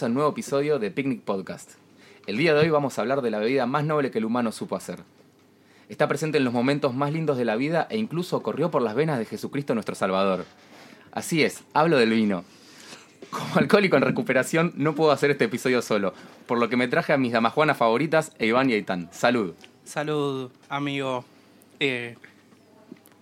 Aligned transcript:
Bienvenidos 0.00 0.16
nuevo 0.16 0.30
episodio 0.30 0.78
de 0.78 0.90
Picnic 0.90 1.20
Podcast. 1.24 1.72
El 2.26 2.38
día 2.38 2.54
de 2.54 2.60
hoy 2.60 2.70
vamos 2.70 2.96
a 2.96 3.02
hablar 3.02 3.20
de 3.20 3.30
la 3.30 3.38
bebida 3.38 3.66
más 3.66 3.84
noble 3.84 4.10
que 4.10 4.16
el 4.16 4.24
humano 4.24 4.50
supo 4.50 4.74
hacer. 4.74 5.00
Está 5.90 6.08
presente 6.08 6.38
en 6.38 6.44
los 6.44 6.54
momentos 6.54 6.94
más 6.94 7.12
lindos 7.12 7.36
de 7.36 7.44
la 7.44 7.54
vida 7.54 7.86
e 7.90 7.98
incluso 7.98 8.42
corrió 8.42 8.70
por 8.70 8.80
las 8.80 8.94
venas 8.94 9.18
de 9.18 9.26
Jesucristo 9.26 9.74
nuestro 9.74 9.94
Salvador. 9.94 10.46
Así 11.12 11.42
es, 11.42 11.64
hablo 11.74 11.98
del 11.98 12.10
vino. 12.12 12.44
Como 13.28 13.56
alcohólico 13.56 13.96
en 13.96 14.02
recuperación 14.02 14.72
no 14.74 14.94
puedo 14.94 15.10
hacer 15.10 15.32
este 15.32 15.44
episodio 15.44 15.82
solo, 15.82 16.14
por 16.46 16.58
lo 16.58 16.70
que 16.70 16.78
me 16.78 16.88
traje 16.88 17.12
a 17.12 17.18
mis 17.18 17.32
damajuanas 17.32 17.76
favoritas, 17.76 18.32
Iván 18.40 18.70
y 18.70 18.74
Aitán. 18.74 19.10
Salud. 19.12 19.52
Salud, 19.84 20.50
amigo 20.70 21.26
eh, 21.78 22.16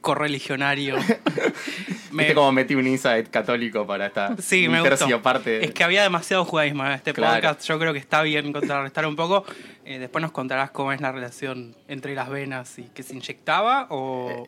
correligionario. 0.01 0.97
¿Viste 2.13 2.35
cómo 2.35 2.51
metí 2.53 2.75
un 2.75 2.87
insight 2.87 3.29
católico 3.29 3.87
para 3.87 4.07
esta 4.07 4.35
Sí, 4.39 4.69
me 4.69 4.83
tercio 4.83 5.07
gustó. 5.07 5.23
parte? 5.23 5.65
Es 5.65 5.73
que 5.73 5.85
había 5.85 6.03
demasiado 6.03 6.45
judaísmo 6.45 6.85
en 6.87 6.93
este 6.93 7.13
Claro. 7.13 7.35
podcast. 7.35 7.67
Yo 7.69 7.79
creo 7.79 7.93
que 7.93 7.99
está 7.99 8.23
bien 8.23 8.53
contrarrestar 8.53 9.07
un 9.07 9.15
poco. 9.17 9.45
Eh, 9.85 9.99
después 9.99 10.23
nos 10.23 10.33
contarás 10.33 10.71
cómo 10.71 10.93
es 10.93 11.01
la 11.01 11.13
relación 11.13 11.75
entre 11.87 12.15
las 12.15 12.29
venas 12.31 12.79
y 12.79 12.85
que 12.85 13.03
se 13.03 13.15
inyectaba 13.15 13.87
o... 13.91 14.47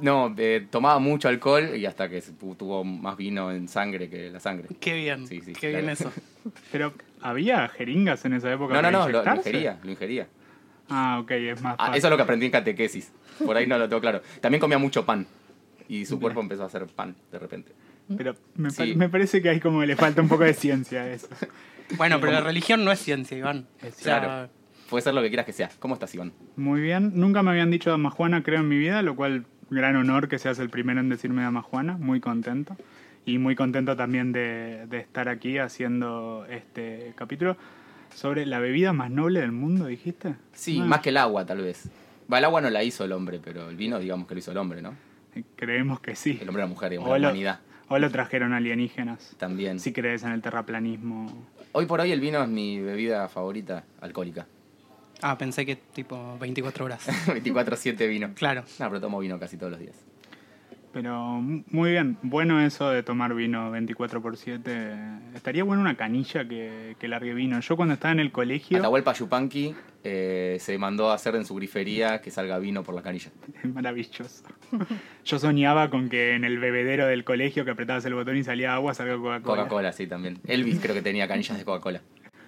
No, 0.00 0.34
eh, 0.36 0.66
tomaba 0.70 0.98
mucho 0.98 1.28
alcohol 1.28 1.74
y 1.76 1.86
hasta 1.86 2.08
que 2.10 2.20
tuvo 2.58 2.84
más 2.84 3.16
vino 3.16 3.50
en 3.50 3.68
sangre 3.68 4.10
que 4.10 4.30
la 4.30 4.38
sangre. 4.40 4.68
Qué 4.80 4.92
bien, 4.92 5.26
Sí, 5.26 5.40
sí, 5.40 5.52
qué 5.54 5.70
claro. 5.70 5.78
bien 5.78 5.88
eso. 5.90 6.12
Pero, 6.72 6.92
¿había 7.22 7.68
jeringas 7.68 8.24
en 8.24 8.34
esa 8.34 8.52
época? 8.52 8.74
No, 8.74 8.82
no, 8.82 8.90
no, 8.90 9.08
lo, 9.08 9.34
ingería, 9.36 9.78
lo 9.82 9.90
ingería. 9.90 10.26
Ah, 10.90 11.18
ok, 11.22 11.30
es 11.32 11.62
más 11.62 11.74
Ah, 11.78 11.86
fácil. 11.86 11.98
eso 11.98 12.06
es 12.06 12.10
lo 12.10 12.16
que 12.16 12.22
aprendí 12.22 12.46
en 12.46 12.52
catequesis. 12.52 13.10
Por 13.44 13.56
ahí 13.56 13.66
no 13.66 13.78
lo 13.78 13.88
tengo 13.88 14.00
claro. 14.00 14.22
También 14.40 14.60
comía 14.60 14.78
mucho 14.78 15.04
pan. 15.04 15.26
Y 15.88 16.04
su 16.06 16.20
cuerpo 16.20 16.40
empezó 16.40 16.64
a 16.64 16.66
hacer 16.66 16.86
pan 16.86 17.14
de 17.32 17.38
repente. 17.38 17.72
Pero 18.16 18.34
me, 18.56 18.68
pa- 18.70 18.84
Sí. 18.84 18.94
me 18.94 19.08
parece 19.08 19.40
que 19.42 19.48
hay 19.50 19.60
como 19.60 19.82
le 19.84 19.96
falta 19.96 20.20
un 20.22 20.28
poco 20.28 20.44
de 20.44 20.54
ciencia 20.54 21.02
a 21.02 21.10
eso. 21.10 21.28
Bueno, 21.96 22.20
pero 22.20 22.32
la 22.32 22.40
religión 22.40 22.84
no 22.84 22.92
es 22.92 22.98
ciencia, 23.00 23.36
Iván. 23.38 23.66
Es 23.82 23.96
O 23.96 24.00
sea, 24.00 24.20
Claro. 24.20 24.50
Puede 24.90 25.02
ser 25.02 25.12
lo 25.14 25.20
que 25.22 25.28
quieras 25.28 25.44
que 25.46 25.52
sea. 25.52 25.70
¿Cómo 25.78 25.94
estás, 25.94 26.14
Iván? 26.14 26.32
Muy 26.56 26.80
bien. 26.80 27.12
Nunca 27.14 27.42
me 27.42 27.50
habían 27.50 27.70
dicho 27.70 27.90
Dama 27.90 28.10
Juana, 28.10 28.42
creo, 28.42 28.60
en 28.60 28.68
mi 28.68 28.78
vida, 28.78 29.02
lo 29.02 29.16
cual, 29.16 29.44
gran 29.70 29.96
honor 29.96 30.28
que 30.28 30.38
seas 30.38 30.58
el 30.58 30.70
primero 30.70 31.00
en 31.00 31.08
decirme 31.10 31.42
Dama 31.42 31.60
Juana. 31.62 31.98
Muy 31.98 32.20
contento. 32.20 32.74
Y 33.26 33.36
muy 33.36 33.54
contento 33.54 33.96
también 33.96 34.32
de, 34.32 34.86
de 34.88 34.98
estar 34.98 35.28
aquí 35.28 35.58
haciendo 35.58 36.46
este 36.48 37.12
capítulo 37.16 37.58
sobre 38.14 38.46
la 38.46 38.58
bebida 38.60 38.94
más 38.94 39.10
noble 39.10 39.40
del 39.40 39.52
mundo, 39.52 39.86
dijiste. 39.86 40.34
Sí, 40.54 40.78
Ah, 40.82 40.86
más 40.86 41.00
que 41.00 41.10
el 41.10 41.18
agua, 41.18 41.44
tal 41.44 41.58
vez. 41.60 41.90
Va, 42.32 42.38
el 42.38 42.44
agua 42.44 42.60
no 42.60 42.70
la 42.70 42.82
hizo 42.84 43.04
el 43.04 43.12
hombre, 43.12 43.40
pero 43.42 43.68
el 43.70 43.76
vino, 43.76 43.98
digamos 43.98 44.26
que 44.26 44.34
lo 44.34 44.38
hizo 44.40 44.50
el 44.52 44.58
hombre, 44.58 44.82
¿no? 44.82 44.94
Creemos 45.56 46.00
que 46.00 46.14
sí. 46.16 46.38
El 46.40 46.48
hombre 46.48 46.62
y 46.62 46.66
la 46.66 46.68
mujer, 46.68 46.90
digamos, 46.90 47.10
O 47.10 47.12
la 47.14 47.18
lo, 47.18 47.28
humanidad 47.28 47.60
o 47.88 47.98
lo 47.98 48.10
trajeron 48.10 48.52
alienígenas. 48.52 49.34
también. 49.38 49.80
Si 49.80 49.92
crees 49.92 50.22
en 50.22 50.32
el 50.32 50.42
terraplanismo. 50.42 51.46
Hoy 51.72 51.86
por 51.86 52.00
hoy 52.00 52.12
el 52.12 52.20
vino 52.20 52.42
es 52.42 52.48
mi 52.48 52.80
bebida 52.80 53.28
favorita 53.28 53.84
alcohólica. 54.00 54.46
Ah, 55.22 55.36
pensé 55.38 55.64
que 55.66 55.76
tipo 55.76 56.36
24 56.38 56.84
horas. 56.84 57.06
24-7 57.26 58.08
vino. 58.08 58.30
Claro. 58.34 58.64
No, 58.78 58.88
pero 58.88 59.00
tomo 59.00 59.18
vino 59.18 59.38
casi 59.38 59.56
todos 59.56 59.72
los 59.72 59.80
días. 59.80 59.96
Pero 60.92 61.40
muy 61.42 61.90
bien, 61.90 62.16
bueno 62.22 62.60
eso 62.60 62.90
de 62.90 63.02
tomar 63.02 63.34
vino 63.34 63.70
24 63.70 64.22
por 64.22 64.36
7. 64.36 64.96
Estaría 65.34 65.62
bueno 65.64 65.82
una 65.82 65.96
canilla 65.96 66.48
que, 66.48 66.96
que 66.98 67.08
largue 67.08 67.34
vino. 67.34 67.60
Yo 67.60 67.76
cuando 67.76 67.94
estaba 67.94 68.12
en 68.12 68.20
el 68.20 68.32
colegio, 68.32 68.78
Atahualpa 68.78 69.12
Yupanqui 69.12 69.74
eh, 70.04 70.56
se 70.60 70.78
mandó 70.78 71.10
a 71.10 71.14
hacer 71.14 71.34
en 71.34 71.44
su 71.44 71.54
grifería 71.54 72.20
que 72.20 72.30
salga 72.30 72.58
vino 72.58 72.82
por 72.82 72.94
la 72.94 73.02
canilla. 73.02 73.30
maravilloso. 73.74 74.44
Yo 75.24 75.38
soñaba 75.38 75.90
con 75.90 76.08
que 76.08 76.34
en 76.34 76.44
el 76.44 76.58
bebedero 76.58 77.06
del 77.06 77.24
colegio 77.24 77.64
que 77.64 77.72
apretabas 77.72 78.04
el 78.06 78.14
botón 78.14 78.36
y 78.36 78.44
salía 78.44 78.74
agua, 78.74 78.94
salga 78.94 79.16
Coca-Cola. 79.16 79.62
Coca-Cola, 79.62 79.92
sí, 79.92 80.06
también. 80.06 80.38
Elvis 80.46 80.80
creo 80.80 80.94
que 80.94 81.02
tenía 81.02 81.28
canillas 81.28 81.58
de 81.58 81.64
Coca-Cola. 81.64 82.00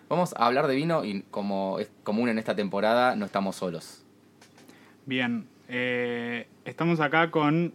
Vamos 0.08 0.34
a 0.36 0.46
hablar 0.46 0.66
de 0.66 0.74
vino 0.74 1.04
y 1.04 1.22
como 1.30 1.78
es 1.78 1.90
común 2.02 2.28
en 2.28 2.38
esta 2.38 2.56
temporada, 2.56 3.14
no 3.16 3.26
estamos 3.26 3.56
solos. 3.56 4.04
Bien, 5.06 5.46
eh, 5.68 6.48
estamos 6.64 7.00
acá 7.00 7.30
con 7.30 7.72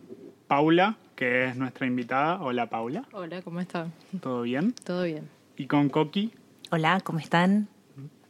Paula, 0.47 0.97
que 1.15 1.45
es 1.45 1.55
nuestra 1.55 1.87
invitada. 1.87 2.41
Hola 2.41 2.67
Paula, 2.69 3.03
Hola, 3.11 3.41
¿cómo 3.41 3.59
están? 3.59 3.91
¿todo 4.21 4.43
bien? 4.43 4.73
¿Todo 4.83 5.03
bien? 5.03 5.27
Y 5.57 5.67
con 5.67 5.89
Coqui, 5.89 6.33
Hola, 6.71 6.99
¿cómo 7.03 7.19
están? 7.19 7.67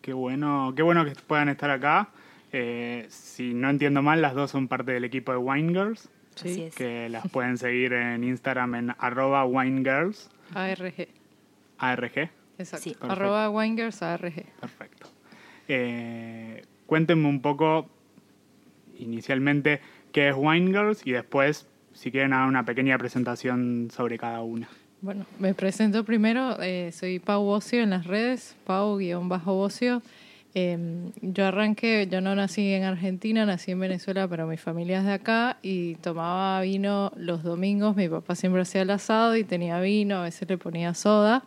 Qué 0.01 0.13
bueno, 0.13 0.73
qué 0.75 0.83
bueno 0.83 1.03
que 1.05 1.11
puedan 1.27 1.49
estar 1.49 1.69
acá. 1.71 2.09
Eh, 2.51 3.07
si 3.09 3.53
no 3.53 3.69
entiendo 3.69 4.01
mal, 4.01 4.21
las 4.21 4.33
dos 4.35 4.51
son 4.51 4.67
parte 4.67 4.91
del 4.91 5.03
equipo 5.03 5.31
de 5.31 5.37
Wine 5.37 5.69
Girls, 5.73 6.09
Sí. 6.35 6.49
Así 6.49 6.61
es. 6.63 6.75
que 6.75 7.07
las 7.09 7.27
pueden 7.29 7.57
seguir 7.57 7.93
en 7.93 8.23
Instagram 8.25 8.75
en 8.75 8.95
arroba 8.99 9.45
winegirls, 9.45 10.29
ARG. 10.53 11.07
ARG. 11.77 12.29
Exacto. 12.57 12.83
Sí. 12.83 12.95
Arroba 12.99 13.49
Wingers 13.49 14.01
ARG. 14.01 14.43
Perfecto. 14.59 15.07
Eh, 15.69 16.63
cuéntenme 16.87 17.27
un 17.29 17.41
poco, 17.41 17.89
inicialmente, 18.99 19.79
qué 20.11 20.27
es 20.29 20.35
Wine 20.37 20.67
Girls 20.67 21.07
y 21.07 21.11
después, 21.13 21.67
si 21.95 22.11
quieren, 22.11 22.33
hagan 22.33 22.49
una 22.49 22.63
pequeña 22.65 22.97
presentación 22.97 23.89
sobre 23.91 24.17
cada 24.19 24.41
una. 24.41 24.67
Bueno, 25.01 25.25
me 25.39 25.53
presento 25.53 26.03
primero. 26.03 26.61
eh, 26.61 26.91
soy 26.91 27.19
Pau 27.19 27.43
Bocio 27.43 27.81
en 27.81 27.89
las 27.91 28.05
redes, 28.05 28.55
Pau-Bocio. 28.65 30.01
Eh, 30.57 31.11
yo 31.21 31.45
arranqué, 31.45 32.07
yo 32.09 32.21
no 32.21 32.33
nací 32.33 32.73
en 32.73 32.83
Argentina, 32.83 33.45
nací 33.45 33.71
en 33.71 33.79
Venezuela, 33.81 34.27
pero 34.27 34.47
mi 34.47 34.55
familia 34.55 34.99
es 34.99 35.05
de 35.05 35.11
acá 35.11 35.57
y 35.61 35.95
tomaba 35.95 36.61
vino 36.61 37.11
los 37.17 37.43
domingos. 37.43 37.95
Mi 37.95 38.07
papá 38.07 38.35
siempre 38.35 38.61
hacía 38.61 38.83
el 38.83 38.89
asado 38.89 39.35
y 39.35 39.43
tenía 39.43 39.79
vino, 39.81 40.17
a 40.17 40.23
veces 40.23 40.47
le 40.47 40.57
ponía 40.57 40.93
soda 40.93 41.43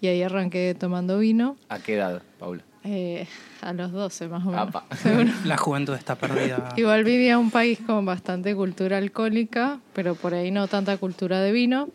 y 0.00 0.06
ahí 0.06 0.22
arranqué 0.22 0.76
tomando 0.78 1.18
vino 1.18 1.56
¿A 1.68 1.78
qué 1.80 1.94
edad, 1.94 2.22
Paula? 2.38 2.62
Eh, 2.84 3.26
a 3.62 3.72
los 3.72 3.92
12 3.92 4.28
más 4.28 4.44
o 4.44 4.50
menos. 4.50 4.68
Apa. 4.68 4.84
seguro. 4.96 5.30
La 5.44 5.56
juventud 5.56 5.94
está 5.94 6.14
perdida. 6.16 6.74
Igual 6.76 7.04
vivía 7.04 7.32
en 7.32 7.38
un 7.38 7.50
país 7.50 7.78
con 7.84 8.04
bastante 8.04 8.54
cultura 8.54 8.98
alcohólica, 8.98 9.80
pero 9.94 10.14
por 10.14 10.34
ahí 10.34 10.50
no 10.50 10.68
tanta 10.68 10.96
cultura 10.98 11.40
de 11.40 11.52
vino. 11.52 11.88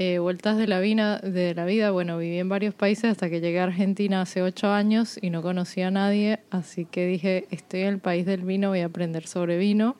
Eh, 0.00 0.20
vueltas 0.20 0.56
de 0.56 0.68
la, 0.68 0.78
vina, 0.78 1.18
de 1.18 1.54
la 1.54 1.64
vida, 1.64 1.90
bueno, 1.90 2.18
viví 2.18 2.38
en 2.38 2.48
varios 2.48 2.72
países 2.72 3.10
hasta 3.10 3.28
que 3.28 3.40
llegué 3.40 3.58
a 3.58 3.64
Argentina 3.64 4.20
hace 4.20 4.42
ocho 4.42 4.70
años 4.70 5.18
y 5.20 5.30
no 5.30 5.42
conocía 5.42 5.88
a 5.88 5.90
nadie, 5.90 6.38
así 6.50 6.84
que 6.84 7.04
dije, 7.04 7.48
estoy 7.50 7.80
en 7.80 7.88
el 7.88 7.98
país 7.98 8.24
del 8.24 8.42
vino, 8.42 8.68
voy 8.68 8.78
a 8.78 8.86
aprender 8.86 9.26
sobre 9.26 9.58
vino. 9.58 9.96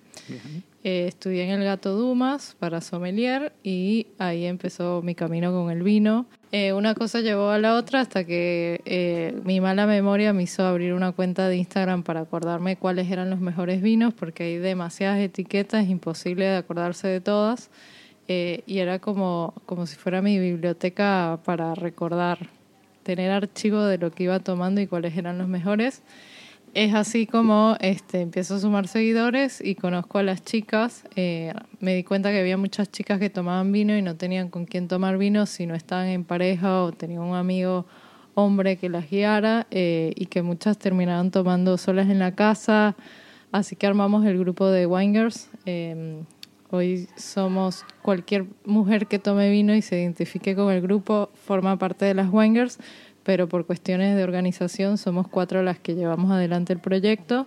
Eh, 0.84 1.06
estudié 1.08 1.44
en 1.44 1.50
el 1.60 1.64
Gato 1.64 1.96
Dumas 1.96 2.56
para 2.58 2.80
sommelier 2.80 3.52
y 3.64 4.06
ahí 4.18 4.46
empezó 4.46 5.02
mi 5.02 5.14
camino 5.14 5.52
con 5.52 5.70
el 5.70 5.82
vino. 5.82 6.26
Eh, 6.50 6.72
una 6.72 6.94
cosa 6.94 7.20
llevó 7.20 7.50
a 7.50 7.58
la 7.58 7.74
otra 7.74 8.00
hasta 8.00 8.24
que 8.24 8.80
eh, 8.86 9.38
mi 9.44 9.60
mala 9.60 9.86
memoria 9.86 10.32
me 10.32 10.44
hizo 10.44 10.64
abrir 10.64 10.94
una 10.94 11.12
cuenta 11.12 11.48
de 11.48 11.56
Instagram 11.56 12.04
para 12.04 12.20
acordarme 12.20 12.76
cuáles 12.76 13.10
eran 13.10 13.28
los 13.28 13.40
mejores 13.40 13.82
vinos, 13.82 14.14
porque 14.14 14.44
hay 14.44 14.56
demasiadas 14.58 15.18
etiquetas, 15.18 15.84
es 15.84 15.90
imposible 15.90 16.46
de 16.46 16.56
acordarse 16.56 17.08
de 17.08 17.20
todas. 17.20 17.70
Eh, 18.28 18.62
y 18.66 18.78
era 18.78 18.98
como, 18.98 19.54
como 19.66 19.86
si 19.86 19.96
fuera 19.96 20.22
mi 20.22 20.38
biblioteca 20.38 21.38
para 21.44 21.74
recordar, 21.74 22.38
tener 23.02 23.30
archivo 23.30 23.82
de 23.84 23.98
lo 23.98 24.10
que 24.10 24.24
iba 24.24 24.38
tomando 24.38 24.80
y 24.80 24.86
cuáles 24.86 25.16
eran 25.16 25.38
los 25.38 25.48
mejores. 25.48 26.02
Es 26.74 26.94
así 26.94 27.26
como 27.26 27.76
este, 27.80 28.20
empiezo 28.20 28.56
a 28.56 28.60
sumar 28.60 28.88
seguidores 28.88 29.60
y 29.64 29.74
conozco 29.74 30.18
a 30.18 30.22
las 30.22 30.44
chicas. 30.44 31.04
Eh, 31.16 31.52
me 31.80 31.94
di 31.94 32.04
cuenta 32.04 32.30
que 32.30 32.40
había 32.40 32.56
muchas 32.56 32.90
chicas 32.90 33.18
que 33.18 33.30
tomaban 33.30 33.72
vino 33.72 33.96
y 33.96 34.02
no 34.02 34.16
tenían 34.16 34.48
con 34.48 34.66
quién 34.66 34.86
tomar 34.86 35.18
vino 35.18 35.46
si 35.46 35.66
no 35.66 35.74
estaban 35.74 36.08
en 36.08 36.24
pareja 36.24 36.82
o 36.82 36.92
tenían 36.92 37.22
un 37.22 37.36
amigo 37.36 37.86
hombre 38.34 38.76
que 38.76 38.88
las 38.88 39.10
guiara 39.10 39.66
eh, 39.70 40.12
y 40.14 40.26
que 40.26 40.42
muchas 40.42 40.78
terminaban 40.78 41.30
tomando 41.30 41.78
solas 41.78 42.08
en 42.10 42.18
la 42.18 42.34
casa. 42.34 42.96
Así 43.50 43.74
que 43.74 43.86
armamos 43.86 44.26
el 44.26 44.38
grupo 44.38 44.68
de 44.68 44.86
Wingers. 44.86 45.50
Eh, 45.64 46.22
hoy 46.70 47.08
somos 47.16 47.84
cualquier 48.02 48.44
mujer 48.64 49.06
que 49.06 49.18
tome 49.18 49.50
vino 49.50 49.74
y 49.74 49.82
se 49.82 50.00
identifique 50.00 50.54
con 50.54 50.72
el 50.72 50.82
grupo, 50.82 51.30
forma 51.34 51.78
parte 51.78 52.04
de 52.04 52.14
las 52.14 52.28
Wingers 52.30 52.78
pero 53.28 53.46
por 53.46 53.66
cuestiones 53.66 54.16
de 54.16 54.24
organización 54.24 54.96
somos 54.96 55.28
cuatro 55.28 55.62
las 55.62 55.78
que 55.78 55.94
llevamos 55.94 56.30
adelante 56.30 56.72
el 56.72 56.78
proyecto. 56.78 57.46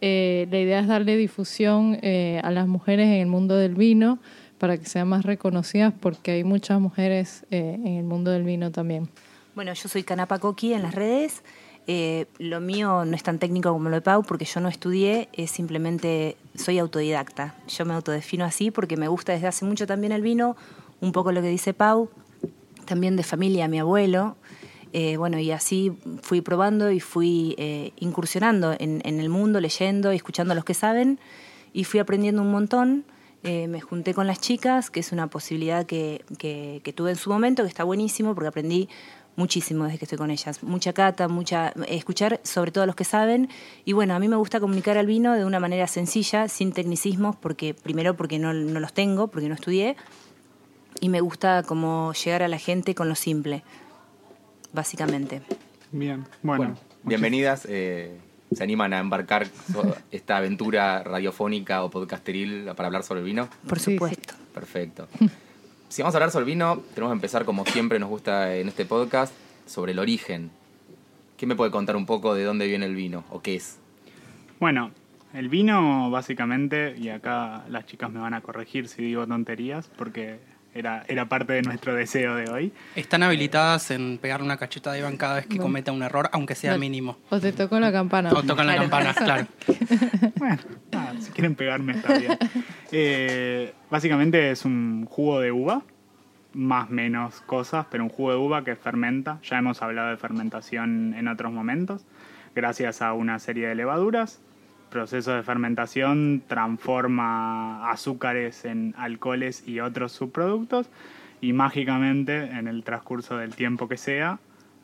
Eh, 0.00 0.46
la 0.48 0.60
idea 0.60 0.78
es 0.78 0.86
darle 0.86 1.16
difusión 1.16 1.98
eh, 2.02 2.40
a 2.44 2.52
las 2.52 2.68
mujeres 2.68 3.08
en 3.08 3.14
el 3.14 3.26
mundo 3.26 3.56
del 3.56 3.74
vino 3.74 4.20
para 4.58 4.78
que 4.78 4.84
sean 4.84 5.08
más 5.08 5.24
reconocidas 5.24 5.92
porque 5.98 6.30
hay 6.30 6.44
muchas 6.44 6.80
mujeres 6.80 7.44
eh, 7.50 7.80
en 7.84 7.96
el 7.96 8.04
mundo 8.04 8.30
del 8.30 8.44
vino 8.44 8.70
también. 8.70 9.08
Bueno, 9.56 9.72
yo 9.72 9.88
soy 9.88 10.04
Canapa 10.04 10.38
Coqui 10.38 10.72
en 10.72 10.82
las 10.82 10.94
redes. 10.94 11.42
Eh, 11.88 12.26
lo 12.38 12.60
mío 12.60 13.04
no 13.04 13.16
es 13.16 13.24
tan 13.24 13.40
técnico 13.40 13.72
como 13.72 13.88
lo 13.88 13.96
de 13.96 14.02
Pau 14.02 14.22
porque 14.22 14.44
yo 14.44 14.60
no 14.60 14.68
estudié, 14.68 15.28
es 15.32 15.50
simplemente 15.50 16.36
soy 16.54 16.78
autodidacta. 16.78 17.56
Yo 17.66 17.84
me 17.84 17.94
autodefino 17.94 18.44
así 18.44 18.70
porque 18.70 18.96
me 18.96 19.08
gusta 19.08 19.32
desde 19.32 19.48
hace 19.48 19.64
mucho 19.64 19.84
también 19.84 20.12
el 20.12 20.22
vino, 20.22 20.54
un 21.00 21.10
poco 21.10 21.32
lo 21.32 21.42
que 21.42 21.48
dice 21.48 21.74
Pau, 21.74 22.08
también 22.84 23.16
de 23.16 23.24
familia, 23.24 23.66
mi 23.66 23.80
abuelo. 23.80 24.36
Eh, 24.92 25.16
bueno, 25.16 25.38
y 25.38 25.50
así 25.50 25.92
fui 26.22 26.40
probando 26.40 26.90
y 26.90 27.00
fui 27.00 27.54
eh, 27.58 27.92
incursionando 27.98 28.74
en, 28.78 29.02
el 29.04 29.28
mundo, 29.28 29.60
leyendo 29.60 30.12
y 30.12 30.16
escuchando 30.16 30.52
a 30.52 30.54
los 30.54 30.64
que 30.64 30.74
saben. 30.74 31.18
y 31.72 31.84
fui 31.84 32.00
aprendiendo 32.00 32.42
un 32.42 32.50
montón. 32.50 33.04
Eh, 33.44 33.68
me 33.68 33.80
junté 33.80 34.14
con 34.14 34.26
las 34.26 34.40
chicas, 34.40 34.90
que 34.90 35.00
es 35.00 35.12
una 35.12 35.28
posibilidad 35.28 35.86
que, 35.86 36.24
que, 36.38 36.80
que 36.82 36.92
tuve 36.92 37.10
en 37.10 37.16
su 37.16 37.30
momento, 37.30 37.62
que 37.62 37.68
está 37.68 37.84
buenísimo 37.84 38.34
porque 38.34 38.48
aprendí 38.48 38.88
muchísimo 39.36 39.84
desde 39.84 39.98
que 39.98 40.04
estoy 40.06 40.18
con 40.18 40.30
ellas. 40.32 40.62
Mucha 40.64 40.92
cata, 40.92 41.28
mucha 41.28 41.72
escuchar 41.86 42.40
sobre 42.42 42.72
todo 42.72 42.82
a 42.82 42.86
los 42.86 42.96
que 42.96 43.04
saben. 43.04 43.48
Y 43.84 43.92
bueno, 43.92 44.14
a 44.14 44.18
mí 44.18 44.26
me 44.26 44.34
gusta 44.34 44.58
comunicar 44.58 44.98
al 44.98 45.06
vino 45.06 45.34
de 45.34 45.44
una 45.44 45.60
manera 45.60 45.86
sencilla, 45.86 46.48
sin 46.48 46.72
tecnicismos, 46.72 47.36
porque 47.36 47.72
primero 47.74 48.16
porque 48.16 48.40
no, 48.40 48.52
no 48.52 48.80
los 48.80 48.92
tengo, 48.92 49.28
porque 49.28 49.48
no 49.48 49.54
estudié, 49.54 49.96
y 51.00 51.08
me 51.08 51.20
gusta 51.20 51.62
como 51.62 52.12
llegar 52.12 52.42
a 52.42 52.48
la 52.48 52.58
gente 52.58 52.94
con 52.94 53.08
lo 53.08 53.14
simple, 53.14 53.62
básicamente. 54.72 55.42
Bien, 55.92 56.24
bueno. 56.42 56.64
Bueno, 56.64 56.78
bienvenidas. 57.04 57.66
eh, 57.68 58.18
¿Se 58.52 58.62
animan 58.62 58.94
a 58.94 58.98
embarcar 58.98 59.46
esta 60.10 60.38
aventura 60.38 61.02
radiofónica 61.02 61.82
o 61.84 61.90
podcasteril 61.90 62.64
para 62.76 62.86
hablar 62.86 63.02
sobre 63.02 63.20
el 63.20 63.26
vino? 63.26 63.48
Por 63.68 63.78
Sí, 63.78 63.86
sí. 63.86 63.92
supuesto. 63.94 64.34
Perfecto. 64.54 65.08
Si 65.90 66.02
vamos 66.02 66.14
a 66.14 66.18
hablar 66.18 66.30
sobre 66.30 66.42
el 66.42 66.50
vino, 66.50 66.82
tenemos 66.94 67.12
que 67.12 67.14
empezar 67.16 67.46
como 67.46 67.64
siempre 67.64 67.98
nos 67.98 68.10
gusta 68.10 68.54
en 68.56 68.68
este 68.68 68.84
podcast, 68.84 69.32
sobre 69.64 69.92
el 69.92 69.98
origen. 69.98 70.50
¿Quién 71.38 71.48
me 71.48 71.56
puede 71.56 71.70
contar 71.70 71.96
un 71.96 72.04
poco 72.04 72.34
de 72.34 72.44
dónde 72.44 72.66
viene 72.66 72.84
el 72.84 72.94
vino 72.94 73.24
o 73.30 73.40
qué 73.40 73.54
es? 73.54 73.78
Bueno, 74.60 74.90
el 75.32 75.48
vino 75.48 76.10
básicamente, 76.10 76.94
y 76.98 77.08
acá 77.08 77.64
las 77.70 77.86
chicas 77.86 78.10
me 78.10 78.20
van 78.20 78.34
a 78.34 78.42
corregir 78.42 78.86
si 78.86 79.02
digo 79.02 79.26
tonterías, 79.26 79.88
porque 79.96 80.40
era, 80.78 81.04
era 81.08 81.28
parte 81.28 81.52
de 81.52 81.62
nuestro 81.62 81.94
deseo 81.94 82.34
de 82.36 82.50
hoy. 82.50 82.72
Están 82.96 83.22
habilitadas 83.22 83.90
en 83.90 84.18
pegarle 84.18 84.44
una 84.46 84.56
cacheta 84.56 84.92
de 84.92 85.00
Iván 85.00 85.16
cada 85.16 85.36
vez 85.36 85.44
que 85.46 85.54
Bueno. 85.56 85.64
cometa 85.64 85.92
un 85.92 86.02
error, 86.02 86.28
aunque 86.32 86.54
sea 86.54 86.70
Vale. 86.72 86.80
mínimo. 86.80 87.18
O 87.30 87.40
te 87.40 87.52
tocó 87.52 87.78
la 87.80 87.90
campana. 87.92 88.30
O 88.32 88.42
tocan 88.42 88.66
la 88.66 88.74
Claro. 88.76 88.88
campana, 88.90 89.14
claro. 89.14 89.46
Bueno, 90.36 90.58
nada, 90.92 91.14
si 91.20 91.30
quieren 91.32 91.54
pegarme 91.54 91.92
está 91.92 92.16
bien. 92.18 92.38
Eh, 92.92 93.72
básicamente 93.90 94.50
es 94.50 94.64
un 94.64 95.06
jugo 95.06 95.40
de 95.40 95.52
uva, 95.52 95.82
más 96.54 96.88
menos 96.90 97.40
cosas, 97.42 97.86
pero 97.90 98.04
un 98.04 98.10
jugo 98.10 98.30
de 98.30 98.36
uva 98.38 98.64
que 98.64 98.76
fermenta. 98.76 99.38
Ya 99.42 99.58
hemos 99.58 99.82
hablado 99.82 100.10
de 100.10 100.16
fermentación 100.16 101.14
en 101.14 101.28
otros 101.28 101.52
momentos, 101.52 102.02
gracias 102.54 103.02
a 103.02 103.12
una 103.12 103.38
serie 103.38 103.68
de 103.68 103.74
levaduras. 103.74 104.40
Proceso 104.90 105.32
de 105.32 105.42
fermentación 105.42 106.42
transforma 106.46 107.90
azúcares 107.90 108.64
en 108.64 108.94
alcoholes 108.96 109.66
y 109.66 109.80
otros 109.80 110.12
subproductos 110.12 110.88
y 111.40 111.52
mágicamente 111.52 112.44
en 112.44 112.68
el 112.68 112.82
transcurso 112.84 113.36
del 113.36 113.54
tiempo 113.54 113.88
que 113.88 113.96
sea 113.96 114.38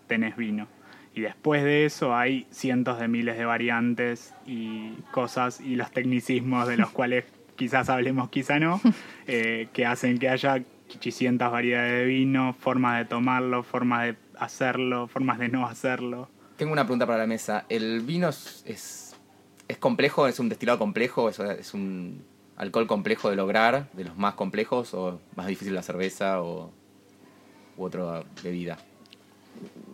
tenés 0.07 0.37
vino. 0.37 0.69
Y 1.15 1.21
después 1.21 1.63
de 1.63 1.85
eso 1.85 2.17
hay 2.17 2.47
cientos 2.51 2.99
de 2.99 3.09
miles 3.09 3.39
de 3.39 3.45
variantes 3.45 4.35
y 4.47 4.93
cosas 5.13 5.61
y 5.61 5.77
los 5.77 5.91
tecnicismos 5.91 6.67
de 6.69 6.77
los 6.77 6.91
cuales 6.93 7.25
quizás 7.57 7.89
hablemos, 7.89 8.31
quizá 8.31 8.59
no, 8.59 8.81
eh, 9.27 9.69
que 9.73 9.87
hacen 9.87 10.19
que 10.19 10.29
haya 10.29 10.63
800 10.97 11.51
variedades 11.51 11.93
de 11.93 12.05
vino, 12.05 12.53
formas 12.53 12.99
de 12.99 13.05
tomarlo, 13.05 13.63
formas 13.63 14.05
de 14.05 14.17
hacerlo, 14.39 15.07
formas 15.07 15.39
de 15.39 15.49
no 15.49 15.67
hacerlo. 15.67 16.29
Tengo 16.57 16.73
una 16.73 16.85
pregunta 16.85 17.07
para 17.07 17.19
la 17.19 17.27
mesa. 17.27 17.65
¿El 17.69 18.01
vino 18.01 18.29
es, 18.29 19.04
es, 19.69 19.79
complejo? 19.79 20.27
¿Es 20.27 20.39
un 20.41 20.49
destilado 20.49 20.79
complejo? 20.79 21.29
¿Es, 21.29 21.75
un 21.75 22.23
alcohol 22.57 22.87
complejo 22.87 23.31
de 23.31 23.37
lograr? 23.37 23.89
¿De 23.93 24.05
los 24.05 24.17
más 24.17 24.35
complejos? 24.35 24.95
¿O 24.95 25.21
más 25.37 25.47
difícil 25.47 25.75
la 25.75 25.83
cerveza 25.83 26.41
o 26.43 26.71
u 27.77 27.83
otra 27.85 28.23
bebida? 28.43 28.79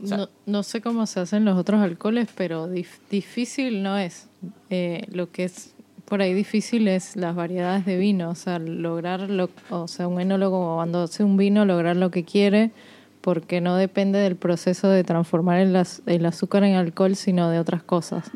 No, 0.00 0.28
no 0.46 0.62
sé 0.62 0.80
cómo 0.80 1.06
se 1.06 1.20
hacen 1.20 1.44
los 1.44 1.58
otros 1.58 1.80
alcoholes, 1.82 2.28
pero 2.34 2.68
dif- 2.68 2.98
difícil 3.10 3.82
no 3.82 3.98
es. 3.98 4.28
Eh, 4.70 5.06
lo 5.12 5.30
que 5.30 5.44
es 5.44 5.74
por 6.06 6.22
ahí 6.22 6.32
difícil 6.34 6.88
es 6.88 7.14
las 7.14 7.36
variedades 7.36 7.84
de 7.86 7.96
vino, 7.96 8.30
o 8.30 8.34
sea, 8.34 8.58
lograr, 8.58 9.30
lo, 9.30 9.48
o 9.68 9.86
sea, 9.86 10.08
un 10.08 10.20
enólogo 10.20 10.74
cuando 10.76 11.02
hace 11.02 11.22
un 11.22 11.36
vino, 11.36 11.64
lograr 11.64 11.94
lo 11.96 12.10
que 12.10 12.24
quiere, 12.24 12.72
porque 13.20 13.60
no 13.60 13.76
depende 13.76 14.18
del 14.18 14.34
proceso 14.34 14.88
de 14.88 15.04
transformar 15.04 15.60
el, 15.60 15.76
az- 15.76 16.02
el 16.06 16.24
azúcar 16.26 16.64
en 16.64 16.74
alcohol, 16.74 17.14
sino 17.14 17.48
de 17.50 17.58
otras 17.60 17.82
cosas. 17.84 18.30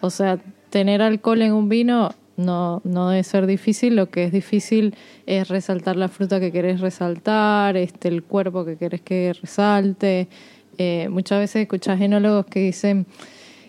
O 0.00 0.10
sea, 0.10 0.38
tener 0.72 1.02
alcohol 1.02 1.42
en 1.42 1.52
un 1.52 1.68
vino 1.68 2.14
no, 2.38 2.80
no 2.84 3.10
debe 3.10 3.22
ser 3.24 3.46
difícil, 3.46 3.94
lo 3.94 4.08
que 4.08 4.24
es 4.24 4.32
difícil 4.32 4.94
es 5.26 5.48
resaltar 5.48 5.96
la 5.96 6.08
fruta 6.08 6.40
que 6.40 6.50
querés 6.50 6.80
resaltar, 6.80 7.76
este, 7.76 8.08
el 8.08 8.22
cuerpo 8.22 8.64
que 8.64 8.76
querés 8.76 9.02
que 9.02 9.34
resalte. 9.38 10.28
Eh, 10.78 11.08
muchas 11.10 11.40
veces 11.40 11.62
escuchas 11.62 12.00
enólogos 12.00 12.46
que 12.46 12.60
dicen, 12.60 13.04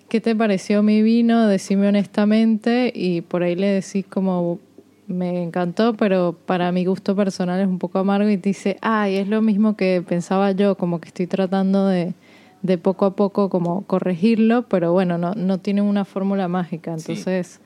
¿qué 0.08 0.22
te 0.22 0.34
pareció 0.34 0.82
mi 0.82 1.02
vino? 1.02 1.46
Decime 1.46 1.90
honestamente 1.90 2.90
y 2.96 3.20
por 3.20 3.44
ahí 3.44 3.56
le 3.56 3.68
decís 3.68 4.06
como, 4.10 4.60
me 5.08 5.44
encantó, 5.44 5.96
pero 5.96 6.34
para 6.46 6.72
mi 6.72 6.86
gusto 6.86 7.18
personal 7.18 7.60
es 7.60 7.68
un 7.68 7.80
poco 7.80 8.00
amargo 8.00 8.30
y 8.30 8.38
te 8.38 8.48
dice, 8.48 8.78
ay, 8.80 9.18
es 9.18 9.28
lo 9.28 9.42
mismo 9.42 9.76
que 9.76 10.02
pensaba 10.08 10.54
yo, 10.54 10.76
como 10.78 11.02
que 11.02 11.10
estoy 11.10 11.28
tratando 11.28 11.86
de, 11.86 12.14
de 12.64 12.78
poco 12.78 13.06
a 13.06 13.16
poco 13.16 13.50
como 13.50 13.86
corregirlo, 13.86 14.64
pero 14.68 14.92
bueno, 14.94 15.18
no, 15.18 15.34
no 15.36 15.60
tiene 15.60 15.82
una 15.82 16.06
fórmula 16.06 16.48
mágica, 16.48 16.98
Sí. 16.98 17.12
entonces 17.12 17.60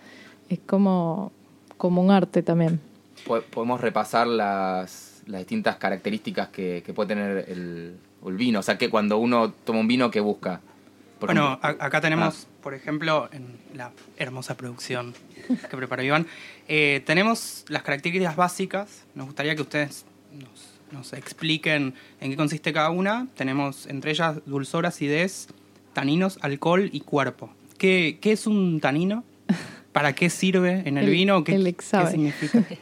es 0.50 0.60
como, 0.66 1.32
como 1.78 2.02
un 2.02 2.12
arte 2.12 2.44
también. 2.44 2.80
Po- 3.26 3.42
Podemos 3.42 3.80
repasar 3.80 4.28
las, 4.28 5.22
las 5.28 5.40
distintas 5.40 5.78
características 5.78 6.50
que, 6.50 6.84
que 6.86 6.94
puede 6.94 7.10
tener 7.10 7.46
el, 7.50 7.96
el 8.26 8.38
vino. 8.38 8.60
O 8.60 8.64
sea, 8.64 8.78
que 8.78 8.90
cuando 8.90 9.18
uno 9.18 9.52
toma 9.64 9.80
un 9.80 9.88
vino, 9.88 10.10
¿qué 10.12 10.20
busca? 10.20 10.62
Por 11.20 11.28
Bueno, 11.30 11.60
ejemplo- 11.64 11.86
acá 11.86 12.02
tenemos, 12.02 12.48
por 12.62 12.74
ejemplo, 12.74 13.28
en 13.32 13.46
la 13.76 13.92
hermosa 14.18 14.56
producción 14.58 15.14
que 15.70 15.78
preparó 15.78 16.04
Iván, 16.04 16.28
eh, 16.68 17.02
tenemos 17.06 17.66
las 17.70 17.82
características 17.84 18.36
básicas. 18.36 19.04
Nos 19.16 19.26
gustaría 19.28 19.56
que 19.56 19.62
ustedes 19.64 20.06
nos, 20.92 21.14
expliquen 21.14 21.94
en 22.22 22.32
qué 22.32 22.38
consiste 22.38 22.74
cada 22.74 22.90
una. 22.90 23.28
Tenemos 23.36 23.88
entre 23.88 24.12
ellas 24.12 24.38
dulzor, 24.46 24.86
acidez, 24.86 25.48
taninos, 25.94 26.38
alcohol 26.42 26.90
y 26.92 27.02
cuerpo. 27.02 27.50
¿Qué, 27.78 28.18
qué 28.22 28.32
es 28.32 28.48
un 28.48 28.80
tanino? 28.80 29.24
¿Para 29.92 30.14
qué 30.14 30.30
sirve 30.30 30.84
en 30.86 30.98
el, 30.98 31.06
El- 31.06 31.12
vino? 31.12 31.44
¿Qué, 31.44 31.56
el 31.56 31.76
qué 31.76 32.08
significa? 32.12 32.64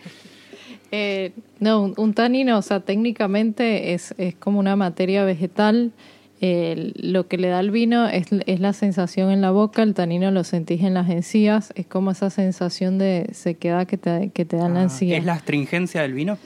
Eh, 0.91 1.31
no, 1.59 1.81
un, 1.81 1.93
un 1.97 2.13
tanino, 2.13 2.57
o 2.57 2.61
sea, 2.61 2.79
técnicamente 2.79 3.93
es, 3.93 4.13
es 4.17 4.35
como 4.35 4.59
una 4.59 4.75
materia 4.75 5.25
vegetal. 5.25 5.91
Eh, 6.41 6.93
lo 6.95 7.27
que 7.27 7.37
le 7.37 7.47
da 7.49 7.59
el 7.59 7.71
vino 7.71 8.07
es, 8.07 8.27
es 8.45 8.59
la 8.59 8.71
sensación 8.71 9.31
en 9.31 9.41
la 9.41 9.51
boca, 9.51 9.83
el 9.83 9.93
tanino 9.93 10.31
lo 10.31 10.43
sentís 10.43 10.83
en 10.83 10.93
las 10.93 11.09
encías, 11.09 11.73
es 11.75 11.85
como 11.87 12.11
esa 12.11 12.29
sensación 12.29 12.97
de 12.97 13.27
sequedad 13.33 13.87
que 13.87 13.97
te, 13.97 14.29
que 14.33 14.45
te 14.45 14.57
da 14.57 14.69
la 14.69 14.81
Ah, 14.81 14.83
encía. 14.83 15.17
¿Es 15.17 15.25
la 15.25 15.33
astringencia 15.33 16.01
del 16.01 16.13
vino? 16.13 16.37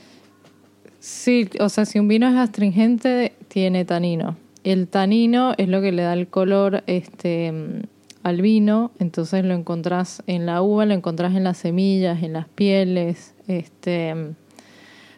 Sí, 1.00 1.48
o 1.58 1.70
sea, 1.70 1.86
si 1.86 1.98
un 1.98 2.08
vino 2.08 2.28
es 2.28 2.36
astringente, 2.36 3.32
tiene 3.48 3.86
tanino. 3.86 4.36
El 4.64 4.86
tanino 4.86 5.54
es 5.56 5.68
lo 5.68 5.80
que 5.80 5.92
le 5.92 6.02
da 6.02 6.12
el 6.12 6.28
color 6.28 6.84
este, 6.86 7.52
al 8.22 8.42
vino, 8.42 8.90
entonces 8.98 9.42
lo 9.42 9.54
encontrás 9.54 10.22
en 10.26 10.44
la 10.44 10.60
uva, 10.60 10.84
lo 10.84 10.92
encontrás 10.92 11.34
en 11.34 11.44
las 11.44 11.56
semillas, 11.56 12.22
en 12.22 12.34
las 12.34 12.46
pieles. 12.48 13.34
Este, 13.48 14.14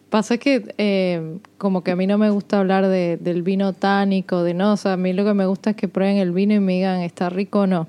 pasa 0.08 0.38
que 0.38 0.72
eh, 0.78 1.38
como 1.58 1.82
que 1.82 1.90
a 1.90 1.96
mí 1.96 2.06
no 2.06 2.16
me 2.16 2.30
gusta 2.30 2.60
hablar 2.60 2.86
de, 2.86 3.16
del 3.16 3.42
vino 3.42 3.72
tánico, 3.72 4.44
de 4.44 4.54
no, 4.54 4.74
o 4.74 4.76
sea, 4.76 4.92
a 4.92 4.96
mí 4.96 5.12
lo 5.12 5.24
que 5.24 5.34
me 5.34 5.46
gusta 5.46 5.70
es 5.70 5.76
que 5.76 5.88
prueben 5.88 6.18
el 6.18 6.30
vino 6.30 6.54
y 6.54 6.60
me 6.60 6.74
digan, 6.74 7.00
¿está 7.00 7.28
rico 7.28 7.62
o 7.62 7.66
no? 7.66 7.88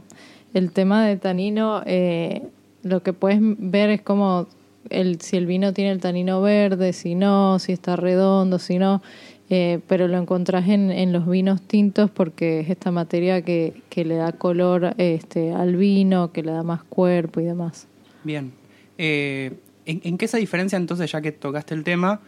El 0.56 0.72
tema 0.72 1.06
de 1.06 1.18
tanino, 1.18 1.84
eh, 1.86 2.42
lo 2.82 3.04
que 3.04 3.14
puedes 3.14 3.40
ver 3.42 3.92
es 3.92 4.02
como 4.02 4.48
el, 4.90 5.22
si 5.22 5.38
el 5.38 5.46
vino 5.46 5.74
tiene 5.74 5.92
el 5.92 6.00
tanino 6.00 6.42
verde, 6.42 6.94
si 6.94 7.16
no, 7.16 7.60
si 7.60 7.72
está 7.72 7.96
redondo, 7.96 8.60
si 8.60 8.78
no, 8.80 9.02
eh, 9.50 9.80
pero 9.88 10.08
lo 10.08 10.18
encontrás 10.18 10.68
en, 10.68 10.92
en 10.92 11.14
los 11.14 11.28
vinos 11.28 11.62
tintos 11.62 12.10
porque 12.10 12.62
es 12.62 12.70
esta 12.70 12.92
materia 12.92 13.42
que, 13.42 13.82
que 13.90 14.06
le 14.06 14.16
da 14.16 14.32
color 14.32 14.96
este, 14.98 15.54
al 15.54 15.76
vino, 15.76 16.32
que 16.32 16.44
le 16.44 16.52
da 16.52 16.64
más 16.64 16.84
cuerpo 16.84 17.40
y 17.40 17.46
demás. 17.46 17.88
Bien. 18.24 18.54
Eh, 18.98 19.54
¿en, 19.86 20.18
qué 20.18 20.28
se 20.28 20.38
diferencia 20.38 20.78
entonces, 20.78 21.12
ya 21.12 21.22
que 21.22 21.32
tocaste 21.32 21.74
el 21.74 21.84
tema, 21.84 22.22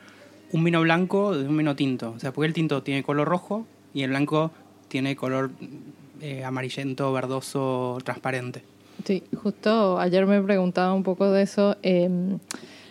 un 0.51 0.63
vino 0.63 0.81
blanco 0.81 1.37
de 1.37 1.47
un 1.47 1.57
vino 1.57 1.75
tinto? 1.75 2.11
O 2.11 2.19
sea, 2.19 2.31
porque 2.31 2.47
el 2.47 2.53
tinto 2.53 2.83
tiene 2.83 3.03
color 3.03 3.27
rojo 3.27 3.65
y 3.93 4.03
el 4.03 4.09
blanco 4.09 4.51
tiene 4.87 5.15
color 5.15 5.51
eh, 6.21 6.43
amarillento, 6.43 7.11
verdoso, 7.13 7.97
transparente. 8.03 8.63
Sí, 9.03 9.23
justo 9.35 9.99
ayer 9.99 10.25
me 10.25 10.41
preguntaba 10.41 10.93
un 10.93 11.03
poco 11.03 11.29
de 11.31 11.43
eso. 11.43 11.75
eh, 11.83 12.09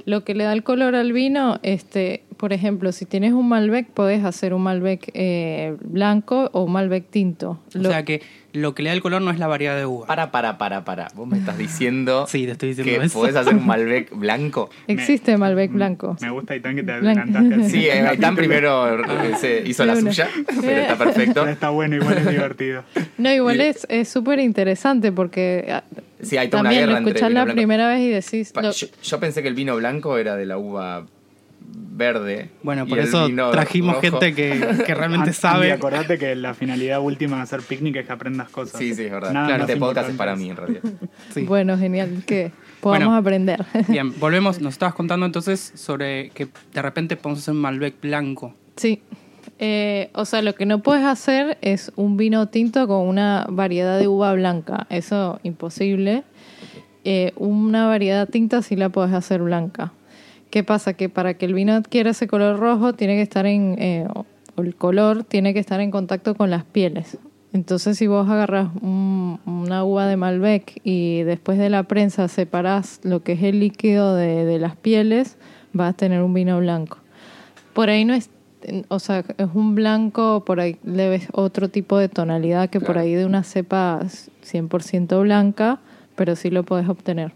lo 0.07 0.23
que 0.23 0.35
le 0.35 0.45
da 0.45 0.53
el 0.53 0.63
color 0.63 0.95
al 0.95 1.15
vino, 1.15 1.59
este, 1.63 2.25
por 2.37 2.53
ejemplo, 2.53 2.93
si 2.93 3.07
tienes 3.07 3.33
un 3.33 3.49
Malbec, 3.49 3.89
puedes 3.89 4.23
hacer 4.23 4.53
un 4.53 4.61
Malbec 4.63 5.11
eh, 5.15 5.77
blanco 5.83 6.51
o 6.53 6.65
un 6.65 6.73
Malbec 6.73 7.09
tinto. 7.09 7.59
O 7.75 7.79
Lo- 7.79 7.89
sea 7.89 8.05
que 8.05 8.21
lo 8.55 8.75
que 8.75 8.83
le 8.83 8.89
da 8.91 8.95
el 8.95 9.03
color 9.03 9.21
no 9.21 9.31
es 9.31 9.39
la 9.39 9.47
variedad 9.47 9.77
de 9.77 9.85
uva. 9.85 10.07
Para, 10.07 10.31
para, 10.31 10.57
para, 10.59 10.85
para. 10.85 11.09
Vos 11.15 11.29
me 11.29 11.37
estás 11.39 11.59
diciendo 11.59 12.27
Sí, 12.29 12.47
te 12.47 12.53
estoy 12.53 12.71
diciendo 12.71 13.01
que 13.01 13.07
eso. 13.07 13.19
podés 13.21 13.37
hacer 13.37 13.55
un 13.55 13.67
Malbec 13.67 14.11
blanco. 14.17 14.71
existe 14.87 15.37
Malbec 15.37 15.73
blanco. 15.73 16.17
Me 16.23 16.31
gusta, 16.31 16.57
Itán, 16.57 16.77
que 16.77 16.83
te 16.83 16.93
adelantaste. 16.93 17.69
Sí, 17.69 17.87
eh, 17.87 18.01
Aitán 18.07 18.35
primero 18.37 18.99
eh, 19.05 19.35
se 19.39 19.63
hizo 19.69 19.85
la 19.85 19.93
una. 19.95 20.11
suya, 20.13 20.29
pero 20.63 20.81
está 20.81 20.97
perfecto. 20.97 21.41
Pero 21.43 21.51
está 21.53 21.69
bueno, 21.71 21.97
igual 21.97 22.17
es 22.19 22.29
divertido. 22.31 22.85
No, 23.19 23.33
igual 23.33 23.57
Y- 23.57 23.61
es 23.63 23.87
es 23.91 24.09
súper 24.09 24.39
interesante 24.39 25.13
porque 25.13 25.67
ah, 25.71 25.83
Sí, 26.23 26.37
hay 26.39 26.49
toda 26.49 26.63
una 26.63 26.71
también 26.71 26.89
guerra 26.89 27.01
lo 27.01 27.07
escuchás 27.09 27.33
la 27.33 27.45
blanco. 27.45 27.57
primera 27.57 27.89
vez 27.89 28.01
y 28.01 28.09
decís... 28.09 28.53
Pa- 28.53 28.63
lo- 28.63 28.71
Yo, 28.73 28.87
yo 29.03 29.21
pensé 29.21 29.43
que 29.43 29.49
el 29.49 29.55
vino 29.55 29.77
blanco 29.77 30.17
era 30.17 30.37
de 30.37 30.47
la 30.47 30.57
uva 30.57 31.05
verde. 31.73 32.51
Bueno, 32.63 32.85
y 32.87 32.89
por 32.89 32.99
eso 32.99 33.29
trajimos 33.53 33.95
rojo- 33.97 34.21
gente 34.21 34.35
que, 34.35 34.83
que 34.85 34.95
realmente 34.95 35.33
sabe. 35.33 35.73
acordate 35.73 36.19
que 36.19 36.35
la 36.35 36.55
finalidad 36.55 37.01
última 37.01 37.37
de 37.37 37.43
hacer 37.43 37.61
picnic 37.63 37.97
es 37.97 38.07
que 38.07 38.13
aprendas 38.13 38.49
cosas. 38.51 38.79
Sí, 38.81 38.95
sí, 38.95 39.05
es 39.05 39.13
verdad. 39.13 39.33
Nada 39.33 39.47
Claro, 39.47 39.63
más 39.63 39.71
este 39.71 39.81
podcast 39.81 40.11
es 40.11 40.17
para 40.17 40.37
mí, 40.37 40.51
en 40.51 40.57
realidad. 40.57 40.83
Sí. 41.33 41.43
Bueno, 41.45 41.79
genial, 41.79 42.23
que 42.27 42.51
podamos 42.81 43.07
Bueno. 43.09 43.17
aprender. 43.17 43.65
Bien, 43.89 44.13
volvemos. 44.19 44.61
Nos 44.61 44.75
estabas 44.75 44.95
contando 44.95 45.25
entonces 45.27 45.73
sobre 45.75 46.31
que 46.31 46.49
de 46.73 46.83
repente 46.83 47.17
podemos 47.17 47.41
hacer 47.43 47.55
un 47.55 47.61
Malbec 47.61 48.01
blanco. 48.01 48.55
Sí. 48.77 49.01
Eh, 49.61 50.11
o 50.15 50.25
sea, 50.25 50.43
lo 50.43 50.55
que 50.57 50.67
no 50.67 50.81
puedes 50.81 51.05
hacer 51.05 51.59
es 51.63 51.93
un 51.97 52.17
vino 52.17 52.49
tinto 52.49 52.89
con 52.89 53.07
una 53.07 53.47
variedad 53.49 53.99
de 54.01 54.09
uva 54.09 54.33
blanca. 54.35 54.87
Eso 54.91 55.39
imposible. 55.45 56.25
Eh, 57.05 57.33
una 57.37 57.87
variedad 57.87 58.29
tinta 58.29 58.63
sí 58.63 58.75
la 58.77 58.89
puedes 58.89 59.13
hacer 59.13 59.43
blanca. 59.43 59.93
¿Qué 60.55 60.63
pasa? 60.63 60.93
Que 60.95 61.09
para 61.09 61.35
que 61.35 61.47
el 61.47 61.53
vino 61.53 61.73
adquiera 61.73 62.11
ese 62.11 62.29
color 62.29 62.61
rojo 62.61 62.93
tiene 62.93 63.17
que 63.17 63.23
estar 63.23 63.45
en... 63.45 63.75
eh, 63.77 64.07
o 64.15 64.25
el 64.63 64.77
color 64.77 65.25
tiene 65.25 65.53
que 65.53 65.59
estar 65.59 65.81
en 65.81 65.91
contacto 65.91 66.37
con 66.37 66.49
las 66.49 66.63
pieles. 66.63 67.19
Entonces, 67.53 67.99
si 67.99 68.07
vos 68.07 68.29
agarras 68.31 68.69
un- 68.81 69.41
una 69.47 69.83
uva 69.83 70.07
de 70.07 70.17
Malbec 70.17 70.81
y 70.85 71.23
después 71.25 71.59
de 71.59 71.71
la 71.71 71.83
prensa 71.83 72.29
separás 72.29 73.01
lo 73.03 73.25
que 73.25 73.33
es 73.33 73.43
el 73.43 73.59
líquido 73.59 74.15
de, 74.15 74.45
de 74.45 74.61
las 74.61 74.77
pieles, 74.77 75.39
vas 75.73 75.91
a 75.91 75.97
tener 75.97 76.23
un 76.23 76.33
vino 76.33 76.57
blanco. 76.61 76.99
Por 77.73 77.91
ahí 77.91 78.05
no 78.05 78.15
es, 78.15 78.31
o 78.87 79.01
sea, 79.01 79.25
es 79.37 79.49
un 79.55 79.75
blanco, 79.75 80.45
por 80.45 80.61
ahí 80.61 80.77
le 80.85 81.09
ves 81.09 81.27
otro 81.33 81.69
tipo 81.69 81.99
de 81.99 82.09
tonalidad 82.09 82.71
que 82.71 82.79
por 82.79 82.97
ahí 82.97 83.15
de 83.15 83.27
una 83.27 83.43
cepa 83.43 84.03
100% 84.05 85.21
blanca, 85.21 85.81
pero 86.15 86.37
sí 86.37 86.49
lo 86.51 86.63
puedes 86.63 86.89
obtener. 86.89 87.33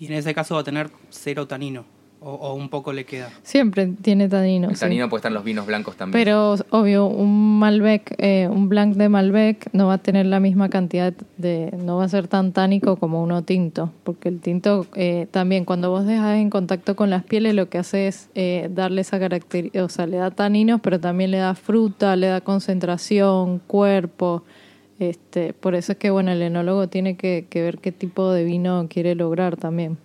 Y 0.00 0.06
en 0.06 0.14
ese 0.14 0.34
caso 0.34 0.56
va 0.56 0.62
a 0.62 0.64
tener 0.64 0.90
cero 1.10 1.46
tanino. 1.46 1.84
O, 2.28 2.30
o 2.30 2.54
un 2.54 2.68
poco 2.70 2.92
le 2.92 3.04
queda. 3.04 3.30
Siempre 3.44 3.86
tiene 4.02 4.28
tanino. 4.28 4.68
El 4.68 4.74
sí. 4.74 4.80
tanino 4.80 5.08
puede 5.08 5.20
estar 5.20 5.30
en 5.30 5.34
los 5.34 5.44
vinos 5.44 5.64
blancos 5.64 5.94
también. 5.94 6.24
Pero 6.24 6.56
obvio, 6.70 7.06
un 7.06 7.60
Malbec, 7.60 8.16
eh, 8.18 8.48
un 8.50 8.68
blanc 8.68 8.96
de 8.96 9.08
Malbec 9.08 9.68
no 9.72 9.86
va 9.86 9.94
a 9.94 9.98
tener 9.98 10.26
la 10.26 10.40
misma 10.40 10.68
cantidad 10.68 11.12
de, 11.36 11.72
no 11.78 11.98
va 11.98 12.04
a 12.04 12.08
ser 12.08 12.26
tan 12.26 12.50
tánico 12.50 12.96
como 12.96 13.22
uno 13.22 13.42
tinto, 13.42 13.92
porque 14.02 14.28
el 14.28 14.40
tinto 14.40 14.88
eh, 14.96 15.28
también 15.30 15.64
cuando 15.64 15.90
vos 15.90 16.04
dejas 16.04 16.36
en 16.38 16.50
contacto 16.50 16.96
con 16.96 17.10
las 17.10 17.22
pieles 17.22 17.54
lo 17.54 17.68
que 17.68 17.78
hace 17.78 18.08
es 18.08 18.28
eh, 18.34 18.68
darle 18.74 19.02
esa 19.02 19.20
característica, 19.20 19.84
o 19.84 19.88
sea, 19.88 20.08
le 20.08 20.16
da 20.16 20.32
taninos, 20.32 20.80
pero 20.80 20.98
también 20.98 21.30
le 21.30 21.38
da 21.38 21.54
fruta, 21.54 22.16
le 22.16 22.26
da 22.26 22.40
concentración, 22.40 23.60
cuerpo. 23.68 24.42
Este, 24.98 25.52
por 25.52 25.76
eso 25.76 25.92
es 25.92 25.98
que 25.98 26.10
bueno, 26.10 26.32
el 26.32 26.42
enólogo 26.42 26.88
tiene 26.88 27.16
que, 27.16 27.46
que 27.48 27.62
ver 27.62 27.78
qué 27.78 27.92
tipo 27.92 28.32
de 28.32 28.42
vino 28.42 28.88
quiere 28.90 29.14
lograr 29.14 29.56
también. 29.56 29.98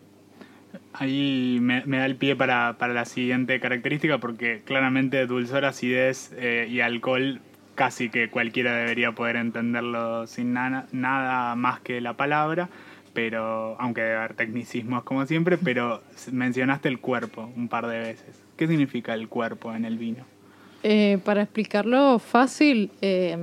Ahí 0.93 1.59
me, 1.61 1.83
me 1.85 1.97
da 1.97 2.05
el 2.05 2.15
pie 2.15 2.35
para, 2.35 2.77
para 2.77 2.93
la 2.93 3.05
siguiente 3.05 3.59
característica 3.59 4.17
porque 4.17 4.61
claramente 4.65 5.25
dulzor, 5.25 5.65
acidez 5.65 6.33
eh, 6.35 6.67
y 6.69 6.81
alcohol 6.81 7.41
casi 7.75 8.09
que 8.09 8.29
cualquiera 8.29 8.75
debería 8.75 9.13
poder 9.13 9.37
entenderlo 9.37 10.27
sin 10.27 10.53
nada, 10.53 10.87
nada 10.91 11.55
más 11.55 11.79
que 11.79 12.01
la 12.01 12.13
palabra, 12.13 12.69
pero 13.13 13.75
aunque 13.79 14.01
debe 14.01 14.17
haber 14.17 14.33
tecnicismos 14.33 15.03
como 15.03 15.25
siempre, 15.25 15.57
pero 15.57 16.03
mencionaste 16.31 16.89
el 16.89 16.99
cuerpo 16.99 17.51
un 17.55 17.67
par 17.69 17.87
de 17.87 17.99
veces. 17.99 18.43
¿Qué 18.57 18.67
significa 18.67 19.13
el 19.13 19.27
cuerpo 19.27 19.73
en 19.73 19.85
el 19.85 19.97
vino? 19.97 20.25
Eh, 20.83 21.19
para 21.23 21.43
explicarlo 21.43 22.17
fácil, 22.17 22.91
eh, 23.01 23.37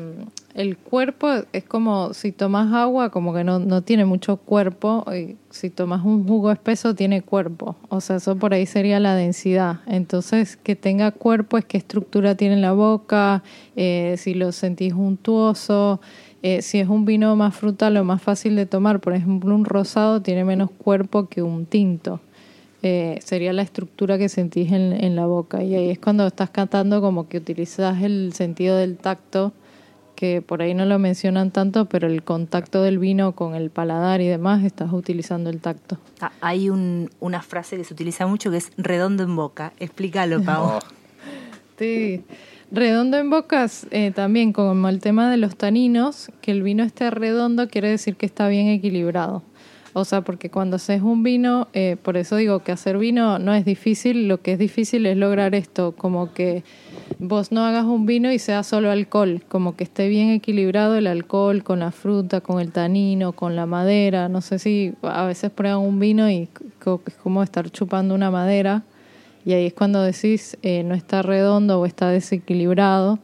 el 0.54 0.76
cuerpo 0.76 1.28
es 1.52 1.62
como 1.62 2.12
si 2.14 2.32
tomas 2.32 2.72
agua, 2.72 3.10
como 3.10 3.32
que 3.32 3.44
no, 3.44 3.60
no 3.60 3.82
tiene 3.82 4.04
mucho 4.04 4.38
cuerpo, 4.38 5.04
y 5.14 5.36
si 5.50 5.70
tomas 5.70 6.04
un 6.04 6.26
jugo 6.26 6.50
espeso 6.50 6.96
tiene 6.96 7.22
cuerpo, 7.22 7.76
o 7.88 8.00
sea, 8.00 8.16
eso 8.16 8.36
por 8.36 8.54
ahí 8.54 8.66
sería 8.66 8.98
la 8.98 9.14
densidad. 9.14 9.80
Entonces, 9.86 10.56
que 10.56 10.74
tenga 10.74 11.12
cuerpo 11.12 11.58
es 11.58 11.64
qué 11.64 11.78
estructura 11.78 12.34
tiene 12.34 12.54
en 12.54 12.62
la 12.62 12.72
boca, 12.72 13.44
eh, 13.76 14.16
si 14.18 14.34
lo 14.34 14.50
sentís 14.50 14.94
untuoso, 14.94 16.00
eh, 16.42 16.60
si 16.60 16.80
es 16.80 16.88
un 16.88 17.04
vino 17.04 17.36
más 17.36 17.54
frutal 17.54 17.96
o 17.96 18.04
más 18.04 18.20
fácil 18.20 18.56
de 18.56 18.66
tomar, 18.66 18.98
por 18.98 19.14
ejemplo, 19.14 19.54
un 19.54 19.64
rosado 19.64 20.22
tiene 20.22 20.44
menos 20.44 20.70
cuerpo 20.72 21.28
que 21.28 21.40
un 21.42 21.66
tinto 21.66 22.20
eh, 22.82 23.18
sería 23.24 23.52
la 23.52 23.62
estructura 23.62 24.18
que 24.18 24.28
sentís 24.28 24.72
en, 24.72 24.92
en 24.92 25.16
la 25.16 25.26
boca. 25.26 25.62
Y 25.62 25.74
ahí 25.74 25.90
es 25.90 25.98
cuando 25.98 26.26
estás 26.26 26.50
cantando 26.50 27.00
como 27.00 27.28
que 27.28 27.38
utilizas 27.38 28.02
el 28.02 28.32
sentido 28.34 28.76
del 28.76 28.96
tacto, 28.96 29.52
que 30.14 30.42
por 30.42 30.62
ahí 30.62 30.74
no 30.74 30.84
lo 30.84 30.98
mencionan 30.98 31.50
tanto, 31.52 31.84
pero 31.84 32.08
el 32.08 32.24
contacto 32.24 32.82
del 32.82 32.98
vino 32.98 33.32
con 33.36 33.54
el 33.54 33.70
paladar 33.70 34.20
y 34.20 34.26
demás, 34.26 34.64
estás 34.64 34.92
utilizando 34.92 35.48
el 35.50 35.60
tacto. 35.60 35.96
Ah, 36.20 36.32
Hay 36.40 36.70
un- 36.70 37.08
una 37.20 37.40
frase 37.42 37.76
que 37.76 37.84
se 37.84 37.94
utiliza 37.94 38.26
mucho 38.26 38.50
que 38.50 38.56
es 38.56 38.72
redondo 38.76 39.22
en 39.22 39.36
boca. 39.36 39.72
Explícalo, 39.78 40.42
Pau. 40.44 40.64
Oh, 40.64 40.78
Sí. 41.78 42.24
Redondo 42.70 43.16
en 43.16 43.30
bocas, 43.30 43.86
eh, 43.92 44.10
también 44.10 44.52
como 44.52 44.88
el 44.88 45.00
tema 45.00 45.30
de 45.30 45.36
los 45.38 45.56
taninos, 45.56 46.30
que 46.42 46.50
el 46.50 46.62
vino 46.62 46.82
esté 46.84 47.08
redondo 47.10 47.68
quiere 47.68 47.88
decir 47.88 48.16
que 48.16 48.26
está 48.26 48.48
bien 48.48 48.66
equilibrado. 48.68 49.42
O 49.94 50.04
sea, 50.04 50.20
porque 50.20 50.50
cuando 50.50 50.76
haces 50.76 51.02
un 51.02 51.22
vino, 51.22 51.68
eh, 51.72 51.96
por 52.02 52.16
eso 52.16 52.36
digo 52.36 52.60
que 52.60 52.72
hacer 52.72 52.98
vino 52.98 53.38
no 53.38 53.54
es 53.54 53.64
difícil, 53.64 54.28
lo 54.28 54.42
que 54.42 54.52
es 54.52 54.58
difícil 54.58 55.06
es 55.06 55.16
lograr 55.16 55.54
esto, 55.54 55.92
como 55.92 56.32
que 56.32 56.62
vos 57.18 57.52
no 57.52 57.64
hagas 57.64 57.84
un 57.84 58.06
vino 58.06 58.30
y 58.30 58.38
sea 58.38 58.62
solo 58.62 58.90
alcohol, 58.90 59.42
como 59.48 59.76
que 59.76 59.84
esté 59.84 60.08
bien 60.08 60.30
equilibrado 60.30 60.96
el 60.96 61.06
alcohol 61.06 61.64
con 61.64 61.80
la 61.80 61.90
fruta, 61.90 62.40
con 62.40 62.60
el 62.60 62.70
tanino, 62.70 63.32
con 63.32 63.56
la 63.56 63.66
madera. 63.66 64.28
No 64.28 64.40
sé 64.40 64.58
si 64.58 64.94
a 65.02 65.24
veces 65.24 65.50
prueban 65.50 65.80
un 65.80 65.98
vino 65.98 66.30
y 66.30 66.48
es 66.52 67.16
como 67.22 67.42
estar 67.42 67.70
chupando 67.70 68.14
una 68.14 68.30
madera. 68.30 68.84
Y 69.44 69.52
ahí 69.54 69.66
es 69.66 69.72
cuando 69.72 70.02
decís 70.02 70.58
eh, 70.62 70.82
no 70.82 70.94
está 70.94 71.22
redondo 71.22 71.80
o 71.80 71.86
está 71.86 72.10
desequilibrado. 72.10 73.18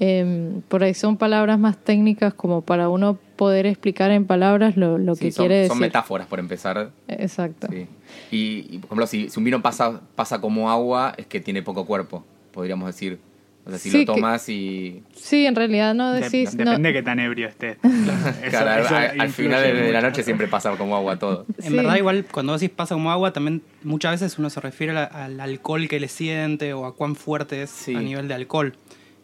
Em, 0.00 0.62
por 0.62 0.82
ahí 0.82 0.94
son 0.94 1.18
palabras 1.18 1.58
más 1.58 1.76
técnicas 1.76 2.32
como 2.32 2.62
para 2.62 2.88
uno 2.88 3.18
poder 3.40 3.64
explicar 3.64 4.10
en 4.10 4.26
palabras 4.26 4.76
lo, 4.76 4.98
lo 4.98 5.14
sí, 5.14 5.24
que 5.24 5.32
son, 5.32 5.44
quiere 5.44 5.54
decir. 5.62 5.68
son 5.70 5.78
metáforas, 5.78 6.26
por 6.26 6.38
empezar. 6.38 6.90
Exacto. 7.08 7.68
Sí. 7.72 7.86
Y, 8.30 8.66
y, 8.70 8.78
por 8.78 8.88
ejemplo, 8.88 9.06
si, 9.06 9.30
si 9.30 9.40
un 9.40 9.44
vino 9.44 9.62
pasa, 9.62 10.02
pasa 10.14 10.42
como 10.42 10.70
agua, 10.70 11.14
es 11.16 11.26
que 11.26 11.40
tiene 11.40 11.62
poco 11.62 11.86
cuerpo, 11.86 12.22
podríamos 12.52 12.86
decir. 12.86 13.18
O 13.64 13.70
sea, 13.70 13.78
si 13.78 13.90
Sí, 13.90 14.04
lo 14.04 14.12
que- 14.14 14.20
tomas 14.20 14.46
y... 14.48 15.02
Sí, 15.14 15.46
en 15.46 15.54
realidad 15.54 15.94
no 15.94 16.12
De- 16.12 16.20
decís... 16.20 16.54
no- 16.54 16.64
depende 16.64 16.88
de 16.90 16.92
qué 16.94 17.02
tan 17.02 17.18
ebrio 17.18 17.48
estés. 17.48 17.78
Eso- 17.82 18.50
Claro, 18.50 18.70
al- 18.70 18.80
eso 18.84 18.94
al, 18.96 19.20
al 19.20 19.28
final 19.30 19.62
de, 19.62 19.72
de 19.74 19.92
la 19.92 20.00
noche 20.02 20.22
siempre 20.22 20.46
pasa 20.48 20.70
como 20.76 20.96
agua 20.96 21.18
todo. 21.18 21.46
En 21.62 21.70
Sí. 21.70 21.76
verdad, 21.76 21.96
igual 21.96 22.26
cuando 22.30 22.52
decís 22.52 22.70
pasa 22.70 22.94
como 22.94 23.10
agua, 23.10 23.32
también 23.32 23.62
muchas 23.82 24.12
veces 24.20 24.38
uno 24.38 24.50
se 24.50 24.60
refiere 24.60 24.92
la- 24.92 25.04
al 25.04 25.40
alcohol 25.40 25.88
que 25.88 25.98
le 26.00 26.08
siente 26.08 26.72
o 26.74 26.84
a 26.84 26.94
cuán 26.94 27.16
fuerte 27.16 27.62
es 27.62 27.70
Sí. 27.70 27.94
a 27.94 28.00
nivel 28.00 28.28
de 28.28 28.34
alcohol. 28.34 28.74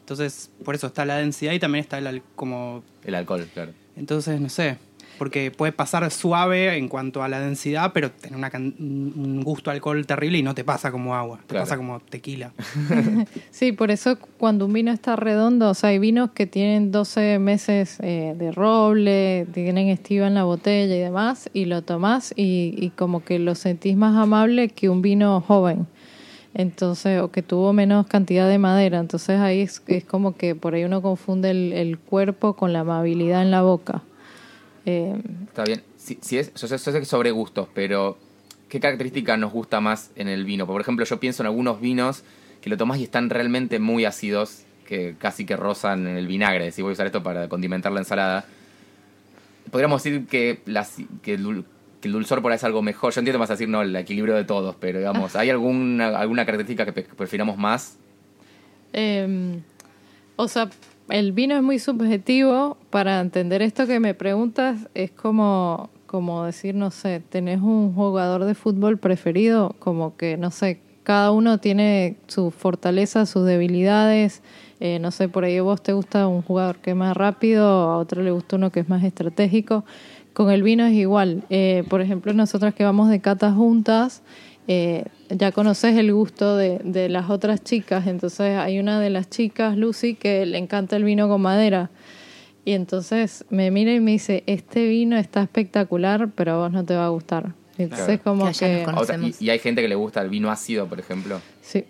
Entonces, 0.06 0.52
por 0.64 0.76
eso 0.76 0.86
está 0.86 1.04
la 1.04 1.16
densidad 1.16 1.52
y 1.52 1.58
también 1.58 1.82
está 1.82 1.98
el 1.98 2.06
al- 2.06 2.22
como... 2.36 2.84
El 3.04 3.16
alcohol, 3.16 3.44
claro. 3.52 3.72
Entonces, 3.96 4.40
no 4.40 4.48
sé, 4.48 4.76
porque 5.18 5.50
puede 5.50 5.72
pasar 5.72 6.08
suave 6.12 6.76
en 6.76 6.86
cuanto 6.86 7.24
a 7.24 7.28
la 7.28 7.40
densidad, 7.40 7.90
pero 7.92 8.12
tener 8.12 8.36
una 8.38 8.48
can- 8.50 8.72
un 8.78 9.42
gusto 9.42 9.68
a 9.68 9.72
alcohol 9.72 10.06
terrible 10.06 10.38
y 10.38 10.44
no 10.44 10.54
te 10.54 10.62
pasa 10.62 10.92
como 10.92 11.16
agua, 11.16 11.38
te 11.38 11.46
Claro. 11.48 11.64
pasa 11.64 11.76
como 11.76 11.98
tequila. 11.98 12.52
Sí, 13.50 13.72
por 13.72 13.90
eso 13.90 14.16
cuando 14.38 14.66
un 14.66 14.74
vino 14.74 14.92
está 14.92 15.16
redondo, 15.16 15.70
o 15.70 15.74
sea, 15.74 15.90
hay 15.90 15.98
vinos 15.98 16.30
que 16.32 16.46
tienen 16.46 16.92
12 16.92 17.40
meses 17.40 17.96
eh, 18.00 18.34
de 18.38 18.52
roble, 18.52 19.46
tienen 19.54 19.88
estiva 19.88 20.28
en 20.28 20.34
la 20.34 20.44
botella 20.44 20.94
y 20.94 21.00
demás, 21.00 21.50
y 21.52 21.64
lo 21.64 21.82
tomás 21.82 22.32
y, 22.36 22.74
y 22.78 22.90
como 22.90 23.24
que 23.24 23.40
lo 23.40 23.56
sentís 23.56 23.96
más 23.96 24.14
amable 24.16 24.68
que 24.68 24.88
un 24.88 25.02
vino 25.02 25.40
joven. 25.40 25.88
Entonces, 26.58 27.20
o 27.20 27.30
que 27.30 27.42
tuvo 27.42 27.74
menos 27.74 28.06
cantidad 28.06 28.48
de 28.48 28.56
madera. 28.56 28.98
Entonces 28.98 29.38
ahí 29.40 29.60
es, 29.60 29.82
es 29.88 30.04
como 30.04 30.36
que 30.38 30.54
por 30.54 30.72
ahí 30.72 30.84
uno 30.84 31.02
confunde 31.02 31.50
el, 31.50 31.98
cuerpo 31.98 32.54
con 32.54 32.72
la 32.72 32.80
amabilidad 32.80 33.42
en 33.42 33.50
la 33.50 33.60
boca. 33.60 34.00
Eh, 34.86 35.20
Está 35.48 35.64
bien. 35.64 35.82
Si, 35.98 36.38
es, 36.38 36.54
yo 36.54 36.66
sé, 36.66 36.92
que 36.92 37.04
sobre 37.04 37.30
gustos, 37.30 37.68
pero 37.74 38.16
¿qué 38.70 38.80
característica 38.80 39.36
nos 39.36 39.52
gusta 39.52 39.82
más 39.82 40.10
en 40.16 40.28
el 40.28 40.46
vino? 40.46 40.66
Por 40.66 40.80
ejemplo, 40.80 41.04
yo 41.04 41.20
pienso 41.20 41.42
en 41.42 41.48
algunos 41.48 41.78
vinos 41.78 42.22
que 42.62 42.70
lo 42.70 42.78
tomás 42.78 43.00
y 43.00 43.04
están 43.04 43.28
realmente 43.28 43.78
muy 43.78 44.06
ácidos, 44.06 44.62
que 44.86 45.14
casi 45.18 45.44
que 45.44 45.56
rozan 45.56 46.06
en 46.06 46.16
el 46.16 46.26
vinagre. 46.26 46.72
Si 46.72 46.80
voy 46.80 46.90
a 46.90 46.94
usar 46.94 47.04
esto 47.04 47.22
para 47.22 47.50
condimentar 47.50 47.92
la 47.92 48.00
ensalada. 48.00 48.46
Podríamos 49.70 50.02
decir 50.02 50.26
que, 50.26 50.60
las, 50.64 50.96
que, 51.22 51.36
que 52.00 52.08
el 52.08 52.12
dulzor 52.12 52.42
por 52.42 52.52
ahí 52.52 52.56
es 52.56 52.64
algo 52.64 52.82
mejor. 52.82 53.12
Yo 53.12 53.20
entiendo 53.20 53.38
que 53.38 53.40
vas 53.40 53.50
a 53.50 53.54
decir, 53.54 53.68
no, 53.68 53.82
el 53.82 53.94
equilibrio 53.96 54.34
de 54.34 54.44
todos, 54.44 54.76
pero 54.76 54.98
digamos, 54.98 55.36
¿hay 55.36 55.50
alguna, 55.50 56.18
alguna 56.18 56.44
característica 56.44 56.84
que 56.86 57.02
prefiramos 57.02 57.56
más? 57.56 57.98
Eh, 58.92 59.60
o 60.36 60.48
sea, 60.48 60.70
el 61.08 61.32
vino 61.32 61.56
es 61.56 61.62
muy 61.62 61.78
subjetivo. 61.78 62.76
Para 62.90 63.20
entender 63.20 63.62
esto 63.62 63.86
que 63.86 64.00
me 64.00 64.14
preguntas, 64.14 64.88
es 64.94 65.10
como, 65.10 65.90
como 66.06 66.44
decir, 66.44 66.74
no 66.74 66.90
sé, 66.90 67.20
tenés 67.20 67.60
un 67.60 67.94
jugador 67.94 68.44
de 68.44 68.54
fútbol 68.54 68.98
preferido, 68.98 69.74
como 69.78 70.16
que, 70.16 70.36
no 70.36 70.50
sé, 70.50 70.80
cada 71.02 71.30
uno 71.30 71.58
tiene 71.58 72.16
sus 72.26 72.52
fortalezas, 72.52 73.28
sus 73.28 73.46
debilidades. 73.46 74.42
Eh, 74.80 74.98
no 74.98 75.10
sé, 75.10 75.28
por 75.28 75.44
ahí 75.44 75.56
a 75.56 75.62
vos 75.62 75.82
te 75.82 75.92
gusta 75.92 76.26
un 76.26 76.42
jugador 76.42 76.78
que 76.78 76.90
es 76.90 76.96
más 76.96 77.16
rápido, 77.16 77.64
a 77.64 77.96
otro 77.96 78.22
le 78.22 78.30
gusta 78.30 78.56
uno 78.56 78.70
que 78.70 78.80
es 78.80 78.88
más 78.88 79.04
estratégico. 79.04 79.84
Con 80.36 80.50
el 80.50 80.62
vino 80.62 80.84
es 80.84 80.92
igual. 80.92 81.44
Eh, 81.48 81.82
por 81.88 82.02
ejemplo, 82.02 82.34
nosotras 82.34 82.74
que 82.74 82.84
vamos 82.84 83.08
de 83.08 83.20
catas 83.20 83.54
juntas, 83.54 84.22
eh, 84.68 85.04
ya 85.30 85.50
conoces 85.50 85.96
el 85.96 86.12
gusto 86.12 86.58
de, 86.58 86.78
de 86.84 87.08
las 87.08 87.30
otras 87.30 87.64
chicas. 87.64 88.06
Entonces 88.06 88.58
hay 88.58 88.78
una 88.78 89.00
de 89.00 89.08
las 89.08 89.30
chicas, 89.30 89.78
Lucy, 89.78 90.12
que 90.14 90.44
le 90.44 90.58
encanta 90.58 90.96
el 90.96 91.04
vino 91.04 91.26
con 91.26 91.40
madera. 91.40 91.88
Y 92.66 92.72
entonces 92.72 93.46
me 93.48 93.70
mira 93.70 93.94
y 93.94 94.00
me 94.00 94.10
dice, 94.10 94.42
este 94.46 94.86
vino 94.86 95.16
está 95.16 95.40
espectacular, 95.42 96.28
pero 96.34 96.52
a 96.52 96.56
vos 96.58 96.70
no 96.72 96.84
te 96.84 96.94
va 96.94 97.06
a 97.06 97.08
gustar. 97.08 97.54
Entonces 97.78 98.20
Claro. 98.20 98.22
como 98.22 98.52
Que 98.52 98.84
otra- 98.94 99.18
y 99.40 99.48
hay 99.48 99.58
gente 99.58 99.80
que 99.80 99.88
le 99.88 99.94
gusta 99.94 100.20
el 100.20 100.28
vino 100.28 100.50
ácido, 100.50 100.86
por 100.86 101.00
ejemplo. 101.00 101.40
Sí. 101.62 101.84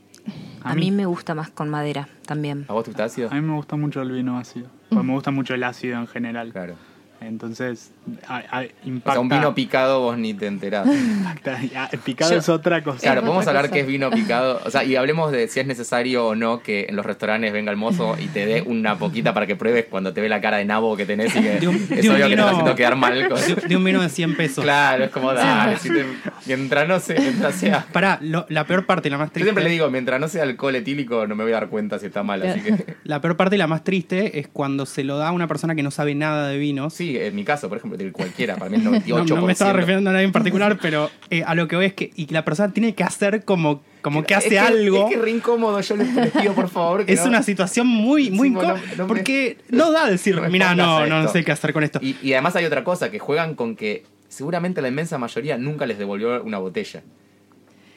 A 0.62 0.76
mí 0.76 0.93
me 0.93 1.07
gusta 1.07 1.35
más 1.35 1.50
con 1.50 1.69
madera 1.69 2.09
también. 2.26 2.65
¿A 2.69 2.75
vos 2.75 2.85
te 2.85 2.91
gusta 2.93 3.05
ácido? 3.07 3.29
A 3.29 3.35
mí 3.35 3.41
me 3.41 3.55
gusta 3.57 3.75
mucho 3.75 4.03
el 4.03 4.12
vino 4.12 4.38
ácido. 4.38 4.69
Pues 4.88 5.05
me 5.05 5.12
gusta 5.15 5.33
mucho 5.33 5.53
el 5.55 5.65
ácido 5.65 5.99
en 5.99 6.07
general. 6.07 6.53
Claro. 6.53 6.75
Entonces, 7.21 7.91
a- 8.29 8.43
a- 8.51 8.61
O 8.63 8.67
impacta. 8.89 9.13
sea, 9.13 9.21
un 9.21 9.29
vino 9.29 9.55
picado 9.55 10.01
vos 10.01 10.17
ni 10.19 10.35
te 10.35 10.47
enterás. 10.47 10.87
impacta. 10.87 11.59
Ah, 11.75 11.89
picado 12.05 12.31
Yo- 12.33 12.39
es 12.39 12.49
otra 12.49 12.83
cosa. 12.85 13.01
Claro, 13.01 13.23
podemos 13.23 13.47
hablar 13.47 13.65
cosa. 13.65 13.75
qué 13.75 13.81
es 13.81 13.87
vino 13.87 14.11
picado. 14.11 14.61
O 14.65 14.71
sea, 14.71 14.85
y 14.85 14.97
hablemos 14.97 15.33
de 15.33 15.49
si 15.49 15.61
es 15.61 15.67
necesario 15.67 16.27
o 16.29 16.35
no 16.35 16.61
que 16.63 16.87
en 16.89 16.97
los 16.97 17.05
restaurantes 17.07 17.53
venga 17.53 17.71
el 17.71 17.77
mozo 17.77 18.17
y 18.19 18.27
te 18.29 18.47
dé 18.47 18.63
una 18.63 18.97
poquita 18.99 19.33
para 19.35 19.47
que 19.47 19.57
pruebes 19.57 19.87
cuando 19.91 20.13
te 20.13 20.21
ve 20.21 20.29
la 20.29 20.41
cara 20.41 20.59
de 20.59 20.65
nabo 20.67 20.97
que 20.97 21.07
tenés 21.07 21.35
y 21.35 21.41
que 21.41 21.59
De 21.61 21.69
un- 21.69 21.77
es 21.77 21.89
de 21.89 21.97
obvio 22.11 22.13
que 22.13 22.23
te 22.23 22.29
vino- 22.29 22.43
está 22.43 22.51
haciendo 22.51 22.75
quedar 22.75 22.97
mal. 22.97 23.29
con- 23.29 23.41
De, 23.41 23.55
de 23.69 23.77
un 23.77 23.85
vino 23.85 24.03
de 24.03 24.09
100 24.09 24.37
pesos. 24.37 24.63
Claro, 24.63 25.05
es 25.05 25.11
como 25.11 25.33
dale, 25.33 25.79
si 25.79 25.89
te- 25.89 26.05
mientras 26.47 26.87
no 26.89 27.01
se, 27.01 27.19
mientras 27.19 27.55
sea. 27.55 27.87
Pará, 27.93 28.19
lo- 28.21 28.47
la 28.51 28.65
peor 28.67 28.87
parte 28.87 29.09
y 29.09 29.11
la 29.11 29.19
más 29.19 29.29
Yo 29.29 29.33
triste. 29.33 29.47
siempre 29.49 29.65
le 29.65 29.71
digo, 29.71 29.91
mientras 29.91 30.21
no 30.21 30.29
sea 30.29 30.43
alcohol 30.43 30.75
etílico, 30.77 31.27
no 31.27 31.35
me 31.35 31.45
voy 31.45 31.53
a 31.53 31.57
dar 31.57 31.69
cuenta 31.69 31.99
si 31.99 32.07
está 32.07 32.23
mal, 32.23 32.43
así 32.43 32.61
que. 32.61 32.97
La 33.05 33.21
peor 33.21 33.37
parte 33.37 33.57
y 33.57 33.59
la 33.59 33.67
más 33.67 33.85
triste 33.85 34.39
es 34.39 34.49
cuando 34.49 34.87
se 34.87 35.03
lo 35.05 35.17
da 35.19 35.29
a 35.29 35.33
una 35.33 35.47
persona 35.49 35.75
que 35.75 35.83
no 35.83 35.91
sabe 35.91 36.15
nada 36.15 36.49
de 36.49 36.59
vinos. 36.59 36.95
Sí, 36.95 37.06
en 37.17 37.35
mi 37.37 37.45
caso, 37.45 37.69
por 37.69 37.79
ejemplo, 37.79 37.99
cualquiera, 38.13 38.57
para 38.57 38.71
mí 38.71 38.77
el 38.79 38.85
98%. 38.85 39.07
No, 39.29 39.37
no 39.37 39.47
me 39.47 39.53
estaba 39.53 39.73
refiriendo 39.73 40.11
a 40.11 40.13
nadie 40.15 40.25
en 40.25 40.33
particular, 40.33 40.79
pero 40.81 41.11
eh, 41.31 41.45
a 41.47 41.55
lo 41.55 41.69
que 41.69 41.77
voy 41.77 41.85
es 41.87 41.95
que, 41.95 42.11
y 42.17 42.27
la 42.33 42.45
persona 42.45 42.73
tiene 42.73 42.95
que 42.95 43.05
hacer 43.05 43.45
como, 43.45 43.83
como 44.03 44.25
que 44.25 44.35
hace 44.35 44.57
Es 44.57 44.61
algo. 44.63 45.09
Es 45.09 45.15
que 45.15 45.21
re 45.23 45.31
incómodo, 45.31 45.81
yo 45.81 45.97
les, 45.97 46.15
les 46.15 46.31
pido 46.33 46.55
por 46.55 46.69
favor. 46.69 47.05
Que 47.07 47.13
es 47.13 47.21
no- 47.23 47.27
una 47.29 47.43
situación 47.43 47.87
muy, 47.87 48.31
muy 48.31 48.49
Sí, 48.49 48.55
incómoda. 48.55 48.81
no 48.97 49.07
porque 49.07 49.59
no 49.69 49.93
da 49.97 50.09
decir, 50.11 50.41
mira, 50.51 50.75
no, 50.75 51.01
no, 51.01 51.07
no 51.07 51.21
esto". 51.21 51.33
sé 51.33 51.45
qué 51.45 51.53
hacer 51.53 51.73
con 51.73 51.85
esto. 51.85 51.99
Y, 52.03 52.17
y 52.23 52.33
además 52.33 52.57
hay 52.57 52.65
otra 52.65 52.83
cosa, 52.85 53.11
que 53.11 53.19
juegan 53.19 53.55
con 53.55 53.77
que 53.77 54.05
seguramente 54.29 54.83
la 54.83 54.89
inmensa 54.89 55.19
mayoría 55.19 55.57
nunca 55.59 55.87
les 55.87 55.99
devolvió 55.99 56.43
una 56.43 56.59
botella. 56.59 57.03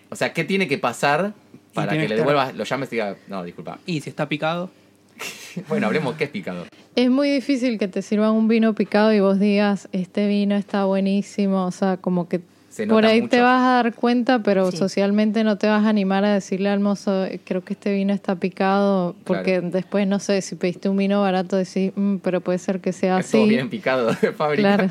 O 0.10 0.16
sea, 0.16 0.34
¿qué 0.34 0.44
tiene 0.44 0.68
que 0.68 0.78
pasar 0.78 1.34
para 1.74 1.92
que 1.92 1.98
le 2.00 2.08
que 2.08 2.14
estar- 2.14 2.18
devuelvas, 2.18 2.56
lo 2.56 2.64
llames 2.64 2.90
y 2.92 2.96
diga, 2.96 3.16
no, 3.28 3.44
disculpa. 3.44 3.78
Y 3.86 4.02
si 4.02 4.10
está 4.10 4.28
picado, 4.28 4.72
Bueno, 5.68 5.88
hablemos 5.88 6.16
qué 6.16 6.26
es 6.26 6.30
picado. 6.30 6.66
Es 6.96 7.10
muy 7.10 7.30
difícil 7.30 7.78
que 7.78 7.88
te 7.88 8.02
sirvan 8.02 8.32
un 8.32 8.48
vino 8.48 8.74
picado 8.76 9.14
y 9.14 9.20
vos 9.20 9.40
digas, 9.40 9.90
este 9.92 10.28
vino 10.28 10.56
está 10.56 10.86
buenísimo, 10.86 11.66
o 11.66 11.72
sea, 11.72 11.98
como 11.98 12.28
que 12.30 12.42
Se 12.70 12.86
por 12.88 13.06
ahí 13.06 13.22
mucho. 13.22 13.32
te 13.32 13.42
vas 13.42 13.62
a 13.62 13.84
dar 13.84 13.94
cuenta, 13.96 14.44
pero 14.44 14.70
Sí. 14.72 14.78
socialmente 14.78 15.44
no 15.44 15.58
te 15.58 15.68
vas 15.68 15.84
a 15.86 15.90
animar 15.90 16.24
a 16.24 16.34
decirle 16.34 16.70
al 16.70 16.80
mozo, 16.80 17.26
creo 17.44 17.64
que 17.64 17.74
este 17.74 17.94
vino 17.94 18.14
está 18.14 18.36
picado, 18.36 19.16
porque 19.24 19.54
Claro. 19.60 19.70
después, 19.72 20.08
no 20.08 20.20
sé, 20.20 20.42
si 20.42 20.56
pediste 20.56 20.88
un 20.88 20.98
vino 20.98 21.20
barato, 21.22 21.56
decís, 21.58 21.92
"Mm, 21.96 22.18
pero 22.18 22.42
puede 22.42 22.60
ser 22.60 22.80
que 22.80 22.94
sea 22.94 23.20
Es 23.20 23.30
todo 23.32 23.42
así. 23.42 23.50
bien 23.50 23.70
picado 23.70 24.08
de 24.22 24.32
fábrica. 24.34 24.78
Claro. 24.78 24.90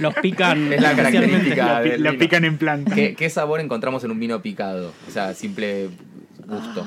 los 0.00 0.14
pican. 0.16 0.72
Es 0.72 0.80
la 0.82 0.94
característica 0.94 1.78
Lo, 1.78 1.82
pi- 1.84 1.90
del 1.90 2.02
lo 2.02 2.10
vino. 2.12 2.20
pican 2.20 2.44
en 2.44 2.58
planta. 2.58 2.94
¿Qué, 2.94 3.14
qué 3.14 3.30
sabor 3.30 3.60
encontramos 3.60 4.04
en 4.04 4.10
un 4.10 4.20
vino 4.20 4.40
picado? 4.42 4.92
O 5.08 5.10
sea, 5.10 5.34
simple 5.34 5.88
gusto. 6.46 6.86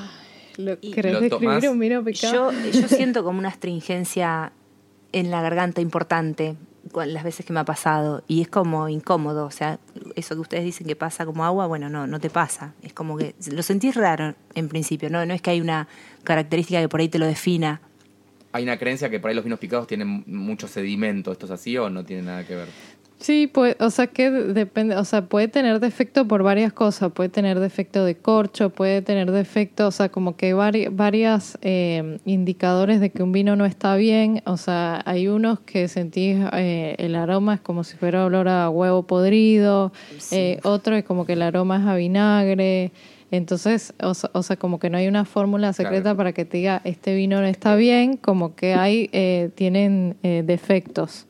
Lo- 0.56 0.78
¿Querés 0.80 1.12
¿Lo 1.14 1.20
describir 1.20 1.68
un 1.70 1.78
vino 1.78 2.04
picado? 2.04 2.52
Yo, 2.52 2.70
yo 2.70 2.88
siento 2.88 3.24
como 3.24 3.38
una 3.38 3.48
astringencia 3.48 4.52
en 5.12 5.30
la 5.30 5.42
garganta 5.42 5.80
importante 5.80 6.56
con 6.90 7.12
las 7.12 7.22
veces 7.24 7.46
que 7.46 7.52
me 7.52 7.60
ha 7.60 7.64
pasado 7.64 8.24
y 8.26 8.40
es 8.42 8.48
como 8.48 8.88
incómodo, 8.88 9.46
o 9.46 9.50
sea, 9.50 9.78
eso 10.16 10.34
que 10.34 10.40
ustedes 10.40 10.64
dicen 10.64 10.86
que 10.86 10.96
pasa 10.96 11.24
como 11.24 11.44
agua, 11.44 11.66
bueno, 11.66 11.88
no, 11.88 12.06
no 12.06 12.18
te 12.18 12.28
pasa, 12.28 12.74
es 12.82 12.92
como 12.92 13.16
que 13.16 13.34
lo 13.52 13.62
sentís 13.62 13.94
raro 13.94 14.34
en 14.54 14.68
principio, 14.68 15.08
no, 15.08 15.24
no 15.24 15.32
es 15.32 15.40
que 15.40 15.50
hay 15.50 15.60
una 15.60 15.86
característica 16.24 16.80
que 16.80 16.88
por 16.88 17.00
ahí 17.00 17.08
te 17.08 17.18
lo 17.18 17.26
defina. 17.26 17.80
Hay 18.54 18.64
una 18.64 18.76
creencia 18.78 19.08
que 19.08 19.20
por 19.20 19.30
ahí 19.30 19.34
los 19.36 19.44
vinos 19.44 19.58
picados 19.60 19.86
tienen 19.86 20.24
mucho 20.26 20.68
sedimento. 20.68 21.32
¿Esto 21.32 21.46
es 21.46 21.52
así 21.52 21.78
o 21.78 21.88
no 21.88 22.04
tiene 22.04 22.22
nada 22.22 22.46
que 22.46 22.54
ver? 22.56 22.68
Sí, 23.22 23.46
pues, 23.46 23.76
o 23.78 23.88
sea 23.90 24.08
que 24.08 24.32
depende, 24.32 24.96
o 24.96 25.04
sea, 25.04 25.22
puede 25.26 25.46
tener 25.46 25.78
defecto 25.78 26.26
por 26.26 26.42
varias 26.42 26.72
cosas, 26.72 27.12
puede 27.12 27.28
tener 27.28 27.60
defecto 27.60 28.04
de 28.04 28.16
corcho, 28.16 28.70
puede 28.70 29.00
tener 29.00 29.30
defecto, 29.30 29.86
o 29.86 29.90
sea, 29.92 30.08
como 30.08 30.36
que 30.36 30.54
vari, 30.54 30.88
varias 30.88 31.56
eh, 31.62 32.18
indicadores 32.24 32.98
de 33.00 33.10
que 33.10 33.22
un 33.22 33.30
vino 33.30 33.54
no 33.54 33.64
está 33.64 33.94
bien, 33.94 34.42
o 34.44 34.56
sea, 34.56 35.02
hay 35.04 35.28
unos 35.28 35.60
que 35.60 35.86
sentís 35.86 36.36
eh, 36.52 36.96
el 36.98 37.14
aroma 37.14 37.54
es 37.54 37.60
como 37.60 37.84
si 37.84 37.96
fuera 37.96 38.24
olor 38.26 38.48
a 38.48 38.68
huevo 38.68 39.04
podrido, 39.04 39.92
eh, 40.32 40.58
otro 40.64 40.96
es 40.96 41.04
como 41.04 41.24
que 41.24 41.34
el 41.34 41.42
aroma 41.42 41.76
es 41.78 41.86
a 41.86 41.94
vinagre, 41.94 42.90
entonces, 43.30 43.94
o, 44.02 44.14
sea- 44.14 44.30
o 44.34 44.42
sea, 44.42 44.56
como 44.56 44.80
que 44.80 44.90
no 44.90 44.98
hay 44.98 45.06
una 45.06 45.24
fórmula 45.24 45.72
secreta 45.72 46.02
Claro. 46.02 46.16
para 46.16 46.32
que 46.32 46.44
te 46.44 46.56
diga 46.56 46.80
este 46.84 47.14
vino 47.14 47.40
no 47.40 47.46
está 47.46 47.76
bien, 47.76 48.16
como 48.16 48.56
que 48.56 48.74
hay, 48.74 49.08
eh, 49.12 49.50
tienen 49.54 50.16
eh, 50.24 50.42
defectos. 50.44 51.26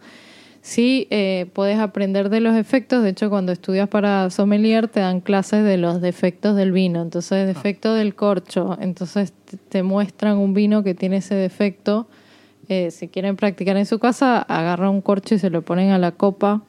Sí, 0.64 1.08
eh, 1.10 1.46
puedes 1.54 1.78
aprender 1.80 2.28
de 2.30 2.40
los 2.40 2.54
efectos. 2.56 3.02
De 3.02 3.10
hecho, 3.10 3.28
cuando 3.30 3.50
estudias 3.50 3.88
para 3.88 4.30
sommelier 4.30 4.86
te 4.86 5.00
dan 5.00 5.20
clases 5.20 5.64
de 5.64 5.76
los 5.76 6.00
defectos 6.00 6.54
del 6.54 6.70
vino. 6.70 7.02
Entonces, 7.02 7.48
defecto 7.48 7.94
del 7.94 8.14
corcho. 8.14 8.78
Entonces, 8.80 9.32
te- 9.68 9.82
muestran 9.82 10.38
un 10.38 10.54
vino 10.54 10.84
que 10.84 10.94
tiene 10.94 11.16
ese 11.16 11.34
defecto. 11.34 12.06
Eh, 12.68 12.92
si 12.92 13.08
quieren 13.08 13.34
practicar 13.34 13.76
en 13.76 13.86
su 13.86 13.98
casa, 13.98 14.40
agarra 14.40 14.88
un 14.88 15.00
corcho 15.00 15.34
y 15.34 15.38
se 15.40 15.50
lo 15.50 15.62
ponen 15.62 15.90
a 15.90 15.98
la 15.98 16.12
copa, 16.12 16.62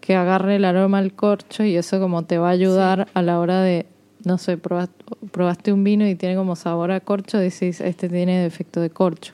que 0.00 0.16
agarre 0.16 0.56
el 0.56 0.64
aroma 0.64 0.98
al 0.98 1.12
corcho 1.12 1.64
y 1.64 1.76
eso 1.76 2.00
como 2.00 2.24
te 2.24 2.38
va 2.38 2.48
a 2.48 2.52
ayudar 2.52 3.08
a 3.12 3.20
la 3.20 3.38
hora 3.38 3.60
de, 3.60 3.84
no 4.24 4.38
sé, 4.38 4.56
probas- 4.56 4.88
probaste 5.32 5.70
un 5.70 5.84
vino 5.84 6.08
y 6.08 6.14
tiene 6.14 6.34
como 6.34 6.56
sabor 6.56 6.90
a 6.92 7.00
corcho, 7.00 7.36
decís, 7.38 7.82
este 7.82 8.08
tiene 8.08 8.40
defecto 8.42 8.80
de 8.80 8.88
corcho. 8.88 9.33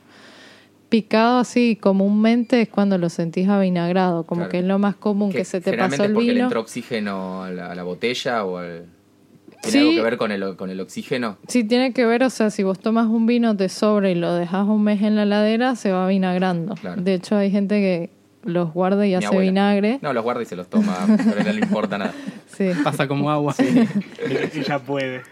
Picado 0.90 1.38
así 1.38 1.76
comúnmente 1.76 2.60
es 2.62 2.68
cuando 2.68 2.98
lo 2.98 3.08
sentís 3.08 3.48
avinagrado, 3.48 4.24
como 4.24 4.40
Claro. 4.40 4.50
que 4.50 4.58
es 4.58 4.64
lo 4.64 4.78
más 4.78 4.96
común 4.96 5.30
que, 5.32 5.44
se 5.44 5.60
te 5.62 5.72
pasó 5.78 6.04
el 6.04 6.12
porque 6.12 6.26
le 6.28 6.32
vino. 6.34 6.44
entró 6.46 6.60
oxígeno 6.60 7.42
a 7.44 7.50
la, 7.50 7.70
a 7.72 7.74
la 7.74 7.82
botella 7.84 8.44
o 8.44 8.58
al... 8.58 8.86
¿Tiene 9.62 9.70
Sí. 9.72 9.78
algo 9.78 9.92
que 9.94 10.02
ver 10.02 10.16
con 10.16 10.32
el, 10.32 10.56
con 10.56 10.70
el 10.70 10.80
oxígeno? 10.80 11.36
Sí, 11.46 11.64
tiene 11.64 11.92
que 11.92 12.04
ver, 12.06 12.22
o 12.24 12.30
sea, 12.30 12.50
si 12.50 12.62
vos 12.62 12.78
tomas 12.78 13.06
un 13.06 13.26
vino 13.26 13.54
de 13.54 13.68
sobre 13.68 14.12
y 14.12 14.14
lo 14.14 14.34
dejas 14.34 14.66
un 14.66 14.82
mes 14.82 15.00
en 15.02 15.16
la 15.16 15.22
heladera, 15.24 15.76
se 15.76 15.92
va 15.92 16.06
vinagrando. 16.08 16.74
Claro. 16.74 17.00
De 17.02 17.14
hecho, 17.14 17.36
hay 17.36 17.50
gente 17.50 17.74
que 17.76 18.10
los 18.42 18.72
guarda 18.72 19.06
y 19.06 19.10
Mi 19.10 19.14
hace 19.16 19.26
abuela. 19.26 19.42
vinagre. 19.42 19.98
No, 20.02 20.12
los 20.14 20.24
guarda 20.24 20.42
y 20.42 20.46
se 20.46 20.56
los 20.56 20.68
toma, 20.68 20.96
pero 21.06 21.44
no 21.44 21.52
le 21.52 21.60
importa 21.60 21.98
nada. 21.98 22.12
Sí. 22.50 22.68
Pasa 22.82 23.06
como 23.08 23.30
agua. 23.30 23.54
Ella, 23.58 23.86
ella 24.54 24.78
puede. 24.80 25.22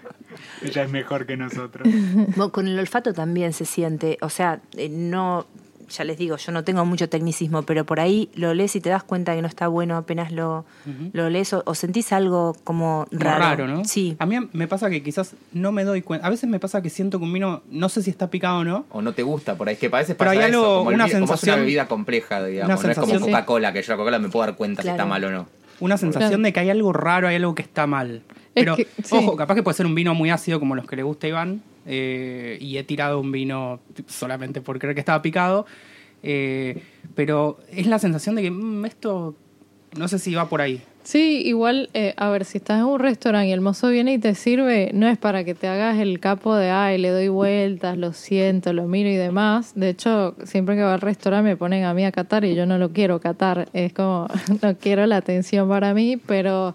Ella 0.62 0.82
es 0.84 0.90
mejor 0.90 1.26
que 1.26 1.36
nosotros. 1.36 1.86
Bueno, 2.36 2.52
con 2.52 2.66
el 2.68 2.78
olfato 2.78 3.12
también 3.12 3.52
se 3.52 3.64
siente, 3.64 4.18
o 4.20 4.28
sea, 4.28 4.60
eh, 4.76 4.88
no, 4.88 5.46
ya 5.88 6.04
les 6.04 6.18
digo, 6.18 6.36
yo 6.36 6.52
no 6.52 6.64
tengo 6.64 6.84
mucho 6.84 7.08
tecnicismo, 7.08 7.62
pero 7.62 7.84
por 7.86 7.98
ahí 8.00 8.28
lo 8.34 8.52
lees 8.52 8.76
y 8.76 8.80
te 8.80 8.90
das 8.90 9.02
cuenta 9.02 9.34
que 9.34 9.40
no 9.40 9.48
está 9.48 9.68
bueno 9.68 9.96
apenas 9.96 10.30
lo, 10.32 10.66
lo 11.14 11.30
lees 11.30 11.52
o, 11.54 11.62
o 11.64 11.74
sentís 11.74 12.12
algo 12.12 12.54
como 12.64 13.06
Como 13.08 13.22
raro. 13.22 13.38
raro, 13.38 13.66
¿no? 13.68 13.84
Sí. 13.86 14.14
A 14.18 14.26
mí 14.26 14.36
me 14.52 14.68
pasa 14.68 14.90
que 14.90 15.02
quizás 15.02 15.34
no 15.52 15.72
me 15.72 15.84
doy 15.84 16.02
cuenta. 16.02 16.26
A 16.26 16.30
veces 16.30 16.48
me 16.50 16.60
pasa 16.60 16.82
que 16.82 16.90
siento 16.90 17.18
que 17.18 17.24
un 17.24 17.32
vino, 17.32 17.62
no 17.70 17.88
sé 17.88 18.02
si 18.02 18.10
está 18.10 18.28
picado 18.30 18.58
o 18.58 18.64
no. 18.64 18.84
O 18.90 19.00
no 19.00 19.12
te 19.14 19.22
gusta, 19.22 19.54
por 19.56 19.68
ahí 19.68 19.74
es 19.74 19.80
que 19.80 19.86
a 19.86 19.90
veces 19.90 20.14
Pero 20.16 20.30
pasa 20.30 20.40
hay 20.40 20.46
algo- 20.52 20.60
eso, 20.62 20.78
como, 20.78 20.90
el 20.90 20.94
una 20.96 21.06
vi- 21.06 21.12
como 21.12 21.24
es 21.24 21.28
una 21.30 21.36
sensación- 21.38 21.60
bebida 21.60 21.88
compleja, 21.88 22.44
digamos, 22.44 22.66
una 22.80 22.86
no 22.86 22.90
es 22.92 22.98
como 22.98 23.06
sensación- 23.12 23.30
Coca-Cola, 23.32 23.72
que 23.72 23.82
yo 23.82 23.92
la 23.92 23.96
Coca-Cola 23.96 24.18
me 24.18 24.28
puedo 24.28 24.44
dar 24.46 24.56
cuenta 24.56 24.82
si 24.82 24.88
está 24.88 25.06
mal 25.06 25.24
o 25.24 25.30
no. 25.30 25.46
Una 25.80 25.96
sensación 25.96 26.28
Claro. 26.30 26.42
de 26.42 26.52
que 26.52 26.60
hay 26.60 26.70
algo 26.70 26.92
raro, 26.92 27.28
hay 27.28 27.36
algo 27.36 27.54
que 27.54 27.62
está 27.62 27.86
mal. 27.86 28.22
Es 28.58 28.64
Pero, 28.64 28.76
que- 28.76 28.86
sí. 29.02 29.16
ojo, 29.16 29.36
capaz 29.36 29.54
que 29.54 29.62
puede 29.62 29.76
ser 29.76 29.86
un 29.86 29.94
vino 29.94 30.14
muy 30.14 30.30
ácido 30.30 30.58
como 30.58 30.74
los 30.74 30.86
que 30.86 30.96
le 30.96 31.02
gusta 31.02 31.26
a 31.26 31.30
Iván. 31.30 31.62
eh, 31.90 32.58
y 32.60 32.76
he 32.76 32.84
tirado 32.84 33.18
un 33.20 33.32
vino 33.32 33.80
solamente 34.06 34.60
por 34.60 34.78
creer 34.78 34.94
que 34.94 35.00
estaba 35.00 35.22
picado. 35.22 35.64
eh, 36.22 36.82
pero 37.14 37.58
es 37.72 37.86
la 37.86 37.98
sensación 37.98 38.34
de 38.34 38.42
que 38.42 38.50
"Mm, 38.50 38.84
esto 38.86 39.34
no 39.96 40.08
sé 40.08 40.18
si 40.18 40.34
va 40.34 40.48
por 40.48 40.60
ahí. 40.60 40.82
Sí, 41.04 41.40
igual, 41.46 41.88
eh, 41.94 42.12
a 42.18 42.28
ver, 42.28 42.44
si 42.44 42.58
estás 42.58 42.80
en 42.80 42.84
un 42.86 42.98
restaurante 42.98 43.48
y 43.48 43.52
el 43.52 43.60
mozo 43.62 43.88
viene 43.88 44.12
y 44.14 44.18
te 44.18 44.34
sirve, 44.34 44.90
no 44.92 45.08
es 45.08 45.16
para 45.16 45.44
que 45.44 45.54
te 45.54 45.66
hagas 45.68 45.96
el 45.98 46.20
capo 46.20 46.54
de, 46.56 46.68
ay, 46.70 46.98
le 46.98 47.08
doy 47.10 47.28
vueltas, 47.28 47.96
lo 47.96 48.12
siento, 48.12 48.72
lo 48.74 48.86
miro 48.86 49.08
y 49.08 49.14
demás. 49.16 49.72
De 49.74 49.88
hecho, 49.88 50.34
siempre 50.44 50.74
que 50.76 50.82
va 50.82 50.92
al 50.94 51.00
restaurante 51.00 51.48
me 51.48 51.56
ponen 51.56 51.84
a 51.84 51.94
mí 51.94 52.04
a 52.04 52.12
catar 52.12 52.44
y 52.44 52.54
yo 52.54 52.66
no 52.66 52.76
lo 52.76 52.90
quiero 52.92 53.20
catar. 53.20 53.68
Es 53.72 53.94
como, 53.94 54.26
no 54.62 54.76
quiero 54.76 55.06
la 55.06 55.16
atención 55.16 55.68
para 55.68 55.94
mí, 55.94 56.18
pero 56.18 56.74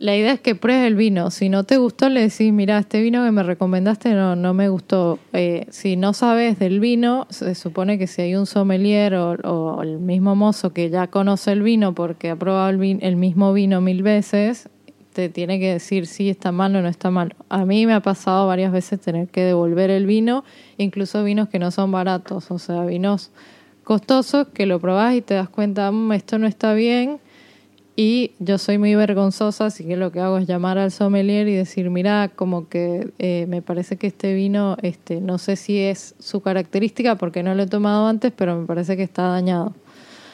la 0.00 0.16
idea 0.16 0.32
es 0.32 0.40
que 0.40 0.54
pruebes 0.54 0.86
el 0.86 0.94
vino. 0.94 1.30
Si 1.30 1.50
no 1.50 1.64
te 1.64 1.76
gustó, 1.76 2.08
le 2.08 2.22
decís, 2.22 2.54
mira, 2.54 2.78
este 2.78 3.02
vino 3.02 3.22
que 3.22 3.30
me 3.32 3.42
recomendaste 3.42 4.14
no, 4.14 4.34
no 4.34 4.54
me 4.54 4.70
gustó. 4.70 5.18
Eh, 5.34 5.66
si 5.68 5.96
no 5.96 6.14
sabes 6.14 6.58
del 6.58 6.80
vino, 6.80 7.26
se 7.28 7.54
supone 7.54 7.98
que 7.98 8.06
si 8.06 8.22
hay 8.22 8.34
un 8.34 8.46
sommelier 8.46 9.14
o, 9.14 9.82
el 9.82 9.98
mismo 9.98 10.34
mozo 10.34 10.72
que 10.72 10.88
ya 10.88 11.08
conoce 11.08 11.52
el 11.52 11.60
vino 11.60 11.94
porque 11.94 12.30
ha 12.30 12.36
probado 12.36 12.70
el 12.70 13.16
mismo 13.16 13.52
vino 13.52 13.82
mil 13.82 14.02
veces, 14.02 14.70
te 15.12 15.28
tiene 15.28 15.60
que 15.60 15.74
decir 15.74 16.06
si 16.06 16.30
está 16.30 16.50
malo 16.50 16.78
o 16.78 16.82
no 16.82 16.88
está 16.88 17.10
malo. 17.10 17.36
A 17.50 17.66
mí 17.66 17.84
me 17.84 17.92
ha 17.92 18.00
pasado 18.00 18.46
varias 18.46 18.72
veces 18.72 19.00
tener 19.00 19.28
que 19.28 19.42
devolver 19.42 19.90
el 19.90 20.06
vino, 20.06 20.44
incluso 20.78 21.22
vinos 21.24 21.50
que 21.50 21.58
no 21.58 21.70
son 21.70 21.92
baratos, 21.92 22.50
o 22.50 22.58
sea, 22.58 22.86
vinos 22.86 23.32
costosos 23.84 24.48
que 24.48 24.64
lo 24.64 24.80
probás 24.80 25.14
y 25.14 25.20
te 25.20 25.34
das 25.34 25.50
cuenta, 25.50 25.90
"Mm, 25.90 26.12
esto 26.12 26.38
no 26.38 26.46
está 26.46 26.72
bien. 26.72 27.20
Y 28.02 28.32
yo 28.38 28.56
soy 28.56 28.78
muy 28.78 28.94
vergonzosa, 28.94 29.66
así 29.66 29.84
que 29.84 29.94
lo 29.94 30.10
que 30.10 30.20
hago 30.20 30.38
es 30.38 30.46
llamar 30.46 30.78
al 30.78 30.90
sommelier 30.90 31.46
y 31.48 31.54
decir, 31.54 31.90
mira, 31.90 32.30
como 32.34 32.66
que 32.66 33.10
eh, 33.18 33.44
me 33.46 33.60
parece 33.60 33.98
que 33.98 34.06
este 34.06 34.32
vino, 34.32 34.78
este, 34.80 35.20
no 35.20 35.36
sé 35.36 35.54
si 35.56 35.78
es 35.78 36.14
su 36.18 36.40
característica 36.40 37.16
porque 37.16 37.42
no 37.42 37.54
lo 37.54 37.64
he 37.64 37.66
tomado 37.66 38.06
antes, 38.06 38.32
pero 38.34 38.58
me 38.58 38.66
parece 38.66 38.96
que 38.96 39.02
está 39.02 39.24
dañado. 39.24 39.74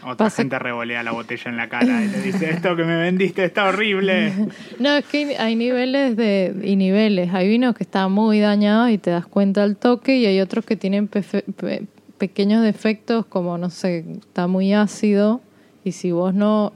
Otra 0.05 0.27
Pasa- 0.27 0.43
gente 0.43 0.61
revolea 0.61 1.03
la 1.03 1.11
botella 1.11 1.51
en 1.51 1.57
la 1.57 1.69
cara 1.69 2.05
y 2.05 2.07
le 2.07 2.21
dice, 2.23 2.51
esto 2.51 2.77
que 2.77 2.85
me 2.85 2.97
vendiste 2.99 3.45
está 3.45 3.65
horrible. 3.69 4.33
No, 4.79 4.91
es 4.99 5.05
que 5.07 5.37
hay 5.37 5.57
niveles 5.57 6.17
de 6.17 6.55
y 6.63 6.77
niveles. 6.77 7.35
Hay 7.35 7.49
vinos 7.49 7.75
que 7.75 7.83
están 7.83 8.13
muy 8.13 8.39
dañados 8.39 8.91
y 8.91 8.99
te 8.99 9.11
das 9.11 9.27
cuenta 9.27 9.65
al 9.65 9.77
toque 9.77 10.19
y 10.19 10.27
hay 10.27 10.39
otros 10.41 10.65
que 10.65 10.77
tienen 10.77 11.09
pefe- 11.11 11.43
pe- 11.57 11.83
pequeños 12.17 12.63
defectos 12.63 13.27
como, 13.27 13.59
no 13.59 13.71
sé, 13.71 14.05
está 14.21 14.47
muy 14.47 14.73
ácido 14.73 15.41
y 15.83 15.91
si 15.91 16.13
vos 16.13 16.33
no 16.33 16.73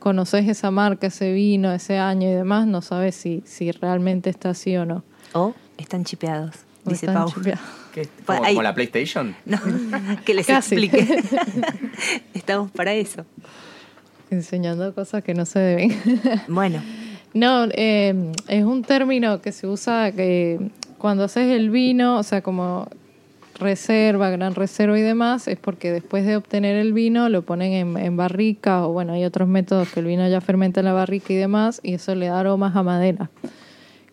conoces 0.00 0.48
esa 0.48 0.72
marca, 0.72 1.06
ese 1.06 1.32
vino, 1.32 1.72
ese 1.72 1.98
año 1.98 2.28
y 2.28 2.32
demás, 2.32 2.66
no 2.66 2.82
sabes 2.82 3.14
si, 3.14 3.42
si 3.46 3.70
realmente 3.70 4.28
está 4.30 4.50
así 4.50 4.76
o 4.76 4.84
no. 4.84 5.04
O 5.32 5.54
están 5.78 6.04
chipeados, 6.04 6.56
O 6.84 6.90
dice 6.90 7.06
están 7.06 7.22
Pau. 7.24 7.32
chipeados. 7.32 7.60
¿Qué? 7.94 8.08
Pues 8.26 8.40
¿Como, 8.40 8.62
la 8.62 8.74
PlayStation? 8.74 9.36
No, 9.46 9.58
que 10.24 10.34
les 10.34 10.46
Casi. 10.46 10.74
explique. 10.74 11.22
Estamos 12.34 12.70
para 12.72 12.92
eso. 12.94 13.24
Enseñando 14.30 14.94
cosas 14.94 15.22
que 15.24 15.34
no 15.34 15.44
se 15.44 15.58
deben. 15.58 15.96
Bueno, 16.48 16.80
No, 17.34 17.66
eh, 17.72 18.32
es 18.48 18.64
un 18.64 18.82
término 18.82 19.40
que 19.40 19.52
se 19.52 19.66
usa 19.66 20.12
que 20.12 20.70
cuando 20.98 21.24
haces 21.24 21.50
el 21.50 21.70
vino, 21.70 22.16
o 22.18 22.22
sea, 22.22 22.40
como 22.42 22.88
reserva, 23.60 24.30
gran 24.30 24.54
reserva 24.54 24.98
y 24.98 25.02
demás, 25.02 25.46
es 25.48 25.58
porque 25.58 25.92
después 25.92 26.26
de 26.26 26.36
obtener 26.36 26.76
el 26.76 26.92
vino 26.92 27.28
lo 27.28 27.42
ponen 27.42 27.72
en, 27.72 27.96
en 27.96 28.16
barrica 28.16 28.86
o 28.86 28.92
bueno, 28.92 29.12
hay 29.12 29.24
otros 29.24 29.46
métodos 29.48 29.88
que 29.92 30.00
el 30.00 30.06
vino 30.06 30.26
ya 30.28 30.40
fermenta 30.40 30.80
en 30.80 30.86
la 30.86 30.92
barrica 30.92 31.32
y 31.32 31.36
demás 31.36 31.80
y 31.82 31.94
eso 31.94 32.14
le 32.14 32.26
da 32.26 32.40
aromas 32.40 32.74
a 32.74 32.82
madera. 32.82 33.30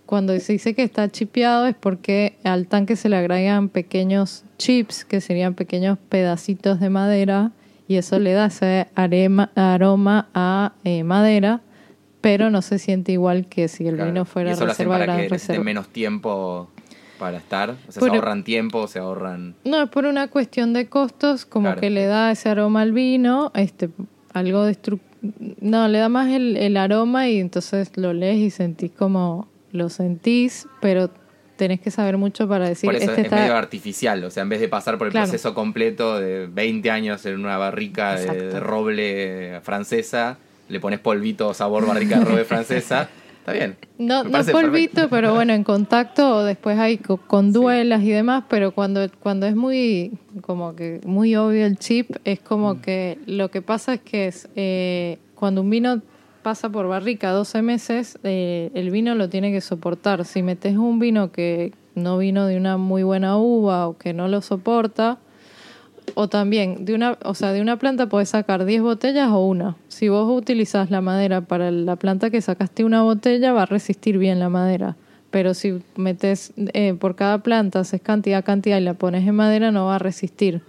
Cuando 0.05 0.38
se 0.39 0.53
dice 0.53 0.73
que 0.73 0.83
está 0.83 1.10
chipeado 1.10 1.65
es 1.67 1.75
porque 1.75 2.38
al 2.43 2.67
tanque 2.67 2.95
se 2.95 3.10
le 3.10 3.17
agregan 3.17 3.67
pequeños 3.69 4.43
chips, 4.57 5.03
que 5.03 5.19
serían 5.19 5.53
pequeños 5.53 5.97
pedacitos 6.10 6.79
de 6.79 6.89
madera, 6.89 7.51
y 7.89 7.95
eso 7.97 8.17
le 8.19 8.31
da 8.33 8.45
ese 8.45 8.88
arema- 8.95 9.49
aroma 9.55 10.29
a 10.33 10.73
eh, 10.86 11.03
madera, 11.03 11.60
pero 12.21 12.49
no 12.49 12.62
se 12.62 12.79
siente 12.79 13.12
igual 13.12 13.47
que 13.47 13.67
si 13.67 13.86
el 13.88 13.95
Claro. 13.95 14.12
vino 14.12 14.25
fuera 14.25 14.49
y 14.51 14.53
eso 14.53 14.65
lo 14.65 14.71
hacen 14.71 14.86
reserva 14.88 14.93
para 14.99 15.13
gran 15.13 15.25
que 15.25 15.29
reserva. 15.29 15.63
menos 15.63 15.88
tiempo 15.89 16.69
para 17.19 17.38
estar. 17.38 17.71
O 17.88 17.91
sea, 17.91 18.01
se 18.03 18.10
ahorran 18.10 18.43
tiempo, 18.43 18.88
se 18.88 18.99
ahorran... 18.99 19.56
No, 19.65 19.84
es 19.84 19.89
por 19.89 20.06
una 20.06 20.27
cuestión 20.30 20.73
de 20.73 20.88
costos, 20.88 21.45
como 21.45 21.65
Claro. 21.67 21.82
que 21.82 21.89
le 21.89 22.06
da 22.06 22.32
ese 22.32 22.49
aroma 22.49 22.82
al 22.82 22.93
vino, 22.93 23.51
este, 23.56 23.89
algo 24.34 24.63
destru... 24.63 24.99
No, 25.62 25.88
le 25.88 25.97
da 25.97 26.10
más 26.10 26.30
el, 26.30 26.58
el 26.58 26.77
aroma 26.77 27.27
y 27.27 27.39
entonces 27.39 27.91
lo 27.95 28.13
lees 28.13 28.38
y 28.38 28.49
sentís 28.51 28.91
como 28.91 29.49
lo 29.71 29.89
sentís, 29.89 30.67
pero 30.80 31.10
tenés 31.58 31.82
que 31.82 31.89
saber 31.89 32.17
mucho 32.17 32.47
para 32.47 32.69
decir, 32.69 32.88
Por 32.88 32.95
eso 32.95 33.10
este 33.10 33.21
es 33.21 33.25
está... 33.25 33.38
medio 33.38 33.56
artificial, 33.56 34.23
o 34.23 34.30
sea, 34.30 34.43
en 34.43 34.49
vez 34.49 34.60
de 34.60 34.67
pasar 34.67 34.97
por 34.99 35.08
el 35.08 35.12
Claro. 35.12 35.25
proceso 35.25 35.53
completo 35.56 36.19
de 36.19 36.45
20 36.47 36.91
años 36.91 37.25
en 37.25 37.39
una 37.39 37.58
barrica 37.58 38.15
de, 38.15 38.49
de 38.49 38.60
roble 38.60 39.60
francesa, 39.63 40.38
le 40.69 40.80
pones 40.80 40.99
polvito 40.99 41.53
sabor 41.56 41.88
barrica 41.88 42.19
de 42.19 42.25
roble 42.25 42.45
francesa, 42.45 43.10
está 43.47 43.53
bien. 43.53 43.77
No, 43.97 44.23
no 44.25 44.43
polvito, 44.51 45.10
pero 45.10 45.33
bueno, 45.33 45.53
en 45.53 45.63
contacto 45.63 46.36
o 46.38 46.43
después 46.43 46.77
hay 46.77 46.97
co- 46.97 47.17
con 47.17 47.53
duelas 47.53 48.03
y 48.03 48.10
demás, 48.10 48.43
pero 48.49 48.71
cuando, 48.73 49.07
cuando 49.21 49.45
es 49.45 49.55
muy, 49.55 50.12
como 50.41 50.75
que 50.75 50.99
muy 51.05 51.36
obvio 51.36 51.65
el 51.65 51.77
chip, 51.77 52.12
es 52.25 52.39
como 52.39 52.75
Mm. 52.75 52.81
que 52.81 53.17
lo 53.25 53.49
que 53.49 53.62
pasa 53.62 53.95
es 53.95 54.01
que 54.01 54.27
es, 54.27 54.49
eh, 54.55 55.17
cuando 55.36 55.62
un 55.62 55.69
vino 55.69 56.01
pasa 56.43 56.69
por 56.69 56.88
barrica 56.88 57.31
12 57.31 57.62
meses, 57.62 58.19
eh, 58.23 58.69
el 58.73 58.91
vino 58.91 59.15
lo 59.15 59.29
tiene 59.29 59.51
que 59.51 59.62
soportar. 59.62 60.25
Si 60.25 60.43
metes 60.43 60.75
un 60.77 60.99
vino 60.99 61.31
que 61.31 61.73
no 61.95 62.17
vino 62.17 62.45
de 62.45 62.57
una 62.57 62.77
muy 62.77 63.03
buena 63.03 63.38
uva 63.38 63.88
o 63.88 63.97
que 63.97 64.13
no 64.13 64.27
lo 64.27 64.41
soporta, 64.41 65.17
o 66.13 66.28
también, 66.28 66.86
de 66.86 66.96
una, 66.96 67.17
o 67.24 67.34
sea, 67.34 67.52
de 67.52 67.62
una 67.62 67.78
planta 67.78 68.08
puedes 68.08 68.30
sacar 68.30 68.65
10 68.65 68.82
botellas 68.82 69.30
o 69.30 69.46
una. 69.46 69.76
Si 69.88 70.10
vos 70.10 70.30
utilizas 70.36 70.89
la 70.89 71.02
madera 71.02 71.41
para 71.41 71.72
la 71.72 71.96
planta 71.96 72.30
que 72.30 72.41
sacaste 72.41 72.84
una 72.84 73.04
botella, 73.04 73.54
va 73.54 73.63
a 73.63 73.65
resistir 73.65 74.17
bien 74.17 74.39
la 74.39 74.50
madera. 74.50 74.96
Pero 75.30 75.54
si 75.54 75.82
metes 75.96 76.54
eh, 76.74 76.93
por 76.93 77.15
cada 77.15 77.39
planta, 77.39 77.82
haces 77.82 78.02
cantidad, 78.02 78.43
cantidad 78.43 78.78
y 78.78 78.82
la 78.82 78.93
pones 78.93 79.28
en 79.28 79.36
madera, 79.36 79.72
no 79.72 79.86
va 79.86 79.96
a 79.96 80.00
resistir. 80.00 80.62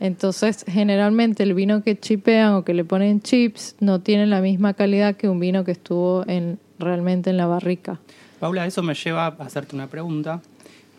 Entonces, 0.00 0.64
generalmente 0.66 1.44
el 1.44 1.54
vino 1.54 1.84
que 1.84 1.96
chipean 1.96 2.54
o 2.54 2.64
que 2.64 2.74
le 2.74 2.84
ponen 2.84 3.20
chips 3.20 3.76
no 3.78 4.00
tiene 4.00 4.26
la 4.26 4.40
misma 4.40 4.74
calidad 4.74 5.14
que 5.14 5.28
un 5.28 5.38
vino 5.38 5.64
que 5.64 5.70
estuvo 5.70 6.24
en, 6.26 6.58
realmente 6.80 7.30
en 7.30 7.36
la 7.36 7.46
barrica. 7.46 8.00
Paula, 8.40 8.66
eso 8.66 8.82
me 8.82 8.94
lleva 8.94 9.26
a 9.26 9.28
hacerte 9.28 9.76
una 9.76 9.86
pregunta, 9.86 10.42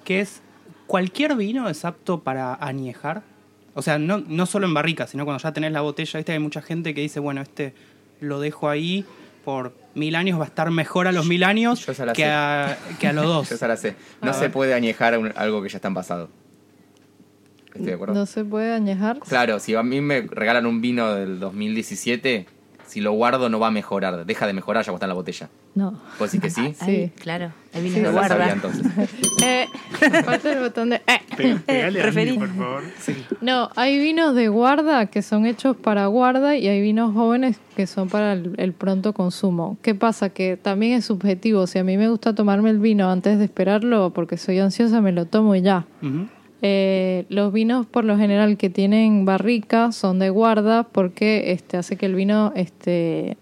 que 0.05 0.21
es, 0.21 0.41
¿cualquier 0.87 1.35
vino 1.35 1.67
es 1.67 1.83
apto 1.83 2.21
para 2.21 2.55
añejar? 2.55 3.23
O 3.75 3.81
sea, 3.81 3.97
no, 3.97 4.19
no 4.27 4.45
solo 4.45 4.67
en 4.67 4.73
barrica, 4.73 5.07
sino 5.07 5.25
cuando 5.25 5.41
ya 5.41 5.51
tenés 5.51 5.71
la 5.71 5.81
botella, 5.81 6.17
viste, 6.19 6.31
hay 6.31 6.39
mucha 6.39 6.61
gente 6.61 6.93
que 6.93 7.01
dice, 7.01 7.19
bueno, 7.19 7.41
este 7.41 7.73
lo 8.21 8.39
dejo 8.39 8.69
ahí 8.69 9.03
por 9.43 9.73
mil 9.95 10.15
años, 10.15 10.39
va 10.39 10.43
a 10.45 10.47
estar 10.47 10.69
mejor 10.71 11.07
a 11.07 11.11
los 11.11 11.25
mil 11.27 11.43
años 11.43 11.85
Yo 11.85 11.91
esa 11.91 12.05
la 12.05 12.13
que 12.13 12.21
sé. 12.23 12.29
a, 12.31 12.77
que 12.99 13.07
a 13.07 13.13
los 13.13 13.25
dos. 13.25 13.49
Yo 13.49 13.55
esa 13.55 13.67
la 13.67 13.75
sé. 13.77 13.95
No 14.21 14.31
A 14.31 14.33
se 14.33 14.41
ver. 14.41 14.51
puede 14.51 14.73
añejar 14.73 15.17
un- 15.17 15.33
algo 15.35 15.61
que 15.61 15.69
ya 15.69 15.77
está 15.77 15.87
en 15.89 15.93
pasado. 15.95 16.29
Estoy 17.67 17.85
de 17.87 17.93
acuerdo. 17.93 18.13
No 18.13 18.25
se 18.27 18.45
puede 18.45 18.71
añejar. 18.73 19.19
Claro, 19.19 19.59
si 19.59 19.73
a 19.75 19.81
mí 19.83 19.99
me 19.99 20.21
regalan 20.21 20.65
un 20.67 20.79
vino 20.79 21.11
del 21.15 21.39
2017, 21.39 22.45
si 22.85 23.01
lo 23.01 23.11
guardo 23.13 23.49
no 23.49 23.59
va 23.59 23.67
a 23.67 23.71
mejorar. 23.71 24.25
Deja 24.25 24.45
de 24.45 24.53
mejorar 24.53 24.83
ya 24.83 24.91
cuando 24.91 24.97
está 24.97 25.05
en 25.05 25.09
la 25.09 25.15
botella. 25.15 25.49
No. 25.75 25.99
¿Puedo 26.17 26.25
decir 26.31 26.39
que 26.41 26.49
sí? 26.49 26.75
Sí. 26.79 26.85
Ay, 26.85 27.11
claro, 27.19 27.51
el 27.73 27.83
vino 27.83 27.95
Sí, 27.95 28.01
no 28.01 28.11
guarda. 28.11 28.37
sabía 28.37 28.53
entonces. 28.53 28.85
Eh, 29.45 29.67
falta 30.23 30.53
el 30.53 30.59
botón 30.59 30.91
de... 30.91 30.95
eh. 30.97 31.01
Pe- 31.35 31.55
Pegale 31.65 31.99
a 32.01 32.05
referí. 32.05 32.37
por 32.37 32.47
favor. 32.55 32.83
No, 33.41 33.69
hay 33.75 33.99
vinos 33.99 34.35
de 34.35 34.47
guarda 34.47 35.07
que 35.07 35.21
son 35.21 35.45
hechos 35.45 35.75
para 35.75 36.05
guarda 36.05 36.55
y 36.55 36.67
hay 36.69 36.81
vinos 36.81 37.13
jóvenes 37.13 37.59
que 37.75 37.85
son 37.87 38.07
para 38.07 38.33
el, 38.33 38.53
el 38.57 38.71
pronto 38.71 39.11
consumo. 39.13 39.77
¿Qué 39.81 39.95
pasa? 39.95 40.29
Que 40.29 40.55
también 40.55 40.93
es 40.93 41.05
subjetivo. 41.05 41.67
Si 41.67 41.77
a 41.79 41.83
mí 41.83 41.97
me 41.97 42.07
gusta 42.09 42.33
tomarme 42.33 42.69
el 42.69 42.79
vino 42.79 43.09
antes 43.11 43.37
de 43.37 43.43
esperarlo 43.45 44.11
porque 44.13 44.37
soy 44.37 44.59
ansiosa, 44.59 45.01
me 45.01 45.11
lo 45.11 45.25
tomo 45.25 45.55
y 45.55 45.61
ya. 45.61 45.85
Eh, 46.61 47.25
los 47.27 47.51
vinos 47.51 47.85
por 47.85 48.05
lo 48.05 48.17
general 48.17 48.55
que 48.55 48.69
tienen 48.69 49.25
barrica 49.25 49.91
son 49.91 50.19
de 50.19 50.29
guarda 50.29 50.83
porque 50.83 51.51
este 51.51 51.75
hace 51.75 51.97
que 51.97 52.05
el 52.05 52.15
vino 52.15 52.53
este 52.55 53.35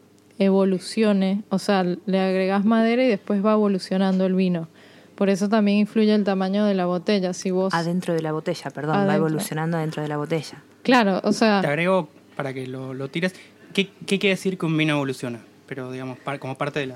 evolucione, 0.46 1.44
o 1.50 1.60
sea, 1.60 1.84
le 1.84 2.20
agregas 2.20 2.66
madera 2.66 3.04
y 3.04 3.08
después 3.08 3.44
va 3.46 3.54
evolucionando 3.54 4.26
el 4.26 4.36
vino. 4.36 4.68
Por 5.16 5.30
eso 5.30 5.50
también 5.50 5.78
influye 5.78 6.14
el 6.16 6.24
tamaño 6.24 6.66
de 6.66 6.74
la 6.74 6.86
botella. 6.88 7.34
Si 7.34 7.52
vos 7.52 7.74
Adentro 7.74 8.14
de 8.14 8.22
la 8.22 8.32
botella, 8.32 8.72
perdón, 8.72 9.08
va 9.08 9.16
evolucionando 9.16 9.78
adentro 9.78 10.02
de 10.02 10.08
la 10.10 10.18
botella. 10.18 10.64
Claro, 10.84 11.22
o 11.24 11.32
sea, 11.32 11.62
Te 11.62 11.68
agrego, 11.68 12.10
para 12.36 12.54
que 12.54 12.66
lo, 12.66 12.94
lo 12.94 13.08
tires, 13.10 13.36
¿qué, 13.74 13.90
¿qué 14.08 14.18
quiere 14.18 14.36
decir 14.36 14.58
que 14.58 14.66
un 14.66 14.76
vino 14.76 14.94
evoluciona? 14.96 15.40
Pero, 15.68 15.92
digamos, 15.92 16.18
par- 16.20 16.40
como 16.40 16.58
parte 16.58 16.80
de 16.80 16.88
la... 16.88 16.96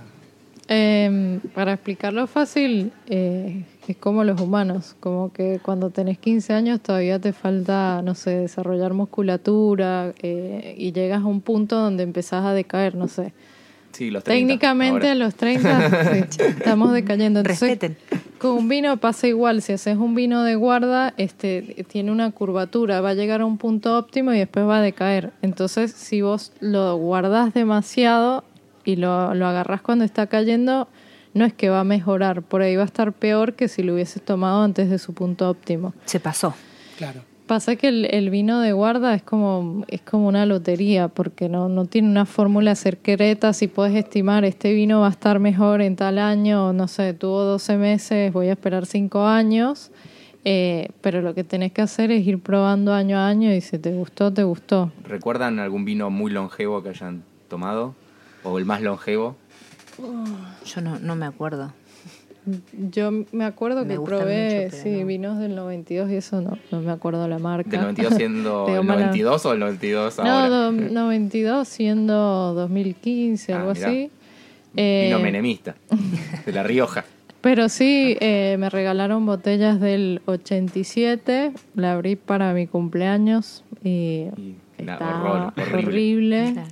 Eh, 0.67 1.39
para 1.53 1.73
explicarlo 1.73 2.25
fácil, 2.25 2.91
eh, 3.07 3.63
es 3.87 3.97
como 3.97 4.23
los 4.23 4.41
humanos, 4.41 4.95
como 4.99 5.31
que 5.31 5.59
cuando 5.61 5.91
tenés 5.91 6.17
15 6.17 6.53
años 6.53 6.81
todavía 6.81 7.19
te 7.19 7.33
falta, 7.33 8.01
no 8.03 8.15
sé, 8.15 8.31
desarrollar 8.31 8.93
musculatura 8.93 10.13
eh, 10.23 10.73
y 10.77 10.91
llegas 10.91 11.21
a 11.21 11.25
un 11.25 11.41
punto 11.41 11.75
donde 11.75 12.03
empezás 12.03 12.45
a 12.45 12.53
decaer, 12.53 12.95
no 12.95 13.07
sé. 13.07 13.33
Sí, 13.91 14.09
los 14.09 14.23
30. 14.23 14.39
Técnicamente 14.39 15.07
ahora. 15.07 15.11
a 15.11 15.15
los 15.15 15.35
30 15.35 16.13
sí, 16.29 16.37
estamos 16.39 16.91
decayendo. 16.91 17.41
Entonces, 17.41 17.69
Respeten. 17.69 17.97
con 18.39 18.51
un 18.51 18.67
vino 18.67 18.97
pasa 18.97 19.27
igual, 19.27 19.61
si 19.61 19.73
haces 19.73 19.97
un 19.97 20.15
vino 20.15 20.43
de 20.43 20.55
guarda, 20.55 21.13
este 21.17 21.85
tiene 21.87 22.11
una 22.11 22.31
curvatura, 22.31 23.01
va 23.01 23.11
a 23.11 23.13
llegar 23.13 23.41
a 23.41 23.45
un 23.45 23.57
punto 23.57 23.97
óptimo 23.97 24.33
y 24.33 24.39
después 24.39 24.65
va 24.65 24.79
a 24.79 24.81
decaer. 24.81 25.31
Entonces, 25.43 25.91
si 25.91 26.21
vos 26.21 26.51
lo 26.59 26.97
guardas 26.97 27.53
demasiado 27.53 28.43
y 28.85 28.95
lo, 28.95 29.33
lo 29.33 29.47
agarras 29.47 29.81
cuando 29.81 30.05
está 30.05 30.27
cayendo, 30.27 30.87
no 31.33 31.43
es 31.43 31.53
que 31.53 31.69
va 31.69 31.81
a 31.81 31.83
mejorar, 31.83 32.43
por 32.43 32.61
ahí 32.61 32.75
va 32.75 32.83
a 32.83 32.85
estar 32.85 33.11
peor 33.11 33.53
que 33.53 33.67
si 33.67 33.83
lo 33.83 33.93
hubieses 33.93 34.23
tomado 34.23 34.63
antes 34.63 34.89
de 34.89 34.99
su 34.99 35.13
punto 35.13 35.49
óptimo. 35.49 35.93
Se 36.05 36.19
pasó. 36.19 36.53
Claro. 36.97 37.21
Pasa 37.47 37.75
que 37.75 37.89
el, 37.89 38.05
el 38.05 38.31
vino 38.31 38.59
de 38.59 38.71
guarda 38.71 39.13
es 39.13 39.21
como, 39.21 39.85
es 39.87 40.01
como 40.01 40.27
una 40.27 40.47
lotería, 40.47 41.09
porque 41.09 41.47
no, 41.47 41.69
no 41.69 41.85
tiene 41.85 42.09
una 42.09 42.25
fórmula 42.25 42.73
secreta. 42.73 43.53
Si 43.53 43.67
puedes 43.67 43.95
estimar, 43.95 44.45
este 44.45 44.73
vino 44.73 45.01
va 45.01 45.07
a 45.07 45.11
estar 45.11 45.39
mejor 45.39 45.81
en 45.81 45.95
tal 45.95 46.17
año, 46.17 46.73
no 46.73 46.87
sé, 46.87 47.13
tuvo 47.13 47.43
12 47.43 47.77
meses, 47.77 48.33
voy 48.33 48.47
a 48.47 48.53
esperar 48.53 48.87
5 48.87 49.25
años. 49.25 49.91
Eh, 50.47 50.89
pero 51.01 51.21
lo 51.21 51.33
que 51.33 51.43
tenés 51.43 51.71
que 51.71 51.81
hacer 51.81 52.11
es 52.11 52.25
ir 52.25 52.39
probando 52.39 52.93
año 52.93 53.17
a 53.17 53.27
año 53.27 53.51
y 53.53 53.61
si 53.61 53.77
te 53.77 53.91
gustó, 53.91 54.31
te 54.31 54.43
gustó. 54.43 54.91
¿Recuerdan 55.03 55.59
algún 55.59 55.85
vino 55.85 56.09
muy 56.09 56.31
longevo 56.31 56.81
que 56.81 56.89
hayan 56.89 57.23
tomado? 57.47 57.95
¿O 58.45 58.57
el 58.57 58.65
más 58.65 58.81
longevo? 58.81 59.35
Yo 60.65 60.81
no, 60.81 60.99
no 60.99 61.15
me 61.15 61.25
acuerdo. 61.25 61.73
Yo 62.91 63.09
me 63.31 63.43
acuerdo 63.43 63.83
Me 63.85 63.95
que 63.95 64.01
probé, 64.01 64.65
mucho, 64.65 64.77
sí, 64.83 64.99
no. 65.01 65.07
vinos 65.07 65.39
del 65.39 65.55
92 65.55 66.11
y 66.11 66.15
eso 66.17 66.41
no, 66.41 66.59
no 66.71 66.79
me 66.81 66.91
acuerdo 66.91 67.27
la 67.27 67.39
marca. 67.39 67.71
¿Del 67.71 67.81
92 67.81 68.13
siendo 68.13 68.65
el 68.79 68.83
mala- 68.85 69.05
92 69.07 69.45
o 69.47 69.53
el 69.53 69.59
92 69.59 70.17
No, 70.19 70.23
ahora? 70.29 70.49
do- 70.49 70.71
92 70.71 71.67
siendo 71.67 72.53
2015, 72.53 73.51
Ah, 73.53 73.57
algo 73.61 73.73
mirá. 73.73 73.87
así. 73.87 74.11
Eh, 74.77 75.05
Vino 75.07 75.19
menemista, 75.19 75.75
de 76.45 76.51
La 76.51 76.61
Rioja. 76.61 77.03
Pero 77.41 77.69
sí, 77.69 78.17
eh, 78.19 78.57
me 78.59 78.69
regalaron 78.69 79.25
botellas 79.25 79.79
del 79.79 80.21
87, 80.25 81.51
la 81.75 81.93
abrí 81.93 82.15
para 82.15 82.53
mi 82.53 82.67
cumpleaños 82.67 83.63
y 83.83 84.27
Y 84.37 84.55
nada, 84.83 84.93
está 84.97 85.19
horror, 85.19 85.53
horrible. 85.57 85.87
horrible. 85.87 86.51
Claro. 86.53 86.69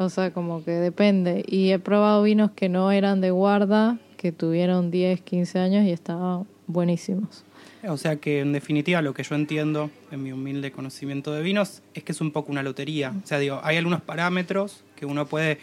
O 0.00 0.08
sea, 0.08 0.32
como 0.32 0.64
que 0.64 0.70
depende. 0.70 1.44
Y 1.46 1.72
he 1.72 1.78
probado 1.78 2.22
vinos 2.22 2.52
que 2.52 2.70
no 2.70 2.90
eran 2.90 3.20
de 3.20 3.30
guarda, 3.30 3.98
que 4.16 4.32
tuvieron 4.32 4.90
10, 4.90 5.20
15 5.20 5.58
años 5.58 5.84
y 5.84 5.90
estaban 5.90 6.46
buenísimos. 6.66 7.44
O 7.86 7.98
sea 7.98 8.16
que 8.16 8.40
en 8.40 8.54
definitiva 8.54 9.02
lo 9.02 9.12
que 9.12 9.22
yo 9.22 9.34
entiendo 9.34 9.90
en 10.10 10.22
mi 10.22 10.32
humilde 10.32 10.72
conocimiento 10.72 11.34
de 11.34 11.42
vinos 11.42 11.82
es 11.92 12.02
que 12.02 12.12
es 12.12 12.20
un 12.22 12.30
poco 12.30 12.50
una 12.50 12.62
lotería. 12.62 13.12
O 13.22 13.26
sea, 13.26 13.38
digo, 13.38 13.60
hay 13.62 13.76
algunos 13.76 14.00
parámetros 14.00 14.84
que 14.96 15.04
uno 15.04 15.26
puede 15.26 15.58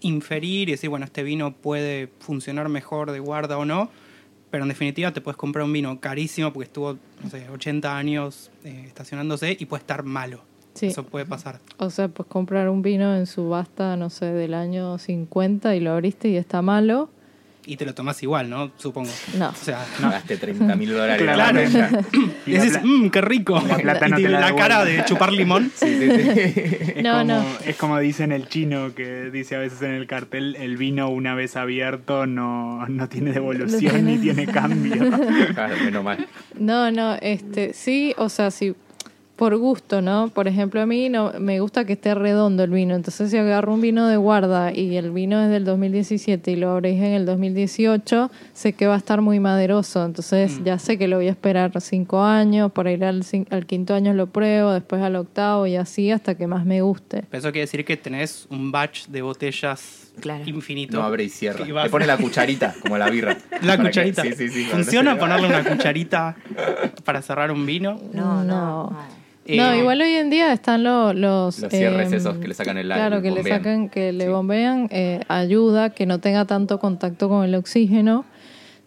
inferir 0.00 0.70
y 0.70 0.72
decir, 0.72 0.88
bueno, 0.88 1.04
este 1.04 1.22
vino 1.22 1.52
puede 1.52 2.08
funcionar 2.20 2.70
mejor 2.70 3.12
de 3.12 3.20
guarda 3.20 3.58
o 3.58 3.66
no, 3.66 3.90
pero 4.50 4.64
en 4.64 4.70
definitiva 4.70 5.12
te 5.12 5.20
puedes 5.20 5.36
comprar 5.36 5.66
un 5.66 5.74
vino 5.74 6.00
carísimo 6.00 6.54
porque 6.54 6.68
estuvo, 6.68 6.96
no 7.22 7.28
sé, 7.28 7.46
80 7.50 7.98
años 7.98 8.50
eh, 8.64 8.84
estacionándose 8.86 9.58
y 9.60 9.66
puede 9.66 9.82
estar 9.82 10.04
malo. 10.04 10.42
Sí. 10.78 10.86
Eso 10.86 11.04
puede 11.04 11.26
pasar. 11.26 11.58
O 11.78 11.90
sea, 11.90 12.08
pues 12.08 12.28
comprar 12.28 12.68
un 12.68 12.82
vino 12.82 13.16
en 13.16 13.26
subasta, 13.26 13.96
no 13.96 14.10
sé, 14.10 14.26
del 14.26 14.54
año 14.54 14.98
50 14.98 15.74
y 15.74 15.80
lo 15.80 15.92
abriste 15.92 16.28
y 16.28 16.36
está 16.36 16.62
malo. 16.62 17.10
Y 17.66 17.76
te 17.76 17.84
lo 17.84 17.92
tomas 17.92 18.22
igual, 18.22 18.48
¿no? 18.48 18.70
Supongo. 18.78 19.10
No. 19.36 19.50
O 19.50 19.54
sea, 19.54 19.84
Pagaste 20.00 20.38
30 20.38 20.74
mil 20.74 20.90
dólares. 20.90 21.20
Claro. 21.20 21.60
la. 21.60 22.02
Y 22.46 22.52
dices, 22.52 22.80
mmm, 22.82 23.08
qué 23.10 23.20
rico. 23.20 23.62
la 23.68 23.76
plata 23.76 24.06
y 24.08 24.10
no 24.10 24.16
te 24.16 24.28
la 24.30 24.40
la 24.40 24.56
cara 24.56 24.86
de 24.86 25.04
chupar 25.04 25.30
limón. 25.34 25.70
Sí, 25.76 25.86
sí, 25.98 26.10
sí. 26.10 26.28
Es, 26.96 27.02
No, 27.04 27.12
como, 27.18 27.24
no. 27.24 27.44
es 27.66 27.76
como 27.76 27.98
dicen 27.98 28.32
el 28.32 28.48
chino, 28.48 28.94
que 28.94 29.30
dice 29.30 29.56
a 29.56 29.58
veces 29.58 29.82
en 29.82 29.90
el 29.90 30.06
cartel, 30.06 30.56
el 30.56 30.78
vino 30.78 31.10
una 31.10 31.34
vez 31.34 31.56
abierto 31.56 32.24
no, 32.24 32.86
no 32.88 33.06
tiene 33.10 33.32
devolución 33.32 34.06
ni 34.06 34.16
tiene 34.16 34.46
cambio. 34.50 34.96
Claro, 35.52 35.74
menos 35.84 36.02
mal. 36.02 36.26
No, 36.58 36.90
no, 36.90 37.16
este, 37.20 37.74
sí, 37.74 38.14
o 38.16 38.30
sea, 38.30 38.50
sí, 38.50 38.74
por 39.38 39.56
gusto, 39.56 40.02
¿no? 40.02 40.28
Por 40.34 40.48
ejemplo, 40.48 40.80
a 40.82 40.86
mí 40.86 41.08
no, 41.08 41.32
me 41.38 41.60
gusta 41.60 41.84
que 41.84 41.92
esté 41.92 42.12
redondo 42.14 42.64
el 42.64 42.70
vino. 42.70 42.94
Entonces, 42.96 43.30
si 43.30 43.36
agarro 43.38 43.72
un 43.72 43.80
vino 43.80 44.08
de 44.08 44.16
guarda 44.16 44.72
y 44.74 44.96
el 44.96 45.12
vino 45.12 45.40
es 45.40 45.48
del 45.48 45.64
2017 45.64 46.50
y 46.50 46.56
lo 46.56 46.70
abrís 46.70 46.96
en 46.98 47.12
el 47.12 47.24
2018, 47.24 48.30
sé 48.52 48.72
que 48.72 48.86
va 48.88 48.94
a 48.94 48.98
estar 48.98 49.20
muy 49.20 49.38
maderoso. 49.38 50.04
Entonces, 50.04 50.60
ya 50.64 50.78
sé 50.80 50.98
que 50.98 51.06
lo 51.06 51.16
voy 51.18 51.28
a 51.28 51.30
esperar 51.30 51.70
cinco 51.80 52.20
años, 52.22 52.72
para 52.72 52.90
ir 52.90 53.04
al, 53.04 53.22
cin- 53.22 53.46
al 53.50 53.64
quinto 53.64 53.94
año 53.94 54.12
lo 54.12 54.26
pruebo, 54.26 54.72
después 54.72 55.00
al 55.02 55.14
octavo 55.14 55.66
y 55.68 55.76
así 55.76 56.10
hasta 56.10 56.34
que 56.34 56.48
más 56.48 56.66
me 56.66 56.82
guste. 56.82 57.24
Eso 57.30 57.52
quiere 57.52 57.60
decir 57.60 57.84
que 57.84 57.96
tenés 57.96 58.48
un 58.50 58.72
batch 58.72 59.06
de 59.06 59.22
botellas 59.22 60.04
Claro. 60.20 60.42
infinito. 60.46 60.96
No 60.96 61.04
abre 61.04 61.22
y 61.22 61.28
cierra. 61.28 61.64
Y 61.64 61.70
Le 61.70 61.88
pone 61.90 62.04
la 62.04 62.16
cucharita, 62.16 62.74
como 62.82 62.98
la 62.98 63.08
birra. 63.08 63.36
La 63.62 63.76
que- 63.76 63.84
cucharita. 63.84 64.22
Sí, 64.22 64.32
sí, 64.36 64.48
sí. 64.48 64.64
¿Funciona 64.64 65.16
ponerle 65.16 65.46
una 65.46 65.62
cucharita 65.62 66.34
para 67.04 67.22
cerrar 67.22 67.52
un 67.52 67.64
vino? 67.64 68.00
No, 68.12 68.42
no. 68.42 68.90
No. 68.90 69.18
No. 69.56 69.72
Eh, 69.72 69.78
igual 69.78 70.00
hoy 70.00 70.14
en 70.14 70.30
día 70.30 70.52
están 70.52 70.82
lo- 70.84 71.12
los... 71.12 71.58
Los 71.58 71.70
cierres 71.72 72.08
em, 72.12 72.14
esos 72.18 72.36
que 72.38 72.48
le 72.48 72.54
sacan 72.54 72.76
el 72.78 72.90
aire, 72.92 73.06
Claro, 73.08 73.22
que 73.22 73.30
le 73.30 73.42
sacan, 73.42 73.88
que 73.88 74.12
le 74.12 74.24
Sí. 74.24 74.30
bombean, 74.30 74.88
eh, 74.90 75.20
ayuda 75.28 75.90
que 75.90 76.06
no 76.06 76.18
tenga 76.20 76.44
tanto 76.44 76.78
contacto 76.78 77.28
con 77.28 77.44
el 77.44 77.54
oxígeno. 77.54 78.24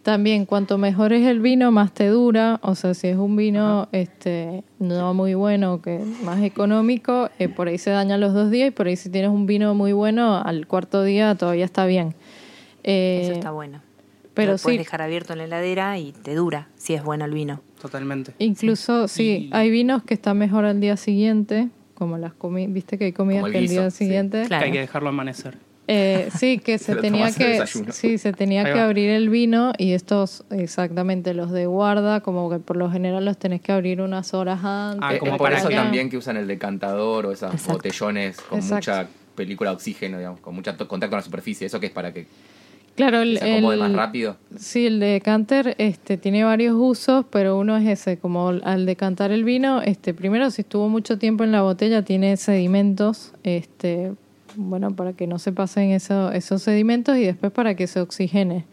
También, 0.04 0.46
cuanto 0.48 0.80
mejor 0.80 1.14
es 1.14 1.28
el 1.28 1.42
vino, 1.42 1.72
más 1.72 1.94
te 1.94 2.08
dura. 2.08 2.60
O 2.64 2.74
sea, 2.74 2.96
si 2.96 3.08
es 3.08 3.18
un 3.18 3.36
vino 3.36 3.88
este 3.92 4.64
no 4.80 5.14
muy 5.14 5.36
bueno, 5.36 5.80
que 5.82 6.00
más 6.24 6.42
económico, 6.42 7.30
eh, 7.38 7.48
por 7.50 7.68
ahí 7.68 7.78
se 7.78 7.92
daña 7.92 8.18
los 8.18 8.34
dos 8.34 8.50
días 8.50 8.70
y 8.70 8.72
por 8.72 8.88
ahí 8.88 8.96
si 8.96 9.10
tienes 9.12 9.30
un 9.30 9.46
vino 9.46 9.76
muy 9.76 9.94
bueno, 9.94 10.42
al 10.44 10.66
cuarto 10.66 11.04
día 11.04 11.36
todavía 11.36 11.66
está 11.66 11.86
bien. 11.86 12.16
Eh, 12.84 13.22
Eso 13.26 13.34
está 13.34 13.52
bueno. 13.52 13.82
pero 14.34 14.54
lo 14.54 14.58
puedes 14.58 14.80
dejar 14.80 15.04
abierto 15.04 15.34
en 15.34 15.40
la 15.40 15.46
heladera 15.46 16.00
y 16.00 16.14
te 16.14 16.34
dura, 16.34 16.68
si 16.78 16.96
es 16.96 17.04
bueno 17.04 17.26
el 17.26 17.32
vino. 17.36 17.62
Totalmente. 17.82 18.34
Incluso, 18.40 19.08
sí, 19.08 19.48
Y- 19.48 19.50
hay 19.54 19.70
vinos 19.72 20.04
que 20.04 20.14
están 20.14 20.38
mejor 20.38 20.66
al 20.66 20.80
día 20.80 20.98
siguiente, 20.98 21.70
como 21.96 22.18
las 22.18 22.34
comidas, 22.34 22.72
viste 22.74 22.98
que 22.98 23.06
hay 23.06 23.12
comidas 23.14 23.44
que 23.52 23.58
el 23.58 23.64
guiso, 23.64 23.74
día 23.82 23.90
sí. 23.92 23.98
siguiente... 24.06 24.42
Que 24.44 24.48
Claro. 24.48 24.66
hay 24.66 24.72
que 24.72 24.80
dejarlo 24.80 25.10
amanecer. 25.10 25.58
Eh, 25.88 26.30
sí, 26.38 26.60
que 26.64 26.78
se 26.78 26.96
tenía 26.96 27.26
al 27.28 27.36
que 27.36 27.66
sí, 27.92 28.18
se 28.18 28.34
tenía 28.34 28.64
que 28.72 28.80
abrir 28.80 29.10
el 29.10 29.30
vino 29.30 29.74
y 29.78 29.92
estos 29.94 30.44
exactamente 30.52 31.34
los 31.34 31.52
de 31.52 31.66
guarda, 31.66 32.22
como 32.22 32.50
que 32.50 32.60
por 32.60 32.78
lo 32.78 32.90
general 32.92 33.26
los 33.26 33.38
tenés 33.38 33.62
que 33.62 33.72
abrir 33.72 34.00
unas 34.02 34.34
horas 34.34 34.64
antes. 34.64 35.00
Ah, 35.02 35.18
como 35.20 35.34
es 35.34 35.38
por 35.38 35.48
para 35.50 35.58
eso 35.60 35.70
que- 35.70 35.76
también 35.76 36.10
que 36.10 36.18
usan 36.18 36.38
el 36.38 36.48
decantador 36.48 37.26
o 37.26 37.32
esos 37.32 37.52
Exacto. 37.52 37.74
botellones 37.74 38.38
con 38.42 38.60
Exacto. 38.60 38.92
mucha 38.92 39.08
película 39.36 39.72
de 39.72 39.76
oxígeno, 39.76 40.18
digamos, 40.20 40.40
con 40.40 40.54
mucho 40.56 40.72
contacto 40.88 41.10
con 41.10 41.18
la 41.18 41.24
superficie. 41.24 41.66
¿Eso 41.68 41.80
que 41.80 41.88
es 41.88 41.92
para 41.92 42.14
que 42.14 42.28
Claro, 43.02 43.22
el, 43.22 43.38
se 43.38 43.52
acomode 43.52 43.76
el- 43.76 43.80
más 43.82 43.94
rápido? 43.94 44.38
Sí, 44.58 44.86
el 44.88 45.00
decanter 45.00 45.76
este, 45.78 46.18
tiene 46.18 46.44
varios 46.44 46.76
usos, 46.78 47.26
pero 47.30 47.58
uno 47.58 47.76
es 47.78 47.88
ese, 47.88 48.18
como 48.18 48.50
al 48.50 48.86
decantar 48.86 49.32
el 49.32 49.44
vino, 49.44 49.82
este, 49.82 50.14
primero 50.14 50.50
si 50.52 50.62
estuvo 50.62 50.88
mucho 50.90 51.18
tiempo 51.18 51.44
en 51.44 51.52
la 51.52 51.62
botella 51.62 52.04
tiene 52.04 52.38
sedimentos, 52.38 53.34
este, 53.44 54.14
bueno, 54.56 54.96
para 54.96 55.14
que 55.14 55.28
no 55.28 55.40
se 55.40 55.52
pasen 55.52 55.92
eso- 55.92 56.32
esos 56.32 56.62
sedimentos 56.62 57.18
y 57.18 57.22
después 57.24 57.52
para 57.52 57.76
que 57.76 57.88
se 57.88 58.02
oxigene. 58.02 58.66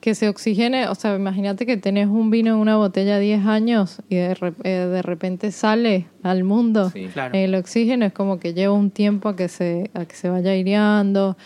Que 0.00 0.14
se 0.14 0.28
oxigene, 0.28 0.86
o 0.88 0.94
sea, 0.94 1.16
imagínate 1.16 1.66
que 1.66 1.76
tenés 1.78 2.06
un 2.06 2.30
vino 2.30 2.50
en 2.54 2.60
una 2.60 2.76
botella 2.76 3.18
10 3.18 3.44
años 3.44 4.02
y 4.08 4.16
de, 4.16 4.36
eh, 4.62 4.68
de 4.70 5.02
repente 5.02 5.50
sale 5.50 6.06
al 6.22 6.44
mundo. 6.44 6.90
Sí. 6.90 7.08
Claro. 7.12 7.34
El 7.36 7.54
oxígeno 7.56 8.04
es 8.06 8.12
como 8.12 8.38
que 8.38 8.54
lleva 8.54 8.72
un 8.74 8.90
tiempo 8.90 9.28
a 9.30 9.34
que 9.36 9.48
se, 9.48 9.90
a 9.94 10.04
que 10.04 10.14
se 10.14 10.28
vaya 10.28 10.52
aireando. 10.52 11.36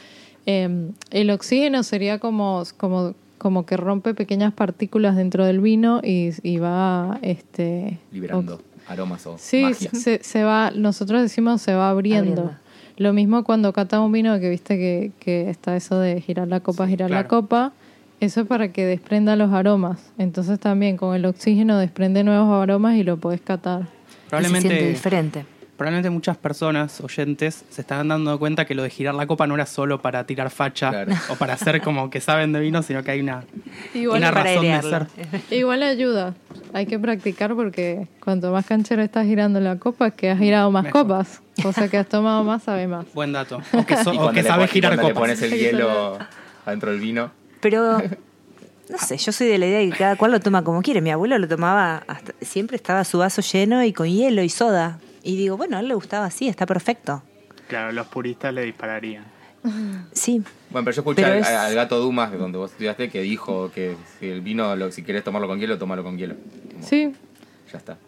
Eh, 0.50 0.90
el 1.10 1.30
oxígeno 1.30 1.82
sería 1.82 2.18
como, 2.18 2.62
como, 2.76 3.14
como 3.38 3.66
que 3.66 3.76
rompe 3.76 4.14
pequeñas 4.14 4.52
partículas 4.52 5.14
dentro 5.16 5.44
del 5.44 5.60
vino 5.60 6.00
y, 6.02 6.30
y 6.42 6.58
va 6.58 7.18
este 7.22 7.98
Liberando 8.12 8.60
aromas 8.88 9.24
o 9.26 9.36
Sí, 9.38 9.62
magia. 9.62 9.90
se, 9.92 10.22
se 10.22 10.42
va, 10.42 10.72
nosotros 10.74 11.22
decimos 11.22 11.62
se 11.62 11.74
va 11.74 11.90
abriendo. 11.90 12.42
Abriendo. 12.42 12.60
Lo 12.96 13.12
mismo 13.12 13.44
cuando 13.44 13.72
cata 13.72 14.00
un 14.00 14.12
vino, 14.12 14.38
que 14.40 14.50
viste 14.50 14.76
que, 14.76 15.12
que 15.20 15.48
está 15.48 15.76
eso 15.76 15.98
de 15.98 16.20
girar 16.20 16.48
la 16.48 16.60
copa, 16.60 16.86
girar 16.86 17.10
la 17.10 17.28
copa. 17.28 17.72
Eso 18.20 18.42
es 18.42 18.46
para 18.46 18.72
que 18.72 18.84
desprenda 18.84 19.36
los 19.36 19.52
aromas. 19.52 20.12
Entonces 20.18 20.58
también 20.60 20.98
con 20.98 21.14
el 21.14 21.24
oxígeno 21.24 21.78
desprende 21.78 22.24
nuevos 22.24 22.62
aromas 22.62 22.96
y 22.96 23.02
lo 23.04 23.16
puedes 23.16 23.40
catar. 23.40 23.86
Y 24.32 24.44
se 24.44 24.60
siente 24.60 24.88
diferente. 24.88 25.46
Probablemente 25.80 26.10
muchas 26.10 26.36
personas, 26.36 27.00
oyentes, 27.00 27.64
se 27.70 27.80
están 27.80 28.08
dando 28.08 28.38
cuenta 28.38 28.66
que 28.66 28.74
lo 28.74 28.82
de 28.82 28.90
girar 28.90 29.14
la 29.14 29.26
copa 29.26 29.46
no 29.46 29.54
era 29.54 29.64
solo 29.64 30.02
para 30.02 30.26
tirar 30.26 30.50
facha 30.50 30.90
Claro. 30.90 31.12
o 31.30 31.36
para 31.36 31.54
hacer 31.54 31.80
como 31.80 32.10
que 32.10 32.20
saben 32.20 32.52
de 32.52 32.60
vino, 32.60 32.82
sino 32.82 33.02
que 33.02 33.12
hay 33.12 33.20
una, 33.20 33.44
Igual 33.94 34.18
una 34.20 34.30
para 34.30 34.44
razón 34.44 34.64
de 34.66 34.82
ser. 34.82 35.06
Igual 35.58 35.82
ayuda. 35.82 36.34
Hay 36.74 36.84
que 36.84 36.98
practicar 36.98 37.54
porque 37.54 38.08
cuanto 38.22 38.52
más 38.52 38.66
canchero 38.66 39.00
estás 39.00 39.24
girando 39.24 39.58
la 39.58 39.76
copa, 39.78 40.08
es 40.08 40.12
que 40.12 40.28
has 40.30 40.38
girado 40.38 40.70
más 40.70 40.84
Mejor. 40.84 41.04
copas. 41.04 41.40
O 41.64 41.72
sea 41.72 41.88
que 41.88 41.96
has 41.96 42.06
tomado 42.10 42.44
más, 42.44 42.62
sabe 42.62 42.86
más. 42.86 43.06
Buen 43.14 43.32
dato. 43.32 43.62
O 43.72 43.86
que, 43.86 43.96
so- 43.96 44.10
o 44.10 44.32
que 44.32 44.42
sabes 44.42 44.70
girar 44.70 44.90
cuando 44.96 45.08
le 45.08 45.14
copas. 45.14 45.28
pones 45.30 45.40
el 45.50 45.58
hielo 45.58 46.18
adentro 46.66 46.90
del 46.90 47.00
vino. 47.00 47.30
Pero, 47.62 48.02
no 48.90 48.98
sé, 48.98 49.16
yo 49.16 49.32
soy 49.32 49.46
de 49.48 49.56
la 49.56 49.64
idea 49.66 49.78
de 49.78 49.88
que 49.92 49.96
cada 49.96 50.16
cual 50.16 50.32
lo 50.32 50.40
toma 50.40 50.62
como 50.62 50.82
quiere. 50.82 51.00
Mi 51.00 51.10
abuelo 51.10 51.38
lo 51.38 51.48
tomaba, 51.48 52.02
hasta- 52.06 52.34
siempre 52.42 52.76
estaba 52.76 53.02
su 53.04 53.16
vaso 53.16 53.40
lleno 53.40 53.82
y 53.82 53.94
con 53.94 54.08
hielo 54.08 54.42
y 54.42 54.50
soda. 54.50 54.98
Y 55.22 55.36
digo, 55.36 55.56
bueno, 55.56 55.76
a 55.76 55.80
él 55.80 55.88
le 55.88 55.94
gustaba 55.94 56.26
así, 56.26 56.48
está 56.48 56.66
perfecto. 56.66 57.22
Claro, 57.68 57.92
los 57.92 58.06
puristas 58.08 58.52
le 58.54 58.62
dispararían. 58.62 59.24
Sí, 60.12 60.42
Bueno, 60.70 60.84
pero 60.86 60.94
yo 60.94 61.00
escuché 61.02 61.22
Pero 61.22 61.34
al, 61.34 61.38
es- 61.40 61.46
al 61.48 61.74
gato 61.74 61.98
Dumas, 61.98 62.32
donde 62.32 62.56
vos 62.56 62.70
estudiaste, 62.70 63.10
que 63.10 63.20
dijo 63.20 63.70
que 63.72 63.94
si 64.18 64.28
el 64.28 64.40
vino, 64.40 64.74
lo- 64.76 64.90
si 64.90 65.02
querés 65.02 65.22
tomarlo 65.22 65.46
con 65.48 65.58
hielo, 65.60 65.76
tómalo 65.78 66.02
con 66.02 66.16
hielo. 66.16 66.36
Como, 66.72 66.86
Sí, 66.86 67.12
Ya 67.70 67.78
está. 67.78 67.98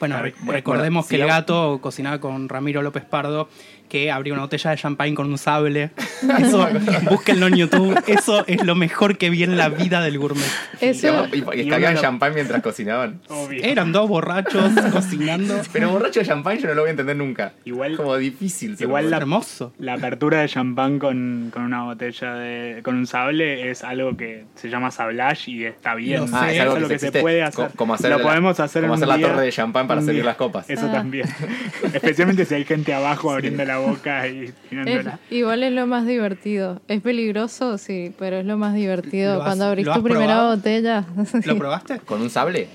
Bueno, 0.00 0.20
re- 0.22 0.34
Bueno, 0.38 0.52
recordemos 0.52 1.06
bueno, 1.06 1.08
que 1.08 1.22
el 1.22 1.28
gato 1.28 1.78
cocinaba 1.80 2.20
con 2.20 2.48
Ramiro 2.48 2.82
López 2.82 3.04
Pardo, 3.04 3.48
que 3.88 4.10
abrió 4.10 4.34
una 4.34 4.42
botella 4.42 4.70
de 4.70 4.76
champagne 4.76 5.14
con 5.14 5.26
un 5.30 5.38
sable. 5.38 5.90
Eso, 6.38 6.68
búsquenlo 7.10 7.46
en 7.46 7.54
YouTube. 7.56 8.02
Eso 8.06 8.44
es 8.46 8.64
lo 8.64 8.74
mejor 8.74 9.16
que 9.18 9.30
vi 9.30 9.42
en 9.44 9.56
la 9.56 9.68
vida 9.68 10.00
del 10.00 10.18
gourmet. 10.18 10.44
eso. 10.80 11.26
Y, 11.32 11.60
y, 11.60 11.68
champán 12.00 12.34
mientras 12.34 12.62
cocinaban. 12.62 13.20
Obvio. 13.28 13.62
Eran 13.64 13.92
dos 13.92 14.08
borrachos 14.08 14.72
cocinando. 14.92 15.60
Pero 15.72 15.90
borracho 15.90 16.20
de 16.20 16.26
champán 16.26 16.58
yo 16.58 16.68
no 16.68 16.74
lo 16.74 16.82
voy 16.82 16.88
a 16.88 16.90
entender 16.92 17.16
nunca. 17.16 17.52
Igual- 17.64 17.96
Como 17.96 18.16
difícil. 18.16 18.76
igual 18.78 19.10
la- 19.10 19.16
hermoso. 19.18 19.72
La 19.78 19.94
apertura 19.94 20.40
de 20.40 20.48
champán 20.48 20.98
con, 20.98 21.50
con 21.52 21.62
una 21.62 21.84
botella 21.84 22.34
de. 22.34 22.80
con 22.82 22.96
un 22.96 23.06
sable 23.06 23.70
es 23.70 23.84
algo 23.84 24.16
que 24.16 24.44
se 24.54 24.68
llama 24.68 24.90
sablage 24.90 25.50
y 25.50 25.64
está 25.64 25.94
bien. 25.94 26.20
Lo 26.20 26.26
sé. 26.28 26.34
Ah, 26.36 26.52
es 26.52 26.60
algo 26.60 26.88
que, 26.88 26.98
se 26.98 27.12
puede 27.12 27.42
hacer. 27.42 27.70
Como 27.76 27.94
hacer 27.94 28.10
lo 28.10 28.18
la- 28.18 28.24
podemos 28.24 28.60
hacer 28.60 28.82
como 28.82 28.94
en 28.94 28.98
hacer 29.02 29.08
un 29.08 29.12
la 29.12 29.16
día. 29.18 29.28
torre 29.28 29.44
de 29.46 29.52
champán, 29.52 29.86
para 29.88 30.02
servir 30.02 30.24
las 30.24 30.36
copas. 30.36 30.68
Eso 30.68 30.86
Ah. 30.88 30.92
también. 30.92 31.26
Especialmente 31.92 32.44
si 32.44 32.54
hay 32.54 32.64
gente 32.64 32.92
abajo 32.94 33.30
abriendo 33.32 33.64
la 33.64 33.77
boca 33.78 34.26
y 34.28 34.44
Es- 34.44 34.54
tirándola. 34.68 35.18
igual 35.30 35.62
es 35.62 35.72
lo 35.72 35.86
más 35.86 36.06
divertido. 36.06 36.80
Es 36.88 37.00
peligroso, 37.00 37.78
sí, 37.78 38.12
pero 38.18 38.38
es 38.38 38.46
lo 38.46 38.56
más 38.58 38.74
divertido. 38.74 39.34
¿Lo 39.36 39.40
has- 39.42 39.46
Cuando 39.48 39.64
abrís 39.66 39.86
tu 39.90 40.02
primera 40.02 40.26
probado? 40.34 40.56
botella. 40.56 41.04
¿Lo 41.44 41.56
probaste? 41.58 41.98
¿Con 42.00 42.20
un 42.22 42.30
sable? 42.30 42.68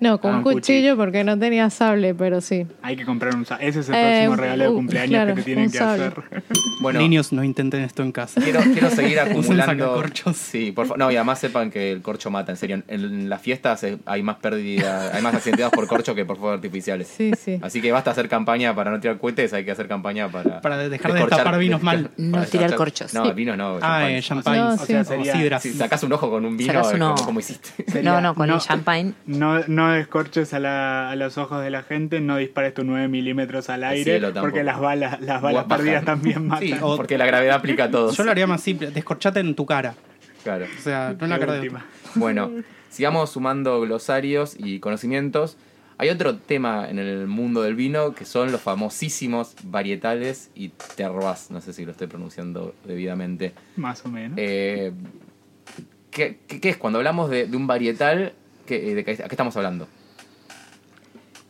No, 0.00 0.20
con 0.20 0.30
Ah, 0.30 0.34
un 0.34 0.38
un 0.38 0.42
cuchillo, 0.44 0.60
cuchillo. 0.60 0.96
porque 0.96 1.24
no 1.24 1.38
tenía 1.38 1.68
sable, 1.70 2.14
pero 2.14 2.40
sí. 2.40 2.66
Hay 2.82 2.96
que 2.96 3.04
comprar 3.04 3.34
un 3.34 3.44
sable. 3.46 3.68
Ese 3.68 3.80
es 3.80 3.88
el 3.90 3.94
Eh, 3.94 4.12
próximo 4.24 4.36
regalo 4.36 4.62
de 4.64 4.68
uh, 4.70 4.74
cumpleaños 4.74 5.10
claro, 5.10 5.34
que 5.34 5.40
te 5.42 5.44
tienen 5.44 5.64
un 5.66 5.70
que 5.72 5.78
sable. 5.78 6.04
hacer. 6.06 6.22
Bueno, 6.80 7.00
Niños, 7.00 7.30
no 7.34 7.44
intenten 7.44 7.82
esto 7.82 8.02
en 8.02 8.10
casa. 8.10 8.40
quiero, 8.40 8.60
quiero 8.62 8.88
seguir 8.88 9.20
acumulando. 9.20 9.66
sacacorchos. 9.66 10.34
Sí, 10.38 10.72
por 10.72 10.86
favor. 10.86 10.98
No, 10.98 11.10
y 11.10 11.16
además 11.16 11.38
sepan 11.38 11.70
que 11.70 11.92
el 11.92 12.00
corcho 12.00 12.30
mata, 12.30 12.52
en 12.52 12.56
serio. 12.56 12.82
En, 12.88 13.28
las 13.28 13.42
fiestas 13.42 13.84
eh, 13.84 13.98
hay 14.06 14.22
más 14.22 14.36
pérdida, 14.36 15.14
hay 15.14 15.20
más 15.22 15.34
accidentados 15.34 15.72
por 15.74 15.86
corcho 15.86 16.14
que 16.14 16.24
por 16.24 16.38
fuegos 16.38 16.56
artificiales. 16.56 17.06
Sí, 17.14 17.32
sí. 17.38 17.58
Así 17.60 17.82
que 17.82 17.92
basta 17.92 18.10
hacer 18.12 18.30
campaña 18.30 18.74
para 18.74 18.90
no 18.90 18.98
tirar 18.98 19.18
cohetes, 19.18 19.52
hay 19.52 19.64
que 19.66 19.70
hacer 19.72 19.88
campaña 19.88 20.28
para. 20.30 20.62
Para 20.62 20.78
dejar 20.88 21.12
de 21.12 21.20
destapar 21.20 21.58
vinos 21.58 21.82
mal. 21.82 22.10
No 22.16 22.32
para 22.38 22.46
tirar 22.46 22.74
corchos. 22.76 23.12
No, 23.12 23.26
Sí. 23.26 23.32
vino 23.32 23.54
no. 23.56 23.76
Ah, 23.82 24.00
champán. 24.00 24.10
eh, 24.10 24.22
champagne. 24.22 24.58
No, 24.58 24.68
O 24.70 24.78
sí. 24.78 24.86
sea, 24.86 25.56
O. 25.56 25.60
Si 25.60 25.72
sacas 25.74 26.02
un 26.02 26.12
ojo 26.14 26.30
con 26.30 26.46
un 26.46 26.56
vino, 26.56 26.72
eh, 26.72 26.94
uno- 26.94 27.14
¿cómo, 27.14 27.26
cómo 27.26 27.40
hiciste? 27.40 27.70
Sería- 27.90 28.12
No, 28.12 28.20
no, 28.22 28.34
con 28.34 28.48
no- 28.48 28.54
el 28.54 28.60
champagne. 28.60 29.12
No, 29.26 29.60
no 29.66 29.89
descorches 29.92 30.52
a, 30.54 30.58
la- 30.60 31.10
a 31.10 31.16
los 31.16 31.38
ojos 31.38 31.62
de 31.62 31.70
la 31.70 31.82
gente, 31.82 32.20
no 32.20 32.36
dispares 32.36 32.74
tus 32.74 32.84
9 32.84 33.08
milímetros 33.08 33.70
al 33.70 33.84
aire, 33.84 34.20
porque 34.40 34.62
las 34.64 34.80
balas, 34.80 35.20
las 35.20 35.40
balas 35.42 35.64
perdidas 35.66 36.04
también 36.04 36.46
matan. 36.48 36.66
Sí, 36.68 36.74
o- 36.80 36.96
Porque 36.96 37.18
la 37.18 37.26
gravedad 37.26 37.56
aplica 37.56 37.84
a 37.84 37.90
todos. 37.90 38.16
Yo 38.16 38.24
lo 38.24 38.30
haría 38.30 38.46
más 38.46 38.62
simple. 38.62 38.90
Descorchate 38.90 39.40
en 39.40 39.54
tu 39.54 39.66
cara. 39.66 39.94
Claro. 40.42 40.66
O 40.78 40.80
sea, 40.82 41.14
no 41.18 41.24
en 41.24 41.30
la 41.30 41.38
cara 41.38 41.52
de 41.54 41.60
última. 41.60 41.78
otro. 41.80 41.90
Bueno, 42.20 42.50
sigamos 42.90 43.30
sumando 43.30 43.80
glosarios 43.80 44.56
y 44.58 44.80
conocimientos. 44.80 45.56
Hay 45.98 46.08
otro 46.08 46.36
tema 46.38 46.88
en 46.88 46.98
el 46.98 47.26
mundo 47.26 47.60
del 47.62 47.74
vino 47.74 48.14
que 48.14 48.24
son 48.24 48.50
los 48.50 48.60
famosísimos 48.62 49.54
varietales 49.64 50.50
y 50.54 50.70
terroirs. 50.96 51.50
No 51.50 51.60
sé 51.60 51.74
si 51.74 51.84
lo 51.84 51.92
estoy 51.92 52.06
pronunciando 52.06 52.74
debidamente. 52.86 53.52
Más 53.76 54.02
o 54.06 54.08
menos. 54.08 54.38
Eh, 54.40 54.92
¿qué, 56.10 56.38
qué- 56.48 56.58
qué 56.60 56.68
es? 56.70 56.76
Cuando 56.78 56.98
hablamos 56.98 57.30
de, 57.30 57.46
de 57.46 57.56
un 57.56 57.66
varietal, 57.66 58.32
¿qué, 58.78 58.94
de 58.94 59.04
qué, 59.04 59.10
¿a 59.12 59.16
qué 59.16 59.22
estamos 59.34 59.56
hablando? 59.56 59.86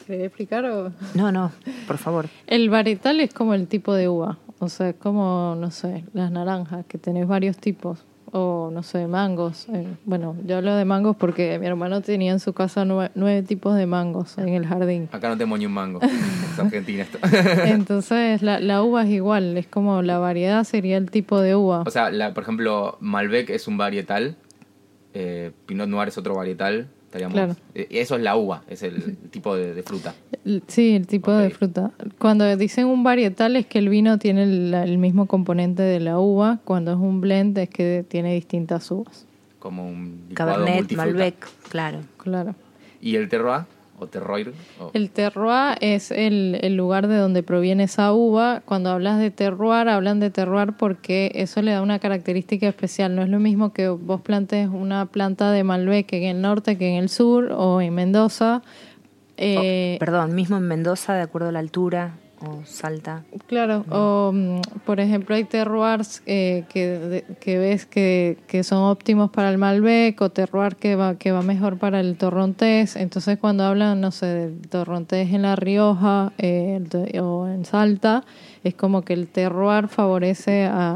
¿Querés 0.07 0.27
explicar 0.27 0.65
o...? 0.65 0.93
No, 1.15 1.31
no, 1.31 1.53
por 1.87 1.99
favor. 1.99 2.27
El 2.47 2.71
varietal 2.71 3.21
es 3.21 3.33
como 3.35 3.55
el 3.55 3.67
tipo 3.69 3.95
de 3.95 4.09
uva. 4.09 4.39
O 4.59 4.69
sea, 4.69 4.91
es 4.91 4.97
como, 4.97 5.57
no 5.59 5.71
sé, 5.71 6.05
las 6.13 6.31
naranjas, 6.33 6.85
que 6.87 6.99
tenés 6.99 7.27
varios 7.29 7.57
tipos. 7.59 8.05
O, 8.33 8.71
no 8.73 8.83
sé, 8.83 9.07
mangos. 9.09 9.67
Eh, 9.73 9.87
bueno, 10.05 10.37
yo 10.47 10.57
hablo 10.59 10.75
de 10.77 10.85
mangos 10.85 11.17
porque 11.17 11.59
mi 11.59 11.67
hermano 11.67 12.01
tenía 12.01 12.31
en 12.33 12.39
su 12.41 12.53
casa 12.53 12.85
nue- 12.85 13.11
nueve 13.17 13.43
tipos 13.43 13.75
de 13.77 13.87
mangos 13.87 14.39
en 14.39 14.51
el 14.51 14.67
jardín. 14.67 15.09
Acá 15.13 15.29
no 15.29 15.37
tenemos 15.37 15.59
ni 15.59 15.67
un 15.67 15.73
mango. 15.73 16.01
Es 16.01 16.59
Argentina 16.59 17.03
esto. 17.03 17.19
Entonces, 17.65 18.43
la, 18.43 18.61
la 18.61 18.83
uva 18.85 19.03
es 19.05 19.11
igual. 19.11 19.57
Es 19.57 19.67
como 19.67 20.03
la 20.03 20.19
variedad 20.19 20.63
sería 20.65 20.97
el 20.97 21.11
tipo 21.11 21.41
de 21.41 21.57
uva. 21.57 21.83
O 21.87 21.91
sea, 21.91 22.11
la- 22.11 22.33
por 22.35 22.43
ejemplo, 22.45 22.97
Malbec 23.01 23.51
es 23.51 23.67
un 23.69 23.77
varietal. 23.79 24.37
eh, 25.15 25.51
Pinot 25.67 25.89
Noir 25.89 26.09
es 26.09 26.19
otro 26.19 26.35
varietal. 26.37 26.89
Estaríamos, 27.11 27.35
Claro. 27.35 27.57
eh, 27.75 27.89
eso 27.91 28.15
es 28.15 28.23
la 28.23 28.37
uva, 28.37 28.63
es 28.69 28.85
el 28.85 29.17
tipo 29.31 29.57
de, 29.57 29.75
de 29.75 29.83
fruta. 29.83 30.15
Sí, 30.69 30.95
el 30.95 31.09
tipo 31.09 31.33
de 31.33 31.51
fruta. 31.51 31.91
Cuando 32.19 32.57
dicen 32.57 32.87
un 32.87 33.03
varietal 33.03 33.57
es 33.57 33.67
que 33.67 33.81
el 33.81 33.89
vino 33.89 34.17
tiene 34.19 34.45
el, 34.45 34.73
el 34.73 34.97
mismo 34.99 35.27
componente 35.27 35.83
de 35.83 35.99
la 35.99 36.21
uva. 36.21 36.61
Cuando 36.65 36.93
es 36.93 36.99
un 36.99 37.21
blend 37.21 37.59
es 37.59 37.69
que 37.69 38.05
tiene 38.09 38.33
distintas 38.35 38.89
uvas. 38.93 39.27
Como 39.59 39.89
un 39.89 40.29
Cabernet, 40.35 40.77
multifruta. 40.77 41.05
Malbec, 41.05 41.49
claro. 41.69 41.99
Claro. 42.17 42.55
¿Y 43.03 43.17
el 43.17 43.29
terroir? 43.29 43.63
¿O 44.01 44.07
terroir? 44.07 44.53
O- 44.81 44.91
El 44.95 45.11
terroir 45.11 45.77
es 45.81 46.11
el, 46.11 46.59
el 46.63 46.75
lugar 46.75 47.07
de 47.07 47.17
donde 47.19 47.43
proviene 47.43 47.85
esa 47.85 48.13
uva. 48.13 48.63
Cuando 48.65 48.91
hablas 48.91 49.19
de 49.21 49.31
terroir, 49.31 49.89
hablan 49.89 50.19
de 50.21 50.31
terroir 50.31 50.73
porque 50.73 51.31
eso 51.35 51.61
le 51.63 51.71
da 51.73 51.83
una 51.83 51.99
característica 51.99 52.67
especial. 52.67 53.15
No 53.15 53.23
es 53.23 53.29
lo 53.29 53.39
mismo 53.39 53.73
que 53.73 53.89
vos 53.91 54.23
plantes 54.23 54.69
una 54.69 55.07
planta 55.07 55.53
de 55.53 55.63
Malbec 55.65 56.13
en 56.15 56.23
el 56.25 56.41
norte 56.41 56.79
que 56.79 56.89
en 56.89 56.97
el 56.97 57.09
sur 57.11 57.53
o 57.53 57.81
en 57.81 57.95
Mendoza. 57.95 58.63
Eh, 59.37 59.97
Oh, 59.97 59.99
perdón, 60.01 60.35
mismo 60.35 60.57
en 60.57 60.65
Mendoza, 60.67 61.15
de 61.15 61.23
acuerdo 61.23 61.49
a 61.49 61.53
la 61.53 61.61
altura, 61.61 62.15
o 62.47 62.65
Salta. 62.65 63.23
Claro, 63.47 63.85
o 63.91 64.33
mm, 64.33 64.61
por 64.87 64.99
ejemplo 65.01 65.35
hay 65.35 65.45
terroirs 65.45 66.23
eh, 66.27 66.65
que, 66.73 66.87
de- 66.87 67.25
que 67.41 67.59
ves 67.59 67.87
que, 67.87 68.39
que 68.47 68.65
son 68.65 68.83
óptimos 68.85 69.31
para 69.31 69.51
el 69.51 69.59
Malbec 69.59 70.21
o 70.23 70.31
terroir 70.31 70.77
que 70.77 70.97
va, 70.97 71.17
que 71.17 71.33
va 71.33 71.43
mejor 71.43 71.79
para 71.79 72.01
el 72.01 72.17
torrontés. 72.17 72.97
Entonces 72.97 73.39
cuando 73.39 73.65
hablan, 73.65 74.01
no 74.01 74.11
sé, 74.11 74.27
del 74.27 74.69
torrontés 74.69 75.33
en 75.33 75.43
La 75.43 75.57
Rioja 75.57 76.33
eh, 76.39 76.81
el 76.83 77.21
o 77.21 77.47
en 77.49 77.65
Salta, 77.65 78.25
es 78.65 78.75
como 78.75 79.03
que 79.03 79.13
el 79.13 79.29
terroir 79.29 79.89
favorece 79.89 80.65
a, 80.67 80.91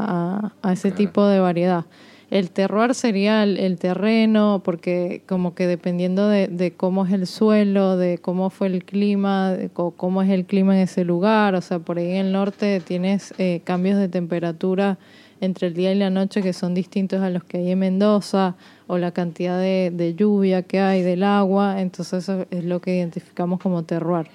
a- 0.52 0.52
a 0.62 0.72
ese 0.72 0.88
Claro. 0.90 0.96
tipo 0.96 1.26
de 1.26 1.40
variedad. 1.40 1.84
El 2.34 2.50
terroir 2.50 2.96
sería 2.96 3.44
el, 3.44 3.58
el 3.58 3.78
terreno, 3.78 4.60
porque 4.64 5.22
como 5.28 5.54
que 5.54 5.68
dependiendo 5.68 6.28
de, 6.28 6.48
de 6.48 6.72
cómo 6.72 7.06
es 7.06 7.12
el 7.12 7.28
suelo, 7.28 7.96
de 7.96 8.18
cómo 8.18 8.50
fue 8.50 8.66
el 8.66 8.84
clima, 8.84 9.52
de 9.52 9.68
cómo 9.68 10.20
es 10.20 10.30
el 10.30 10.44
clima 10.44 10.74
en 10.74 10.82
ese 10.82 11.04
lugar, 11.04 11.54
o 11.54 11.60
sea, 11.60 11.78
por 11.78 11.98
ahí 11.98 12.10
en 12.10 12.26
el 12.26 12.32
norte 12.32 12.80
tienes 12.80 13.32
eh, 13.38 13.60
cambios 13.62 13.98
de 13.98 14.08
temperatura 14.08 14.98
entre 15.40 15.68
el 15.68 15.74
día 15.74 15.92
y 15.92 15.94
la 15.94 16.10
noche 16.10 16.42
que 16.42 16.52
son 16.52 16.74
distintos 16.74 17.22
a 17.22 17.30
los 17.30 17.44
que 17.44 17.58
hay 17.58 17.70
en 17.70 17.78
Mendoza, 17.78 18.56
o 18.88 18.98
la 18.98 19.12
cantidad 19.12 19.60
de, 19.60 19.92
de 19.94 20.16
lluvia 20.16 20.62
que 20.62 20.80
hay 20.80 21.02
del 21.02 21.22
agua, 21.22 21.80
entonces 21.80 22.24
eso 22.24 22.46
es 22.50 22.64
lo 22.64 22.80
que 22.80 22.96
identificamos 22.96 23.60
como 23.60 23.84
terroir. 23.84 24.26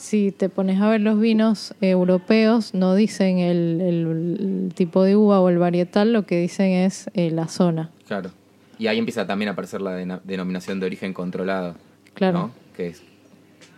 Si 0.00 0.32
te 0.32 0.48
pones 0.48 0.80
a 0.80 0.88
ver 0.88 1.02
los 1.02 1.20
vinos 1.20 1.74
europeos, 1.82 2.72
no 2.72 2.94
dicen 2.94 3.36
el, 3.38 3.80
el- 3.82 4.66
el 4.68 4.72
tipo 4.74 5.02
de 5.02 5.14
uva 5.14 5.40
o 5.40 5.50
el 5.50 5.58
varietal, 5.58 6.14
lo 6.14 6.24
que 6.24 6.40
dicen 6.40 6.70
es 6.72 7.10
eh, 7.12 7.30
la 7.30 7.48
zona. 7.48 7.90
Claro. 8.06 8.30
Y 8.78 8.86
ahí 8.86 8.98
empieza 8.98 9.26
también 9.26 9.50
a 9.50 9.52
aparecer 9.52 9.82
la 9.82 9.92
denominación 10.24 10.80
de 10.80 10.86
origen 10.86 11.12
controlado. 11.12 11.74
Claro. 12.14 12.38
¿no? 12.38 12.50
Que 12.74 12.86
es, 12.88 13.02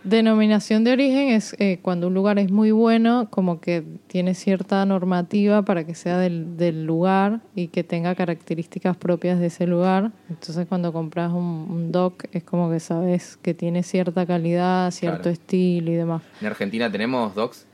Denominación 0.03 0.83
de 0.83 0.91
origen 0.91 1.29
es 1.29 1.55
eh, 1.59 1.79
cuando 1.81 2.07
un 2.07 2.13
lugar 2.13 2.37
es 2.37 2.51
muy 2.51 2.71
bueno, 2.71 3.27
como 3.29 3.61
que 3.61 3.83
tiene 4.07 4.33
cierta 4.33 4.85
normativa 4.85 5.61
para 5.61 5.85
que 5.85 5.95
sea 5.95 6.17
del, 6.17 6.57
del 6.57 6.85
lugar 6.85 7.39
y 7.55 7.69
que 7.69 7.85
tenga 7.85 8.13
características 8.13 8.97
propias 8.97 9.39
de 9.39 9.45
ese 9.45 9.65
lugar. 9.65 10.11
Entonces 10.29 10.67
cuando 10.67 10.91
compras 10.91 11.31
un, 11.31 11.67
un 11.69 11.91
DOC 11.93 12.25
es 12.33 12.43
como 12.43 12.69
que 12.69 12.81
sabes 12.81 13.37
que 13.37 13.53
tiene 13.53 13.81
cierta 13.83 14.25
calidad, 14.25 14.91
cierto 14.91 15.21
Claro. 15.23 15.31
estilo 15.31 15.91
y 15.91 15.95
demás. 15.95 16.21
¿En 16.41 16.47
Argentina 16.47 16.91
tenemos 16.91 17.33
docs? 17.33 17.65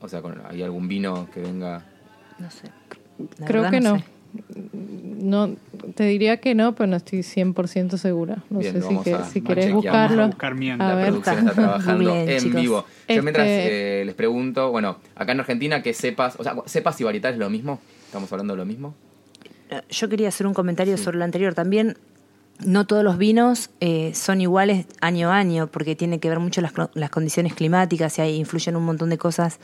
O 0.00 0.08
sea, 0.08 0.20
con- 0.20 0.42
¿hay 0.48 0.62
algún 0.62 0.88
vino 0.88 1.28
que 1.32 1.40
venga? 1.40 1.84
No 2.38 2.50
sé. 2.50 2.68
La 3.38 3.46
Creo 3.46 3.70
que 3.70 3.80
no. 3.80 3.96
sé. 3.96 4.04
No, 5.20 5.50
te 5.94 6.04
diría 6.04 6.38
que 6.38 6.54
no, 6.54 6.74
pero 6.74 6.86
no 6.86 6.96
estoy 6.96 7.20
100% 7.20 7.96
segura. 7.96 8.44
No 8.50 8.60
Bien, 8.60 8.72
sé 8.74 8.82
si, 8.82 8.96
que, 8.98 9.14
a- 9.14 9.24
si 9.24 9.40
querés 9.42 9.72
buscarlo. 9.72 10.16
Vamos 10.16 10.24
a 10.24 10.26
buscar 10.36 10.54
mientras. 10.54 10.90
A 10.92 10.94
ver. 10.94 11.06
producción 11.08 11.38
está 11.38 11.52
trabajando 11.54 12.12
bien, 12.12 12.28
en 12.30 12.38
chicos. 12.38 12.60
vivo. 12.60 12.80
Yo 12.86 12.86
Este- 13.08 13.22
mientras 13.22 13.46
eh, 13.48 14.02
les 14.06 14.14
pregunto, 14.14 14.70
bueno, 14.70 14.98
acá 15.16 15.32
en 15.32 15.40
Argentina, 15.40 15.82
¿qué 15.82 15.92
cepas? 15.94 16.36
O 16.38 16.44
sea, 16.44 16.54
¿cepas 16.66 17.00
y 17.00 17.04
varietales 17.04 17.34
es 17.36 17.40
lo 17.40 17.50
mismo? 17.50 17.80
¿Estamos 18.06 18.30
hablando 18.32 18.54
de 18.54 18.58
lo 18.58 18.64
mismo? 18.64 18.94
Eh, 19.70 19.80
Yo 19.90 20.08
quería 20.08 20.28
hacer 20.28 20.46
un 20.46 20.54
comentario 20.54 20.96
sobre 20.96 21.18
lo 21.18 21.24
anterior. 21.24 21.54
También 21.54 21.96
no 22.64 22.86
todos 22.86 23.04
los 23.04 23.18
vinos 23.18 23.70
eh, 23.80 24.12
son 24.14 24.40
iguales 24.40 24.86
año 25.00 25.30
a 25.30 25.36
año, 25.36 25.66
porque 25.66 25.94
tiene 25.96 26.20
que 26.20 26.28
ver 26.28 26.38
mucho 26.38 26.60
las, 26.60 26.72
las 26.94 27.10
condiciones 27.10 27.54
climáticas 27.54 28.18
y 28.18 28.22
ahí 28.22 28.36
influyen 28.36 28.76
un 28.76 28.84
montón 28.84 29.10
de 29.10 29.18
cosas 29.18 29.58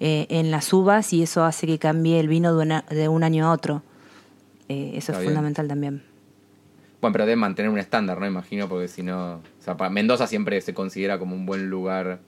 eh, 0.00 0.26
en 0.30 0.50
las 0.50 0.72
uvas 0.72 1.12
y 1.12 1.22
eso 1.22 1.44
hace 1.44 1.66
que 1.66 1.78
cambie 1.78 2.20
el 2.20 2.28
vino 2.28 2.54
de, 2.56 2.62
una- 2.62 2.84
de 2.90 3.08
un 3.08 3.24
año 3.24 3.46
a 3.46 3.52
otro. 3.52 3.82
Eh, 4.68 4.90
eso 4.94 4.98
Está 4.98 5.12
es 5.14 5.18
bien. 5.20 5.30
fundamental 5.32 5.68
también. 5.68 6.02
Bueno, 7.00 7.12
pero 7.12 7.26
deben 7.26 7.38
mantener 7.38 7.70
un 7.70 7.78
estándar, 7.78 8.18
¿no? 8.20 8.26
Imagino, 8.26 8.68
porque 8.68 8.88
si 8.88 9.02
no... 9.02 9.34
O 9.36 9.40
sea, 9.62 9.76
para 9.76 9.88
Mendoza 9.90 10.26
siempre 10.26 10.60
se 10.60 10.74
considera 10.74 11.18
como 11.18 11.34
un 11.36 11.46
buen 11.46 11.70
lugar 11.70 12.18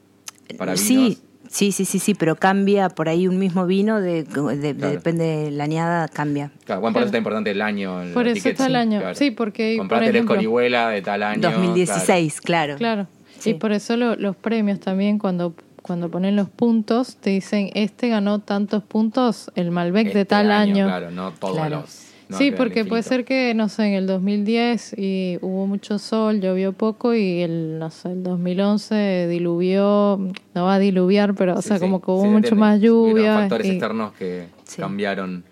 para 0.57 0.75
vinos. 0.75 0.87
Sí, 0.87 1.19
sí, 1.49 1.73
sí, 1.73 1.85
sí, 1.85 1.99
sí, 1.99 2.15
pero 2.15 2.37
cambia 2.37 2.89
por 2.89 3.09
ahí 3.09 3.27
un 3.27 3.39
mismo 3.39 3.67
vino, 3.67 4.01
de, 4.01 4.23
de- 4.23 4.57
de- 4.57 4.75
Claro. 4.77 4.95
depende 4.95 5.25
de 5.25 5.51
la 5.51 5.65
añada, 5.65 6.07
cambia. 6.09 6.53
Claro, 6.65 6.81
bueno, 6.83 6.95
por 6.95 7.03
eso 7.03 7.07
está 7.07 7.19
importante 7.19 7.51
el 7.51 7.61
año. 7.63 8.01
Por 8.15 8.29
eso 8.29 8.49
está 8.49 8.67
el 8.67 8.77
año. 8.77 9.01
Claro. 9.01 9.15
Sí, 9.17 9.33
porque, 9.33 9.75
por 9.77 9.83
Comprate 9.87 10.05
el 10.11 10.17
ejemplo- 10.17 10.35
escorihuela 10.35 10.89
de 10.91 11.03
tal 11.03 11.23
año. 11.25 11.41
2016, 11.51 12.41
claro. 12.41 12.77
Claro. 12.77 13.09
Sí. 13.41 13.51
Y 13.51 13.55
por 13.55 13.73
eso 13.73 13.97
lo- 13.97 14.15
los 14.17 14.37
premios 14.37 14.79
también, 14.79 15.19
cuando, 15.19 15.55
cuando 15.83 16.11
ponen 16.11 16.37
los 16.37 16.49
puntos, 16.49 17.17
te 17.17 17.31
dicen, 17.31 17.71
este 17.75 18.09
ganó 18.09 18.39
tantos 18.39 18.85
puntos, 18.85 19.51
el 19.57 19.73
Malbec 19.73 20.07
Este 20.09 20.19
de 20.19 20.25
tal 20.27 20.53
año. 20.53 20.87
Claro, 20.87 21.11
no 21.11 21.33
todos 21.33 21.57
Claro. 21.57 21.81
los... 21.81 22.07
no 22.31 22.37
sí, 22.39 22.45
que 22.45 22.49
el 22.51 22.55
porque 22.57 22.85
puede 22.85 23.03
ser 23.03 23.25
que, 23.25 23.53
no 23.55 23.69
sé, 23.69 23.87
en 23.87 23.95
el 23.95 24.07
2010 24.07 24.95
y 24.97 25.39
hubo 25.43 25.67
mucho 25.67 25.99
sol, 25.99 26.41
llovió 26.41 26.73
poco 26.73 27.15
y 27.15 27.41
el, 27.43 27.79
no 27.79 27.91
sé, 27.91 28.13
el 28.13 28.23
2011 28.23 29.27
diluvió, 29.29 30.19
no 30.55 30.65
va 30.65 30.75
a 30.75 30.79
diluviar, 30.79 31.35
pero, 31.35 31.55
o 31.59 31.63
Sí, 31.63 31.69
sea, 31.69 31.79
sí, 31.79 31.81
como 31.85 32.01
que 32.01 32.11
hubo 32.11 32.23
sí, 32.25 32.29
mucho 32.29 32.57
más 32.57 32.79
Hubieron 32.79 33.15
lluvia. 33.15 33.35
factores 33.35 33.67
y- 33.67 33.71
externos 33.71 34.13
que 34.15 34.47
Sí. 34.65 34.81
cambiaron. 34.81 35.45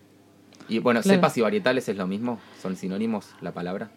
Y 0.69 0.79
bueno, 0.81 1.01
Claro. 1.03 1.17
cepas 1.19 1.37
y 1.37 1.41
varietales 1.41 1.89
es 1.89 1.97
lo 1.97 2.07
mismo, 2.07 2.39
son 2.63 2.77
sinónimos 2.77 3.27
la 3.41 3.53
palabra. 3.53 3.91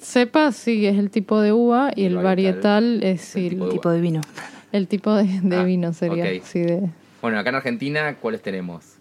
Cepa 0.00 0.50
sí 0.52 0.86
es 0.86 0.98
el 0.98 1.10
tipo 1.10 1.40
de 1.40 1.52
uva 1.52 1.92
y 1.94 2.04
El 2.06 2.16
el 2.16 2.22
varietal 2.24 3.00
varietal 3.00 3.02
es 3.04 3.36
el 3.36 3.42
el, 3.44 3.50
tipo 3.50 3.64
de 3.66 3.70
Tipo 3.72 3.90
de 3.90 4.00
vino. 4.00 4.20
El 4.72 4.88
tipo 4.88 5.14
de, 5.14 5.24
de 5.42 5.56
Ah, 5.56 5.64
vino 5.64 5.92
sería. 5.92 6.24
ok. 6.24 6.42
Sí, 6.44 6.60
de, 6.60 6.88
Bueno, 7.20 7.38
acá 7.38 7.50
en 7.50 7.56
Argentina, 7.56 8.16
¿cuáles 8.20 8.42
tenemos? 8.42 8.91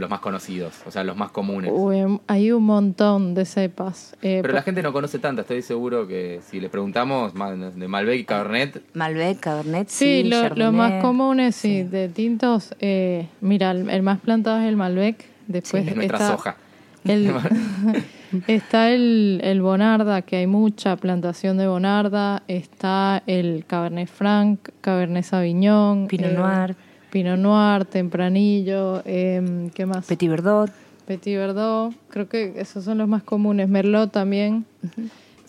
Los 0.00 0.10
más 0.10 0.20
conocidos, 0.20 0.74
o 0.86 0.90
sea, 0.90 1.04
los 1.04 1.16
más 1.16 1.30
comunes. 1.30 1.70
Uy, 1.72 1.98
em, 1.98 2.18
hay 2.26 2.50
un 2.52 2.64
montón 2.64 3.34
de 3.34 3.44
cepas. 3.44 4.16
Eh, 4.22 4.40
Pero 4.42 4.52
la 4.54 4.62
gente 4.62 4.82
no 4.82 4.92
conoce 4.92 5.18
tanto, 5.18 5.42
estoy 5.42 5.62
seguro 5.62 6.06
que 6.08 6.40
si 6.48 6.60
le 6.60 6.68
preguntamos 6.68 7.32
de 7.32 7.88
Malbec 7.88 8.18
y 8.20 8.24
Cabernet, 8.24 8.82
Malbec, 8.94 9.38
Cabernet, 9.40 9.88
Sí, 9.88 10.22
sí, 10.24 10.28
lo- 10.28 10.48
los 10.48 10.72
más 10.72 11.00
comunes, 11.02 11.54
sí, 11.54 11.84
de 11.84 12.08
tintos. 12.08 12.74
Eh, 12.80 13.28
mira, 13.40 13.70
el, 13.70 13.88
el 13.88 14.02
más 14.02 14.18
plantado 14.20 14.58
es 14.60 14.66
el 14.68 14.76
Malbec. 14.76 15.24
Después 15.46 15.86
es 15.86 15.94
nuestra 15.94 16.18
está 16.18 16.32
soja. 16.32 16.56
El, 17.04 17.30
está 18.46 18.90
el, 18.90 19.40
el 19.44 19.60
Bonarda, 19.62 20.22
que 20.22 20.36
hay 20.36 20.46
mucha 20.46 20.96
plantación 20.96 21.58
de 21.58 21.66
Bonarda. 21.68 22.42
Está 22.48 23.22
el 23.26 23.64
Cabernet 23.66 24.08
Franc, 24.08 24.58
Cabernet 24.80 25.24
Sauvignon. 25.24 26.06
Pinot 26.08 26.30
eh, 26.30 26.34
Noir. 26.34 26.76
Pinot 27.14 27.38
Noir, 27.38 27.84
Tempranillo. 27.84 29.00
eh, 29.04 29.70
¿Qué 29.72 29.86
más? 29.86 30.04
Petit 30.04 30.28
Verdot. 30.28 30.68
Petit 31.06 31.36
Verdot. 31.36 31.94
Creo 32.08 32.28
que 32.28 32.54
esos 32.56 32.82
son 32.82 32.98
los 32.98 33.06
más 33.06 33.22
comunes. 33.22 33.68
Merlot 33.68 34.10
también. 34.10 34.64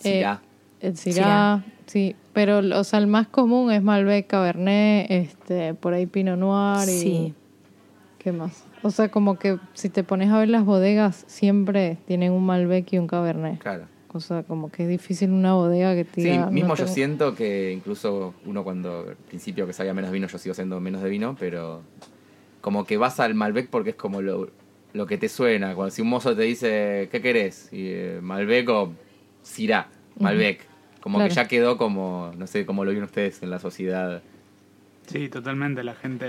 Eh, 0.04 0.20
Syrah. 0.20 0.42
el 0.80 0.96
Syrah, 0.96 1.16
Syrah. 1.16 1.64
sí. 1.88 2.16
Pero, 2.34 2.60
o 2.60 2.84
sea, 2.84 3.00
el 3.00 3.08
más 3.08 3.26
común 3.28 3.72
es 3.72 3.82
Malbec, 3.82 4.28
Cabernet, 4.28 5.08
este, 5.10 5.74
por 5.74 5.94
ahí 5.96 6.06
Pinot 6.06 6.38
Noir 6.38 6.88
y... 6.88 6.92
Sí. 7.00 7.34
¿Qué 8.20 8.32
más? 8.32 8.64
O 8.84 8.92
sea, 8.92 9.10
como 9.10 9.40
que 9.40 9.58
si 9.74 9.90
te 9.90 10.04
pones 10.04 10.30
a 10.30 10.38
ver 10.38 10.50
las 10.50 10.66
bodegas, 10.66 11.24
siempre 11.26 11.98
tienen 12.06 12.32
un 12.32 12.46
Malbec 12.46 12.94
y 12.94 13.00
un 13.00 13.08
Cabernet. 13.08 13.58
Claro. 13.58 13.86
O 14.16 14.20
sea, 14.22 14.44
como 14.44 14.72
que 14.72 14.84
es 14.84 14.90
difícil 14.90 15.30
una 15.32 15.54
bodega 15.54 15.94
que 15.94 16.06
te 16.06 16.22
Sí, 16.22 16.30
mismo 16.52 16.70
no 16.70 16.76
yo 16.76 16.84
tengo- 16.86 16.94
siento 16.96 17.36
que 17.36 17.72
incluso 17.74 18.34
uno 18.46 18.64
cuando 18.64 19.06
al 19.10 19.16
principio 19.16 19.68
que 19.68 19.74
sabía 19.74 19.94
menos 19.94 20.12
vino, 20.12 20.28
yo 20.28 20.38
sigo 20.38 20.56
siendo 20.56 20.80
menos 20.80 21.02
de 21.04 21.10
vino, 21.10 21.36
pero 21.40 21.82
como 22.62 22.86
que 22.86 22.98
vas 22.98 23.20
al 23.20 23.36
Malbec 23.36 23.70
porque 23.70 23.92
es 23.92 23.96
como 23.96 24.22
lo, 24.22 24.50
lo 24.94 25.06
que 25.06 25.18
te 25.18 25.28
suena. 25.30 25.76
Cuando 25.76 25.92
si 25.92 26.02
un 26.02 26.08
mozo 26.10 26.36
te 26.36 26.44
dice, 26.44 27.10
¿qué 27.12 27.22
querés? 27.22 27.70
Y, 27.74 27.88
eh, 27.90 28.20
Malbec 28.22 28.70
o 28.70 28.94
Syrah, 29.44 29.90
Malbec. 30.20 30.62
Como 31.02 31.18
Claro. 31.18 31.30
que 31.30 31.36
ya 31.36 31.48
quedó 31.48 31.78
como, 31.78 32.32
no 32.38 32.48
sé 32.48 32.66
cómo 32.66 32.84
lo 32.86 32.92
vieron 32.92 33.06
ustedes 33.08 33.44
en 33.44 33.50
la 33.52 33.60
sociedad. 33.60 34.24
Sí, 35.08 35.30
totalmente. 35.30 35.84
La 35.84 35.94
gente. 35.94 36.26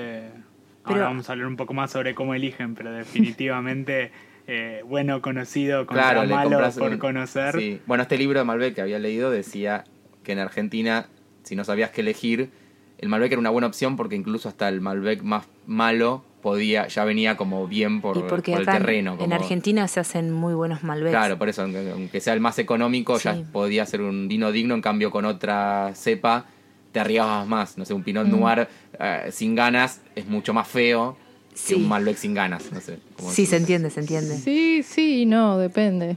Pero- 0.85 0.97
Ahora 0.97 1.05
vamos 1.05 1.29
a 1.29 1.33
hablar 1.33 1.47
un 1.49 1.57
poco 1.57 1.73
más 1.73 1.91
sobre 1.93 2.15
cómo 2.15 2.35
eligen, 2.35 2.75
pero 2.75 2.93
definitivamente 2.93 4.11
eh, 4.47 4.83
bueno 4.87 5.21
conocido 5.23 5.87
contra 5.87 6.11
Claro, 6.13 6.29
malo 6.29 6.71
por 6.79 6.93
un- 6.93 6.99
conocer. 6.99 7.55
Sí. 7.59 7.81
Bueno, 7.87 8.03
este 8.03 8.17
libro 8.19 8.39
de 8.39 8.45
Malbec 8.45 8.75
que 8.75 8.81
había 8.81 8.99
leído 8.99 9.31
decía 9.31 9.85
que 10.23 10.33
en 10.33 10.39
Argentina, 10.39 11.07
si 11.43 11.57
no 11.57 11.65
sabías 11.65 11.91
qué 11.91 12.01
elegir, 12.03 12.51
el 12.99 13.09
Malbec 13.09 13.33
era 13.33 13.41
una 13.41 13.51
buena 13.51 13.67
opción 13.67 13.97
porque 13.97 14.15
incluso 14.17 14.49
hasta 14.49 14.69
el 14.69 14.81
Malbec 14.81 15.23
más 15.23 15.47
malo 15.67 16.25
podía, 16.43 16.87
ya 16.87 17.05
venía 17.05 17.37
como 17.37 17.67
bien 17.67 18.01
por, 18.01 18.17
y 18.17 18.21
porque 18.23 18.53
por 18.53 18.61
el 18.63 18.69
en- 18.69 18.73
terreno. 18.73 19.17
en 19.21 19.33
Argentina 19.33 19.89
se 19.89 19.99
hacen 20.01 20.33
muy 20.33 20.55
buenos 20.55 20.85
Malbecs. 20.85 21.11
Claro, 21.11 21.39
por 21.39 21.49
eso, 21.49 21.63
aunque, 21.63 21.91
aunque 21.91 22.21
sea 22.21 22.35
el 22.35 22.41
más 22.41 22.59
económico, 22.61 23.19
ya 23.19 23.37
podía 23.53 23.85
ser 23.85 24.01
un 24.01 24.29
vino 24.29 24.53
digno, 24.53 24.75
en 24.75 24.81
cambio 24.81 25.11
con 25.11 25.25
otra 25.25 25.91
cepa 25.95 26.47
te 26.93 27.01
arriesgabas 27.01 27.47
más. 27.49 27.77
No 27.79 27.85
sé, 27.85 27.93
un 27.95 28.03
Pinot 28.05 28.27
Mm. 28.29 28.31
Noir 28.41 28.69
eh, 28.99 29.29
sin 29.33 29.55
ganas 29.57 30.01
es 30.15 30.27
mucho 30.27 30.55
más 30.55 30.69
feo 30.69 31.17
Sí. 31.57 31.75
que 31.75 31.81
un 31.81 31.89
Malbec 31.89 32.17
sin 32.17 32.35
ganas. 32.35 32.71
No 32.73 32.81
sé. 32.81 32.99
cómo 33.17 33.31
Sí, 33.31 33.47
se 33.47 33.57
entiende, 33.57 33.91
se 33.91 34.01
entiende. 34.01 34.37
Sí, 34.37 34.83
sí 34.83 35.23
y 35.23 35.27
no, 35.27 35.59
depende. 35.59 36.17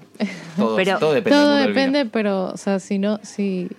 Todo, 0.58 0.76
Pero- 0.76 1.00
todo 1.00 1.14
depende. 1.14 1.38
Todo 1.40 1.56
depende, 1.56 2.06
pero, 2.06 2.48
o 2.54 2.58
sea, 2.58 2.80
si 2.80 3.00
no, 3.00 3.20
si, 3.24 3.70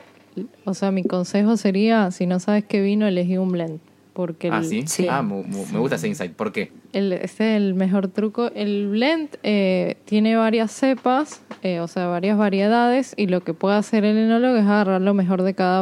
o 0.64 0.74
sea, 0.74 0.90
mi 0.90 1.04
consejo 1.04 1.56
sería, 1.56 2.10
si 2.10 2.26
no 2.26 2.40
sabes 2.40 2.64
qué 2.64 2.80
vino, 2.80 3.06
elegí 3.06 3.36
un 3.36 3.50
blend. 3.52 3.78
Porque 4.12 4.48
el, 4.48 4.54
Ah, 4.54 4.62
¿sí? 4.64 4.82
Sí. 4.86 5.06
Ah, 5.08 5.22
mu- 5.22 5.44
mu- 5.44 5.64
me 5.72 5.78
gusta 5.78 5.94
ese 5.96 6.08
insight. 6.08 6.32
¿Por 6.32 6.50
qué? 6.52 6.72
El, 6.92 7.12
este 7.12 7.54
es 7.54 7.56
el 7.62 7.74
mejor 7.74 8.08
truco. 8.08 8.50
El 8.54 8.88
blend 8.88 9.28
eh, 9.44 9.96
tiene 10.04 10.34
varias 10.36 10.72
cepas, 10.72 11.42
eh, 11.62 11.78
o 11.80 11.86
sea, 11.86 12.06
varias 12.08 12.36
variedades, 12.36 13.14
y 13.16 13.28
lo 13.28 13.42
que 13.42 13.54
puede 13.54 13.76
hacer 13.76 14.04
el 14.04 14.16
enólogo 14.18 14.56
es 14.56 14.64
agarrar 14.64 15.00
lo 15.00 15.14
mejor 15.14 15.42
de 15.42 15.54
cada 15.54 15.80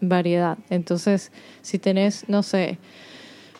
variedad. 0.00 0.58
Entonces, 0.70 1.30
si 1.60 1.78
tenés, 1.78 2.28
no 2.28 2.42
sé, 2.42 2.78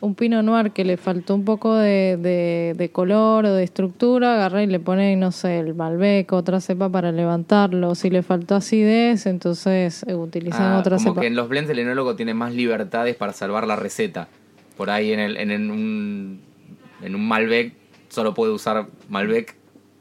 un 0.07 0.15
Pinot 0.15 0.43
Noir 0.45 0.71
que 0.73 0.85
le 0.85 0.97
faltó 0.97 1.35
un 1.35 1.45
poco 1.45 1.75
de, 1.75 2.17
de- 2.17 2.75
de 2.77 2.89
color 2.91 3.45
o 3.45 3.53
de 3.53 3.63
estructura, 3.65 4.35
agarra 4.35 4.63
y 4.63 4.67
le 4.67 4.81
pone, 4.81 5.15
no 5.17 5.33
sé, 5.33 5.59
el 5.59 5.75
Malbec, 5.75 6.33
otra 6.33 6.61
cepa 6.61 6.89
para 6.89 7.13
levantarlo. 7.13 7.95
Si 7.95 8.09
le 8.11 8.23
faltó 8.23 8.55
acidez, 8.55 9.27
entonces 9.27 10.05
eh, 10.09 10.15
utilizan 10.15 10.73
Ah, 10.73 10.79
otra 10.79 10.97
como 10.97 11.11
cepa. 11.11 11.21
que 11.21 11.27
en 11.27 11.37
los 11.37 11.49
blends 11.49 11.71
el 11.71 11.79
enólogo 11.81 12.17
tiene 12.17 12.33
más 12.35 12.55
libertades 12.55 13.17
para 13.17 13.33
salvar 13.33 13.67
la 13.67 13.77
receta. 13.77 14.29
Por 14.77 14.91
ahí 14.91 15.13
en, 15.13 15.21
el, 15.21 15.37
en, 15.37 15.51
en 15.51 15.71
un, 15.71 16.41
en 17.03 17.15
un 17.15 17.29
Malbec 17.29 17.73
solo 18.09 18.33
puede 18.35 18.53
usar 18.53 18.87
Malbec. 19.09 19.55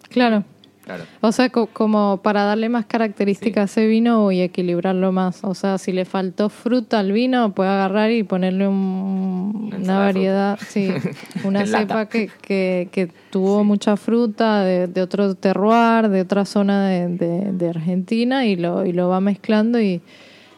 Claro. 0.09 0.43
Claro. 0.85 1.03
O 1.21 1.31
sea, 1.31 1.49
co- 1.49 1.67
como 1.67 2.21
para 2.23 2.43
darle 2.43 2.69
más 2.69 2.85
características 2.85 3.61
a 3.61 3.65
ese 3.65 3.87
vino 3.87 4.31
y 4.31 4.41
equilibrarlo 4.41 5.11
más. 5.11 5.43
O 5.43 5.53
sea, 5.55 5.77
si 5.79 5.91
le 5.91 6.05
faltó 6.05 6.49
fruta 6.49 6.99
al 6.99 7.11
vino, 7.11 7.53
puede 7.53 7.69
agarrar 7.71 8.11
y 8.11 8.23
ponerle 8.23 8.67
un- 8.67 9.71
Una 9.75 9.97
variedad, 9.99 10.59
sí, 10.67 10.89
una 11.43 11.61
cepa 11.65 12.05
que, 12.07 12.29
que, 12.41 12.89
que 12.91 13.09
tuvo 13.31 13.63
mucha 13.63 13.97
fruta 13.97 14.63
de, 14.63 14.87
de 14.87 15.01
otro 15.01 15.33
terroir, 15.35 16.09
de 16.09 16.21
otra 16.21 16.45
zona 16.45 16.87
de, 16.87 17.07
de- 17.09 17.51
de 17.51 17.69
Argentina 17.69 18.45
y 18.45 18.55
lo, 18.55 18.85
y 18.85 18.93
lo 18.93 19.09
va 19.09 19.19
mezclando 19.19 19.79
y 19.81 20.01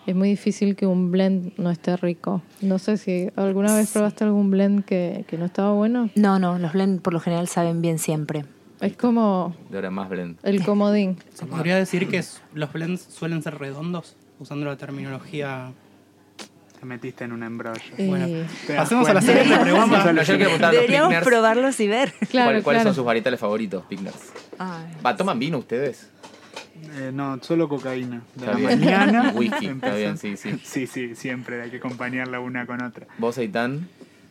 es 0.06 0.16
muy 0.16 0.30
difícil 0.30 0.76
que 0.76 0.86
un 0.86 1.12
blend 1.12 1.52
no 1.58 1.70
esté 1.72 1.98
rico. 1.98 2.42
No 2.62 2.80
sé 2.80 2.98
si 2.98 3.30
alguna 3.36 3.76
vez 3.76 3.92
probaste 3.92 4.24
algún 4.24 4.52
blend 4.52 4.86
que, 4.86 5.26
que 5.28 5.38
no 5.38 5.46
estaba 5.46 5.74
bueno. 5.74 6.10
No, 6.16 6.38
no, 6.40 6.58
los 6.60 6.72
blend 6.74 7.02
por 7.02 7.14
lo 7.14 7.20
general 7.20 7.48
saben 7.48 7.82
bien 7.82 7.98
siempre. 8.00 8.46
Es 8.82 8.96
como 8.96 9.56
De 9.70 9.78
ahora 9.78 9.90
más 9.92 10.10
blend. 10.10 10.38
el 10.44 10.64
comodín. 10.64 11.18
¿Se 11.34 11.46
podría 11.46 11.76
decir 11.78 12.08
que 12.10 12.24
los 12.54 12.72
blends 12.74 13.02
suelen 13.02 13.42
ser 13.42 13.58
redondos? 13.58 14.16
Usando 14.40 14.66
la 14.66 14.78
terminología... 14.78 15.72
Te 16.80 16.86
metiste 16.86 17.24
en 17.24 17.32
un 17.32 17.42
embrollo. 17.42 17.82
Bueno, 17.98 18.28
Te 18.68 18.74
das 18.74 18.84
pasemos 18.84 19.10
a 19.10 19.16
la 19.16 19.22
siguiente 19.22 19.50
Vamos 19.50 19.98
a 20.00 20.04
pregunta. 20.04 20.14
los 20.14 20.28
Deberíamos 20.28 21.08
Pickners, 21.10 21.26
probarlos 21.28 21.80
y 21.80 21.88
ver. 21.88 22.14
Claro, 22.30 22.52
¿cuál- 22.52 22.64
¿Cuáles 22.64 22.64
claro. 22.82 22.84
son 22.84 22.94
sus 22.96 23.04
varietales 23.04 23.40
favoritos, 23.40 23.84
Pickners? 23.86 24.32
¿Va, 25.04 25.18
¿Toman 25.18 25.40
vino 25.40 25.58
ustedes? 25.58 26.12
Eh, 27.00 27.10
no, 27.12 27.40
solo 27.42 27.68
cocaína. 27.68 28.22
De 28.36 28.46
Está 28.46 28.52
la 28.52 28.58
bien. 28.60 28.80
mañana. 28.80 29.32
Whisky, 29.36 29.66
está 29.66 29.96
bien, 29.96 30.20
sí, 30.20 30.38
sí. 30.38 30.60
Sí, 30.64 30.86
sí, 30.86 31.16
siempre 31.16 31.64
hay 31.64 31.72
que 31.72 31.78
acompañarla 31.78 32.40
una 32.40 32.68
con 32.68 32.80
otra. 32.84 33.08
¿Vos, 33.18 33.40
Eitan? 33.40 33.90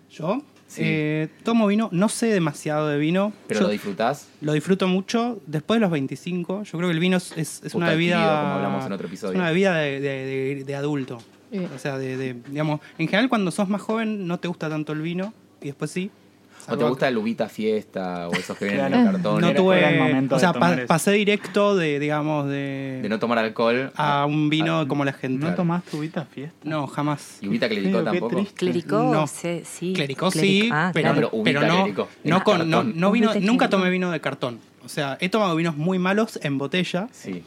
Yo 0.08 0.40
Sí. 0.68 0.82
eh, 0.84 1.28
tomo 1.44 1.66
vino, 1.68 1.88
no 1.92 2.08
sé 2.08 2.26
demasiado 2.26 2.88
de 2.88 2.98
vino. 2.98 3.32
¿Pero 3.46 3.60
Yo 3.60 3.66
lo 3.66 3.72
disfrutás? 3.72 4.28
lo 4.40 4.52
disfruto 4.52 4.88
mucho. 4.88 5.40
Después 5.46 5.76
de 5.76 5.82
los 5.82 5.90
25, 5.90 6.64
yo 6.64 6.78
creo 6.78 6.88
que 6.88 6.94
el 6.94 7.00
vino 7.00 7.16
es, 7.18 7.30
es- 7.32 7.38
es 7.38 7.60
Justo 7.62 7.78
una 7.78 7.90
bebida... 7.90 8.16
como 8.40 8.54
hablamos 8.54 8.84
en 8.86 8.92
otro 8.92 9.06
episodio. 9.06 9.32
Es 9.34 9.38
una 9.38 9.48
bebida 9.50 9.76
de, 9.76 10.00
de- 10.00 10.54
de- 10.56 10.64
de 10.64 10.74
adulto. 10.74 11.18
Sí. 11.52 11.58
O 11.74 11.78
sea, 11.78 11.96
de, 11.98 12.16
de- 12.16 12.34
digamos, 12.48 12.80
en 12.98 13.06
general 13.06 13.28
cuando 13.28 13.50
sos 13.52 13.68
más 13.68 13.80
joven 13.80 14.26
no 14.26 14.38
te 14.40 14.48
gusta 14.48 14.68
tanto 14.68 14.92
el 14.92 15.00
vino 15.02 15.32
y 15.62 15.66
después 15.66 15.90
sí. 15.90 16.10
¿O 16.68 16.76
te 16.76 16.84
gusta 16.84 17.08
el 17.08 17.16
uvita 17.16 17.48
fiesta 17.48 18.28
o 18.28 18.32
esos 18.34 18.56
que 18.56 18.64
vienen 18.66 18.84
en 18.86 18.88
Claro. 18.92 19.04
los 19.04 19.12
cartones? 19.12 19.40
No 19.40 19.48
era- 19.48 19.78
era 19.78 19.88
el 19.90 19.96
tuve, 19.96 20.08
momento 20.08 20.34
o 20.34 20.38
de 20.38 20.40
sea, 20.40 20.52
tomar 20.52 20.74
pa- 20.74 20.78
eso. 20.82 20.86
pasé 20.86 21.10
directo 21.12 21.76
de, 21.76 21.98
digamos, 21.98 22.48
de, 22.48 23.00
De 23.02 23.08
no 23.08 23.18
tomar 23.18 23.38
alcohol. 23.38 23.92
a 23.96 24.26
un 24.26 24.48
vino 24.48 24.86
como 24.88 25.04
la 25.04 25.12
gente. 25.12 25.46
¿No 25.46 25.54
tomás 25.54 25.84
tubita 25.84 26.24
fiesta? 26.24 26.56
No, 26.64 26.86
jamás. 26.86 27.38
¿Y 27.40 27.48
uvita 27.48 27.68
clericó 27.68 28.02
tampoco? 28.02 28.44
Clericó, 28.54 28.98
No. 29.12 29.26
sí, 29.26 29.62
sí. 29.64 29.92
Clericó 29.94 30.28
Cleric- 30.30 30.40
sí, 30.40 30.70
ah, 30.72 30.90
pero, 30.92 31.08
No, 31.08 31.14
claro. 31.14 31.30
pero 31.30 31.44
pero 31.44 31.60
no, 31.66 31.82
clericó, 31.82 32.08
no, 32.24 32.36
en 32.36 32.42
con, 32.42 32.70
no, 32.70 32.76
cartón. 32.78 32.92
no 33.00 33.10
vino, 33.12 33.30
nunca 33.40 33.68
tomé 33.70 33.90
vino 33.90 34.10
de 34.10 34.20
cartón. 34.20 34.58
O 34.84 34.88
sea, 34.88 35.18
he 35.20 35.28
tomado 35.28 35.56
vinos 35.56 35.76
muy 35.76 35.98
malos 35.98 36.38
en 36.44 36.58
botella. 36.58 37.08
Sí. 37.10 37.42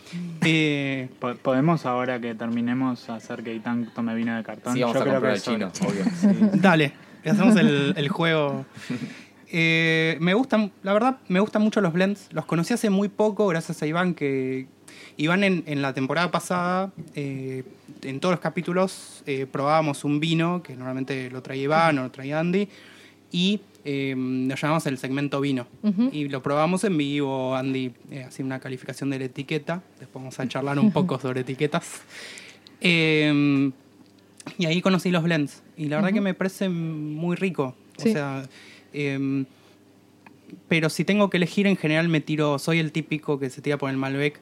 Eh, 0.46 1.08
Po- 1.20 1.36
¿Podemos 1.36 1.86
ahora 1.86 2.20
que 2.20 2.36
terminemos 2.36 3.10
hacer 3.10 3.44
que 3.44 3.54
Itán 3.54 3.90
tome 3.96 4.14
vino 4.14 4.36
de 4.36 4.44
cartón? 4.44 4.74
Sí, 4.74 4.82
vamos 4.82 4.96
Yo 4.96 5.00
a 5.00 5.04
creo 5.04 5.14
comprar 5.16 5.34
que 5.34 5.38
el 5.38 5.44
chino, 5.44 5.72
obvio. 5.88 6.52
Dale, 6.54 6.92
hacemos 7.26 7.56
el, 7.56 7.94
el 7.98 8.10
juego. 8.10 8.66
Eh, 9.52 10.18
me 10.20 10.34
gustan, 10.34 10.72
la 10.84 10.94
verdad, 10.94 11.18
me 11.28 11.40
gustan 11.40 11.62
mucho 11.62 11.82
los 11.82 11.94
blends. 11.94 12.28
Los 12.32 12.46
conocí 12.46 12.74
hace 12.74 12.90
muy 12.90 13.10
poco, 13.10 13.48
gracias 13.48 13.82
a 13.82 13.88
Iván, 13.88 14.14
que 14.14 14.68
Iván 15.18 15.44
en, 15.44 15.64
en 15.66 15.82
la 15.82 15.94
temporada 15.94 16.32
pasada, 16.32 16.92
eh, 17.14 17.64
en 18.04 18.20
todos 18.22 18.34
los 18.34 18.40
capítulos, 18.40 19.22
eh, 19.26 19.46
probábamos 19.52 20.06
un 20.06 20.22
vino, 20.22 20.64
que 20.64 20.76
normalmente 20.76 21.30
lo 21.30 21.42
traía 21.42 21.64
Iván 21.64 22.00
o 22.00 22.04
lo 22.04 22.12
traía 22.12 22.40
Andy, 22.40 22.70
y 23.32 23.60
eh, 23.84 24.16
lo 24.16 24.56
llamamos 24.56 24.86
el 24.86 24.98
segmento 24.98 25.42
vino. 25.42 25.68
Y 26.14 26.30
lo 26.30 26.42
probamos 26.42 26.86
en 26.86 26.98
vivo, 26.98 27.54
Andy 27.56 27.92
hacía 28.26 28.46
una 28.46 28.60
calificación 28.60 29.10
de 29.10 29.20
la 29.20 29.26
etiqueta, 29.26 29.82
después 30.00 30.24
vamos 30.24 30.40
a 30.40 30.48
charlar 30.48 30.80
un 30.80 30.92
poco 30.92 31.20
sobre 31.22 31.42
etiquetas. 31.42 32.02
Y 34.58 34.66
ahí 34.66 34.82
conocí 34.82 35.12
los 35.12 35.24
blends. 35.24 35.64
Y 35.78 35.86
la 35.86 35.98
verdad 35.98 36.14
que 36.14 36.22
me 36.22 36.34
parece 36.34 36.70
muy 36.70 37.36
rico. 37.36 37.76
Sí. 37.98 38.10
O 38.10 38.12
sea, 38.14 38.44
em, 38.94 39.46
pero 40.68 40.90
si 40.90 41.06
tengo 41.06 41.30
que 41.30 41.38
elegir, 41.38 41.68
en 41.68 41.76
general 41.78 42.10
me 42.10 42.22
tiro, 42.22 42.58
soy 42.60 42.80
el 42.80 42.92
típico 42.92 43.40
que 43.40 43.50
se 43.50 43.62
tira 43.62 43.78
por 43.78 43.90
el 43.90 43.98
Malbec, 43.98 44.40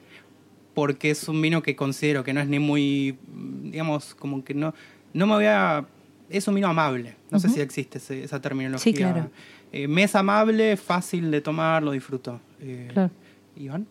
porque 0.74 1.10
es 1.10 1.28
un 1.28 1.42
vino 1.42 1.62
que 1.64 1.76
considero 1.76 2.24
que 2.24 2.34
no 2.34 2.40
es 2.40 2.48
ni 2.48 2.60
muy, 2.60 3.18
digamos, 3.64 4.16
como 4.16 4.44
que 4.44 4.54
no, 4.54 4.74
no 5.14 5.28
me 5.28 5.34
voy 5.34 5.46
a 5.46 5.86
es 6.30 6.46
un 6.48 6.56
vino 6.56 6.68
amable. 6.68 7.16
No 7.32 7.40
sé 7.40 7.48
si 7.50 7.62
existe 7.62 8.00
ese- 8.00 8.22
esa 8.24 8.42
terminología. 8.42 8.84
Sí, 8.84 8.94
claro. 8.94 9.30
Eh, 9.72 9.88
me 9.88 10.04
es 10.04 10.14
amable, 10.16 10.76
fácil 10.78 11.32
de 11.32 11.40
tomar, 11.42 11.84
lo 11.84 11.92
disfruto. 11.92 12.40
Eh, 12.60 12.90
Claro. 12.92 13.12
Iván. 13.56 13.88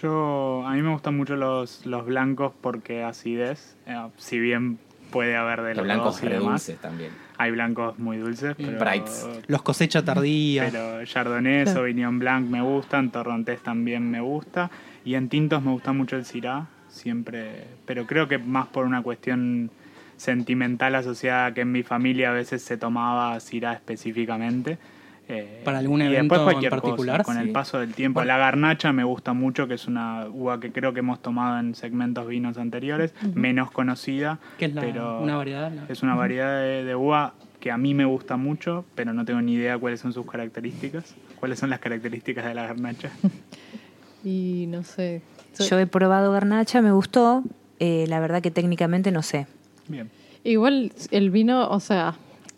Yo, 0.00 0.64
a 0.66 0.72
mí 0.74 0.82
me 0.82 0.92
gustan 0.92 1.16
mucho 1.16 1.34
los, 1.36 1.84
los 1.84 2.06
blancos 2.06 2.52
porque 2.60 3.02
acidez, 3.02 3.76
eh, 3.86 3.96
si 4.16 4.38
bien 4.38 4.78
puede 5.14 5.36
haber 5.36 5.62
de 5.62 5.68
Los 5.68 5.76
los 5.78 5.84
blancos 5.84 6.20
dos 6.20 6.22
y 6.24 6.26
demás. 6.28 6.66
dulces 6.66 6.78
también. 6.80 7.10
Hay 7.38 7.50
blancos 7.52 7.98
muy 7.98 8.16
dulces, 8.18 8.54
pero, 8.56 8.78
Brights. 8.78 9.26
Los 9.46 9.62
cosecha 9.62 10.04
tardía. 10.04 10.68
pero 10.70 11.04
Chardonnay, 11.04 11.62
Claro. 11.64 11.78
Sauvignon 11.78 12.18
Blanc 12.18 12.48
me 12.50 12.60
gustan, 12.60 13.10
Torrontés 13.10 13.60
también 13.62 14.10
me 14.10 14.20
gusta. 14.20 14.70
Y 15.04 15.14
en 15.14 15.28
tintos 15.28 15.62
me 15.62 15.70
gusta 15.70 15.92
mucho 15.92 16.16
el 16.16 16.24
Syrah, 16.24 16.66
siempre, 16.88 17.64
pero 17.86 18.06
creo 18.06 18.26
que 18.28 18.38
más 18.38 18.66
por 18.66 18.84
una 18.86 19.02
cuestión 19.02 19.70
sentimental 20.16 20.94
asociada 20.94 21.46
a 21.46 21.54
que 21.54 21.62
en 21.62 21.72
mi 21.72 21.82
familia 21.82 22.30
a 22.30 22.32
veces 22.32 22.62
se 22.62 22.76
tomaba 22.76 23.38
Syrah 23.40 23.72
específicamente. 23.74 24.78
Eh, 25.28 25.62
¿Para 25.64 25.78
algún 25.78 26.02
y 26.02 26.04
evento 26.04 26.34
en 26.34 26.54
cosa, 26.58 26.68
particular? 26.70 27.22
con 27.24 27.36
Sí. 27.36 27.40
el 27.42 27.50
paso 27.50 27.78
del 27.80 27.94
tiempo. 27.94 28.20
Bueno. 28.20 28.28
La 28.28 28.36
garnacha 28.38 28.92
me 28.92 29.04
gusta 29.04 29.32
mucho, 29.32 29.66
que 29.66 29.74
es 29.74 29.86
una 29.86 30.26
uva 30.30 30.60
que 30.60 30.70
creo 30.70 30.92
que 30.92 30.98
hemos 31.00 31.22
tomado 31.22 31.58
en 31.58 31.74
segmentos 31.74 32.26
vinos 32.26 32.58
anteriores, 32.58 33.14
menos 33.34 33.70
conocida, 33.70 34.38
que 34.58 34.66
es 34.66 34.74
la- 34.74 34.82
pero 34.82 35.20
una 35.22 35.36
variedad. 35.36 35.72
la- 35.72 35.86
es 35.88 36.02
una 36.02 36.14
variedad 36.14 36.60
de, 36.60 36.84
de 36.84 36.94
uva 36.94 37.32
que 37.58 37.70
a 37.70 37.78
mí 37.78 37.94
me 37.94 38.04
gusta 38.04 38.36
mucho, 38.36 38.84
pero 38.94 39.14
no 39.14 39.24
tengo 39.24 39.40
ni 39.40 39.54
idea 39.54 39.78
cuáles 39.78 40.00
son 40.00 40.12
sus 40.12 40.26
características. 40.30 41.14
¿Cuáles 41.40 41.58
son 41.58 41.70
las 41.70 41.78
características 41.78 42.44
de 42.44 42.54
la 42.54 42.66
garnacha? 42.66 43.10
Y 44.24 44.66
no 44.68 44.82
sé. 44.84 45.22
Yo 45.68 45.78
he 45.78 45.86
probado 45.86 46.32
garnacha, 46.32 46.80
me 46.82 46.92
gustó. 46.92 47.42
Eh, 47.78 48.06
la 48.08 48.20
verdad 48.20 48.40
que 48.42 48.50
técnicamente 48.50 49.10
no 49.12 49.22
sé. 49.22 49.46
Bien. 49.88 50.10
Igual 50.44 50.92
el 51.10 51.30
vino, 51.30 51.68
o 51.68 51.80
sea, 51.80 52.14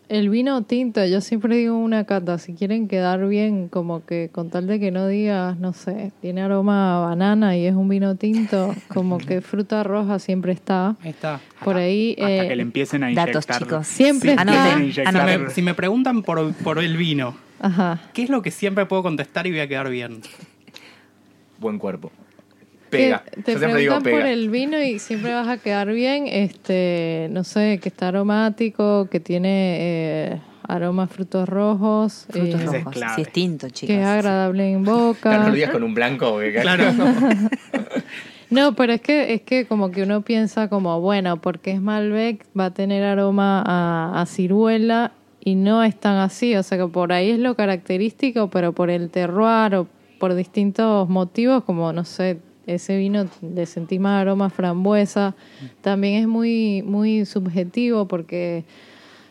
el 0.09 0.29
vino 0.29 0.61
tinto, 0.63 1.05
yo 1.05 1.19
siempre 1.21 1.57
digo 1.57 1.77
una 1.77 2.05
cata, 2.05 2.37
si 2.37 2.53
quieren 2.53 2.87
quedar 2.87 3.27
bien, 3.27 3.67
como 3.67 4.05
que 4.05 4.29
con 4.31 4.49
tal 4.49 4.65
de 4.67 4.79
que 4.79 4.89
no 4.91 5.07
digas, 5.07 5.57
no 5.59 5.73
sé, 5.73 6.11
tiene 6.21 6.41
aroma 6.41 6.97
a 6.97 6.99
banana 7.07 7.57
y 7.57 7.65
es 7.65 7.75
un 7.75 7.89
vino 7.89 8.15
tinto, 8.15 8.73
como 8.87 9.17
que 9.17 9.41
fruta 9.41 9.83
roja 9.83 10.19
siempre 10.19 10.53
está. 10.53 10.95
Está. 11.03 11.39
Por 11.63 11.75
ahí... 11.77 12.15
Hasta 12.19 12.45
eh, 12.45 12.47
que 12.47 12.55
le 12.55 12.61
empiecen 12.61 13.03
a 13.03 13.11
inyectar. 13.11 13.33
Datos, 13.43 13.57
chicos. 13.57 13.87
Siempre 13.87 14.29
Sí, 14.31 14.35
está- 14.39 14.79
inyectar- 14.79 15.11
Si 15.37 15.39
me, 15.43 15.49
si 15.51 15.61
me 15.61 15.73
preguntan 15.73 16.23
por, 16.23 16.53
por 16.53 16.79
el 16.79 16.95
vino, 16.97 17.35
Ajá. 17.59 17.99
¿qué 18.13 18.23
es 18.23 18.29
lo 18.29 18.41
que 18.41 18.51
siempre 18.51 18.85
puedo 18.85 19.03
contestar 19.03 19.45
y 19.47 19.51
voy 19.51 19.59
a 19.59 19.67
quedar 19.67 19.89
bien? 19.89 20.21
Buen 21.59 21.79
cuerpo. 21.79 22.11
Pega. 22.89 23.23
Te 23.43 23.53
Yo 23.53 23.59
siempre 23.59 23.81
digo 23.81 23.93
preguntan 23.99 24.13
por 24.21 24.25
el 24.25 24.49
vino 24.49 24.81
y 24.81 24.99
siempre 24.99 25.33
vas 25.33 25.47
a 25.47 25.57
quedar 25.57 25.91
bien, 25.91 26.25
este, 26.27 27.27
no 27.31 27.43
sé, 27.43 27.79
que 27.81 27.89
está 27.89 28.09
aromático, 28.09 29.07
que 29.09 29.19
tiene 29.19 29.77
eh, 29.79 30.41
aromas 30.67 31.09
frutos 31.09 31.47
rojos, 31.47 32.25
Frutos 32.29 32.61
eh, 32.61 32.63
es 32.63 32.65
rojos. 32.73 32.93
clave. 32.93 33.15
Si 33.15 33.21
es 33.21 33.31
tinto, 33.31 33.69
chicos. 33.69 33.95
que 33.95 34.01
es 34.01 34.07
agradable 34.07 34.71
en 34.71 34.83
Claro, 34.83 34.97
boca. 35.07 35.37
no 35.39 35.47
lo 35.49 35.53
digas 35.55 35.71
con 35.71 35.83
un 35.83 35.93
blanco. 35.93 36.39
Claro. 36.61 36.85
No, 38.49 38.75
pero 38.75 38.93
es 38.93 39.01
que 39.01 39.33
es 39.33 39.41
que 39.41 39.65
como 39.65 39.91
que 39.91 40.03
uno 40.03 40.21
piensa 40.21 40.69
como, 40.69 41.01
bueno, 41.01 41.41
porque 41.41 41.71
es 41.71 41.81
Malbec, 41.81 42.45
va 42.57 42.65
a 42.65 42.73
tener 42.73 43.03
aroma 43.03 43.61
a, 43.65 44.21
a 44.21 44.25
ciruela 44.25 45.11
y 45.43 45.55
no 45.55 45.83
es 45.83 45.99
tan 45.99 46.15
así, 46.15 46.55
o 46.55 46.63
sea 46.63 46.77
que 46.77 46.87
por 46.87 47.11
ahí 47.11 47.31
es 47.31 47.39
lo 47.39 47.55
característico, 47.55 48.49
pero 48.49 48.71
por 48.71 48.89
el 48.89 49.09
terroir 49.09 49.75
o 49.75 49.87
por 50.17 50.33
distintos 50.33 51.09
motivos, 51.09 51.65
como 51.65 51.91
no 51.91 52.05
sé, 52.05 52.39
ese 52.67 52.97
vino 52.97 53.25
le 53.41 53.65
sentí 53.65 53.97
más 53.99 54.21
aroma 54.21 54.49
frambuesa, 54.49 55.35
también 55.81 56.21
es 56.21 56.27
muy 56.27 56.83
muy 56.83 57.25
subjetivo 57.25 58.07
porque 58.07 58.63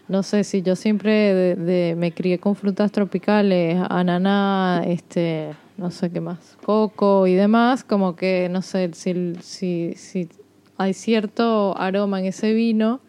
no 0.09 0.23
sé 0.23 0.43
si 0.45 0.63
yo 0.63 0.75
siempre 0.77 1.13
de, 1.35 1.55
de- 1.57 1.95
me 1.97 2.13
crié 2.13 2.39
con 2.39 2.55
frutas 2.57 2.91
tropicales, 2.93 3.77
ananá, 3.91 4.83
este, 4.87 5.51
no 5.77 5.91
sé 5.91 6.11
qué 6.11 6.21
más, 6.21 6.57
coco 6.65 7.27
y 7.27 7.35
demás, 7.35 7.85
como 7.85 8.17
que 8.17 8.49
no 8.51 8.63
sé 8.63 8.91
si, 8.95 9.35
si, 9.41 9.95
si 9.97 10.29
hay 10.79 10.95
cierto 10.95 11.77
aroma 11.79 12.21
en 12.21 12.27
ese 12.27 12.53
vino 12.55 13.01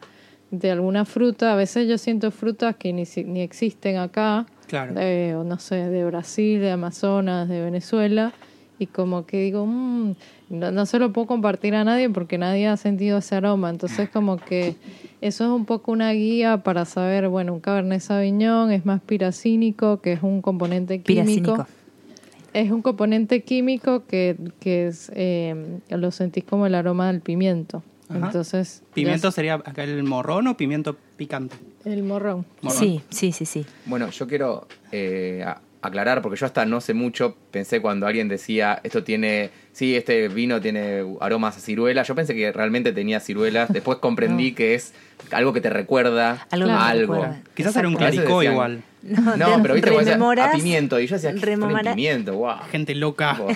de 0.51 0.71
alguna 0.71 1.03
fruta, 1.05 1.53
a 1.53 1.55
veces 1.55 1.87
yo 1.87 1.97
siento 1.97 2.31
frutas 2.31 2.75
que 2.77 2.93
ni, 2.93 3.03
ni 3.25 3.41
existen 3.41 3.97
acá, 3.97 4.45
Claro. 4.67 4.93
de, 4.95 5.33
o 5.35 5.43
no 5.45 5.59
sé, 5.59 5.75
de 5.75 6.03
Brasil, 6.05 6.59
de 6.59 6.71
Amazonas, 6.71 7.47
de 7.47 7.61
Venezuela, 7.61 8.33
y 8.79 8.85
como 8.87 9.25
que 9.25 9.41
digo, 9.43 9.65
"Mm", 9.65 10.15
no, 10.49 10.71
no 10.71 10.85
se 10.85 10.99
lo 10.99 11.11
puedo 11.11 11.27
compartir 11.27 11.75
a 11.75 11.83
nadie 11.83 12.09
porque 12.09 12.37
nadie 12.37 12.67
ha 12.67 12.77
sentido 12.77 13.17
ese 13.19 13.35
aroma, 13.35 13.69
entonces 13.69 14.09
como 14.09 14.37
que 14.37 14.75
eso 15.21 15.45
es 15.45 15.49
un 15.49 15.65
poco 15.65 15.91
una 15.91 16.11
guía 16.11 16.57
para 16.63 16.85
saber, 16.85 17.27
bueno, 17.27 17.53
un 17.53 17.59
Cabernet 17.59 18.01
Sauvignon 18.01 18.71
es 18.71 18.85
más 18.85 19.01
piracínico, 19.01 19.99
que 20.01 20.13
es 20.13 20.23
un 20.23 20.41
componente 20.41 20.99
químico. 21.01 21.23
Piracínico. 21.23 21.65
Es 22.53 22.71
un 22.71 22.81
componente 22.81 23.43
químico 23.43 24.05
que, 24.07 24.35
que 24.59 24.87
es, 24.87 25.11
eh, 25.15 25.79
lo 25.89 26.11
sentís 26.11 26.43
como 26.43 26.65
el 26.65 26.75
aroma 26.75 27.07
del 27.11 27.21
pimiento. 27.21 27.83
Ajá. 28.09 28.27
Entonces, 28.27 28.81
¿Pimiento 28.93 29.31
sería 29.31 29.55
acá 29.55 29.83
el 29.83 30.03
morrón 30.03 30.47
o 30.47 30.57
pimiento 30.57 30.95
picante? 31.17 31.55
el 31.85 32.03
morrón. 32.03 32.45
Morrón. 32.61 32.79
Sí, 32.79 33.01
sí, 33.09 33.31
sí, 33.31 33.45
sí. 33.45 33.65
Bueno, 33.85 34.09
yo 34.09 34.27
quiero 34.27 34.67
eh, 34.91 35.43
aclarar, 35.87 36.21
porque 36.21 36.39
yo 36.39 36.45
hasta 36.45 36.65
no 36.65 36.79
sé 36.81 36.93
mucho, 36.93 37.35
pensé 37.51 37.81
cuando 37.81 38.07
alguien 38.07 38.27
decía, 38.27 38.79
esto 38.83 39.03
tiene, 39.03 39.49
sí, 39.71 39.95
este 39.95 40.27
vino 40.27 40.61
tiene 40.61 41.03
aromas 41.19 41.57
a 41.57 41.59
ciruela, 41.59 42.03
yo 42.03 42.15
pensé 42.15 42.35
que 42.35 42.51
realmente 42.51 42.91
tenía 42.93 43.19
ciruelas, 43.19 43.71
después 43.71 43.97
comprendí 43.99 44.53
que 44.53 44.75
es 44.75 44.93
algo 45.31 45.53
que 45.53 45.61
te 45.61 45.69
recuerda 45.69 46.45
Algo 46.51 46.67
que 46.67 46.71
a 46.73 46.87
algo. 46.87 47.13
recuerda. 47.15 47.41
Quizás 47.55 47.75
era 47.75 47.87
un 47.87 47.95
claricó 47.95 48.39
decían- 48.39 48.53
igual. 48.53 48.83
No, 49.37 49.61
pero 49.61 49.73
viste, 49.75 49.89
a 50.13 50.51
pimiento, 50.51 50.99
y 50.99 51.07
yo 51.07 51.15
decía, 51.15 51.33
¿qué 51.33 51.57
pimiento? 51.91 52.35
Wow. 52.35 52.55
Gente 52.71 52.93
loca. 52.95 53.37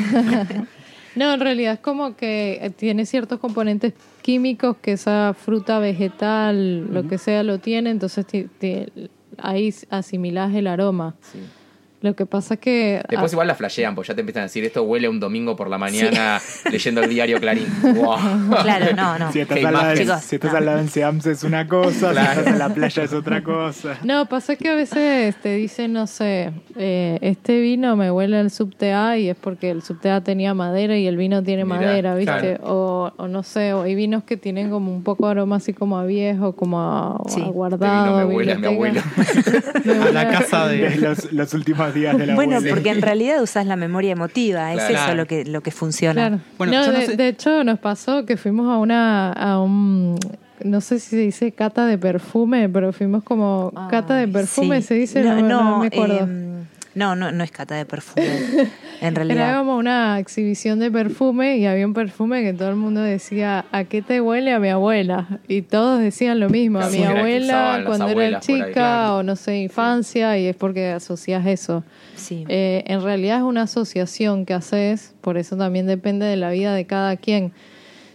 No, 1.13 1.33
en 1.33 1.41
realidad 1.41 1.73
es 1.73 1.79
como 1.81 2.15
que 2.15 2.71
tiene 2.77 3.05
ciertos 3.05 3.37
componentes 3.39 3.91
químicos 4.21 4.77
que 4.81 4.93
esa 4.93 5.35
fruta 5.37 5.77
vegetal, 5.79 6.87
lo 6.93 7.05
que 7.07 7.17
sea, 7.17 7.43
lo 7.43 7.59
tiene, 7.59 7.89
entonces 7.89 8.25
ahí 9.37 9.73
asimilás 9.89 10.53
el 10.55 10.67
aroma. 10.67 11.15
Sí. 11.21 11.39
Lo 12.01 12.15
que 12.15 12.25
pasa 12.25 12.55
es 12.55 12.59
que... 12.59 13.01
Después 13.09 13.31
ah, 13.31 13.35
igual 13.35 13.47
la 13.47 13.53
flashean, 13.55 13.93
pues 13.93 14.07
ya 14.07 14.15
te 14.15 14.21
empiezan 14.21 14.41
a 14.41 14.45
decir, 14.45 14.63
esto 14.63 14.81
huele 14.83 15.07
un 15.07 15.19
domingo 15.19 15.55
por 15.55 15.69
la 15.69 15.77
mañana 15.77 16.39
leyendo 16.71 17.01
el 17.01 17.09
diario 17.09 17.39
Clarín. 17.39 17.67
Wow. 18.01 18.17
Claro, 18.63 18.95
no, 18.95 19.19
no. 19.19 19.31
Si 19.31 19.39
estás, 19.41 19.63
al 19.63 19.73
lado, 19.73 19.89
de- 19.89 19.97
Chicos, 19.97 20.21
si 20.21 20.35
estás 20.35 20.51
no. 20.53 20.57
al 20.57 20.65
lado 20.65 20.79
en 20.79 20.89
Seams 20.89 21.25
es 21.27 21.43
una 21.43 21.67
cosa, 21.67 22.11
Claro. 22.11 22.31
si 22.33 22.37
estás 22.39 22.47
en 22.53 22.59
la 22.59 22.69
playa 22.73 23.03
es 23.03 23.13
otra 23.13 23.43
cosa. 23.43 23.97
No, 24.03 24.25
pasa 24.27 24.55
que 24.55 24.69
a 24.69 24.73
veces 24.75 25.35
te 25.41 25.55
dicen, 25.55 25.93
no 25.93 26.07
sé, 26.07 26.51
eh, 26.77 27.19
este 27.21 27.59
vino 27.61 27.95
me 27.95 28.09
huele 28.11 28.37
al 28.37 28.49
subte 28.49 28.93
A 28.93 29.17
y 29.17 29.29
es 29.29 29.35
porque 29.37 29.69
el 29.69 29.83
subte 29.83 30.09
A 30.09 30.21
tenía 30.21 30.53
madera 30.55 30.97
y 30.97 31.05
el 31.05 31.17
vino 31.17 31.43
tiene 31.43 31.65
Mirá, 31.65 31.75
madera, 31.77 32.15
¿viste? 32.15 32.57
claro. 32.57 32.57
O, 32.63 33.13
o 33.17 33.27
no 33.27 33.43
sé, 33.43 33.73
o 33.73 33.83
hay 33.83 33.93
vinos 33.93 34.23
que 34.23 34.37
tienen 34.37 34.69
como 34.71 34.91
un 34.91 35.03
poco 35.03 35.25
de 35.25 35.31
aroma 35.31 35.57
así 35.57 35.73
como 35.73 35.97
a 35.99 36.05
viejo, 36.05 36.53
como 36.55 36.79
a, 36.81 37.21
Sí. 37.27 37.39
a 37.41 37.43
Este 37.43 37.51
guardado. 37.53 38.03
vino 38.05 38.17
me 38.27 38.35
huele 38.35 38.51
a 38.53 38.57
mi 38.57 38.65
abuelo. 38.67 39.01
biblioteca. 39.15 39.81
Me 39.85 39.93
A 39.93 39.99
huele 39.99 40.13
la 40.13 40.21
a- 40.21 40.29
casa 40.29 40.67
de... 40.67 40.95
Los, 40.97 41.31
los 41.31 41.53
últimos 41.53 41.90
días 41.93 42.17
de 42.17 42.25
la 42.27 42.35
Bueno, 42.35 42.57
abuela. 42.57 42.73
porque 42.75 42.89
en 42.89 43.01
realidad 43.01 43.41
usás 43.41 43.65
la 43.65 43.75
memoria 43.75 44.11
emotiva, 44.11 44.73
es 44.73 44.83
Claro. 44.83 45.05
eso 45.05 45.15
lo 45.15 45.25
que, 45.27 45.45
lo 45.45 45.61
que 45.61 45.71
funciona. 45.71 46.27
Claro. 46.29 46.41
Bueno, 46.57 46.73
no, 46.73 46.85
yo 46.85 46.91
no 46.91 46.99
de, 46.99 47.05
sé- 47.05 47.17
de 47.17 47.27
hecho 47.27 47.63
nos 47.63 47.79
pasó 47.79 48.25
que 48.25 48.37
fuimos 48.37 48.73
a 48.73 48.77
una 48.77 49.31
a 49.33 49.59
un 49.61 50.17
no 50.63 50.79
sé 50.79 50.99
si 50.99 51.09
se 51.11 51.17
dice 51.17 51.51
cata 51.53 51.85
de 51.87 51.97
perfume, 51.97 52.69
pero 52.69 52.93
fuimos 52.93 53.23
como 53.23 53.71
cata 53.89 54.15
de 54.15 54.25
Ay, 54.25 54.31
perfume 54.31 54.81
sí. 54.81 54.87
se 54.89 54.93
dice, 54.93 55.23
no, 55.23 55.41
no 55.41 55.79
me 55.79 55.87
acuerdo. 55.87 56.19
em, 56.19 56.65
no, 56.93 57.15
no, 57.15 57.31
no 57.31 57.43
es 57.43 57.49
cata 57.51 57.75
de 57.75 57.85
perfume. 57.85 58.27
En 59.01 59.17
Era 59.31 59.57
como 59.57 59.77
una 59.77 60.19
exhibición 60.19 60.77
de 60.77 60.91
perfume 60.91 61.57
y 61.57 61.65
había 61.65 61.87
un 61.87 61.93
perfume 61.95 62.43
que 62.43 62.53
todo 62.53 62.69
el 62.69 62.75
mundo 62.75 63.01
decía, 63.01 63.65
¿a 63.71 63.83
qué 63.85 64.03
te 64.03 64.21
huele 64.21 64.53
a 64.53 64.59
mi 64.59 64.69
abuela? 64.69 65.39
Y 65.47 65.63
todos 65.63 65.99
decían 65.99 66.39
lo 66.39 66.49
mismo, 66.49 66.79
a 66.79 66.87
mi 66.87 67.03
abuela 67.03 67.81
cuando 67.83 68.09
era 68.09 68.37
ahí, 68.37 68.41
chica 68.41 68.71
claro. 68.73 69.17
o 69.17 69.23
no 69.23 69.35
sé, 69.35 69.57
infancia 69.57 70.37
y 70.37 70.45
es 70.45 70.55
porque 70.55 70.89
asocias 70.89 71.47
eso. 71.47 71.83
Sí. 72.15 72.45
Eh, 72.47 72.83
en 72.85 73.01
realidad 73.01 73.37
es 73.37 73.43
una 73.43 73.63
asociación 73.63 74.45
que 74.45 74.53
haces, 74.53 75.15
por 75.21 75.39
eso 75.39 75.57
también 75.57 75.87
depende 75.87 76.27
de 76.27 76.35
la 76.35 76.51
vida 76.51 76.75
de 76.75 76.85
cada 76.85 77.17
quien. 77.17 77.53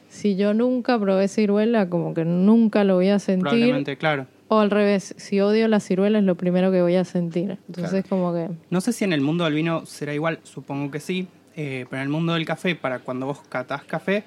Si 0.08 0.36
yo 0.36 0.54
nunca 0.54 1.00
probé 1.00 1.26
ciruela, 1.26 1.88
como 1.88 2.14
que 2.14 2.24
nunca 2.24 2.84
lo 2.84 2.94
voy 2.94 3.08
a 3.08 3.18
sentir. 3.18 3.42
Probablemente, 3.42 3.96
claro. 3.96 4.28
O 4.48 4.58
al 4.60 4.70
revés, 4.70 5.14
si 5.18 5.40
odio 5.40 5.66
la 5.68 5.80
ciruela 5.80 6.18
es 6.18 6.24
lo 6.24 6.36
primero 6.36 6.70
que 6.70 6.80
voy 6.82 6.94
a 6.94 7.04
sentir. 7.04 7.58
Entonces 7.66 8.04
como 8.08 8.32
que... 8.32 8.48
No 8.70 8.80
sé 8.80 8.92
si 8.92 9.04
en 9.04 9.12
el 9.12 9.20
mundo 9.20 9.44
del 9.44 9.54
vino 9.54 9.86
será 9.86 10.14
igual, 10.14 10.38
supongo 10.44 10.90
que 10.90 11.00
sí, 11.00 11.26
eh, 11.56 11.86
pero 11.90 12.00
en 12.02 12.06
el 12.06 12.12
mundo 12.12 12.34
del 12.34 12.44
café, 12.44 12.76
para 12.76 13.00
cuando 13.00 13.26
vos 13.26 13.40
catás 13.48 13.82
café, 13.84 14.22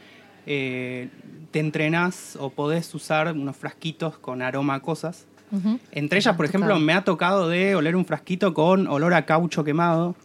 eh, 0.46 1.10
te 1.52 1.60
entrenás 1.60 2.36
o 2.40 2.50
podés 2.50 2.94
usar 2.96 3.32
unos 3.32 3.56
frasquitos 3.56 4.18
con 4.18 4.42
aroma 4.42 4.76
a 4.76 4.80
cosas. 4.82 5.26
ujú. 5.52 5.80
Entre 5.92 6.20
ellas, 6.20 6.36
por 6.36 6.46
ejemplo, 6.46 6.78
me 6.80 6.94
ha 6.94 7.04
tocado 7.04 7.48
de 7.48 7.76
oler 7.76 7.96
un 7.96 8.06
frasquito 8.06 8.54
con 8.54 8.88
olor 8.88 9.14
a 9.14 9.26
caucho 9.26 9.64
quemado 9.64 10.16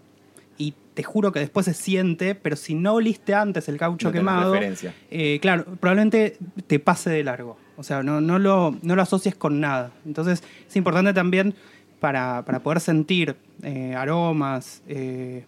y 0.58 0.74
te 0.94 1.02
juro 1.02 1.30
que 1.32 1.40
después 1.40 1.66
se 1.66 1.74
siente, 1.74 2.34
pero 2.34 2.56
si 2.56 2.74
no 2.74 2.94
oliste 2.94 3.34
antes 3.34 3.68
el 3.68 3.76
caucho 3.76 4.08
No 4.08 4.12
quemado, 4.12 4.54
referencia. 4.54 4.94
eh, 5.10 5.38
claro, 5.40 5.64
probablemente 5.80 6.36
te 6.66 6.78
pase 6.78 7.10
de 7.10 7.22
largo. 7.24 7.58
O 7.76 7.82
sea, 7.82 8.02
no, 8.02 8.20
no, 8.20 8.38
lo, 8.38 8.76
no 8.82 8.94
lo 8.96 9.02
asocies 9.02 9.34
con 9.34 9.60
nada. 9.60 9.92
Entonces, 10.06 10.42
es 10.68 10.76
importante 10.76 11.12
también 11.12 11.54
para, 12.00 12.42
para 12.44 12.60
poder 12.60 12.80
sentir 12.80 13.36
eh, 13.62 13.94
aromas 13.96 14.82
eh, 14.88 15.44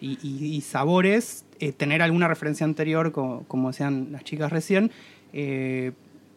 y, 0.00 0.18
y- 0.22 0.60
sabores, 0.62 1.44
eh, 1.58 1.72
tener 1.72 2.02
alguna 2.02 2.26
referencia 2.28 2.64
anterior, 2.64 3.12
co- 3.12 3.44
como, 3.48 3.68
decían 3.70 4.08
las 4.12 4.24
chicas 4.24 4.50
recién, 4.50 4.90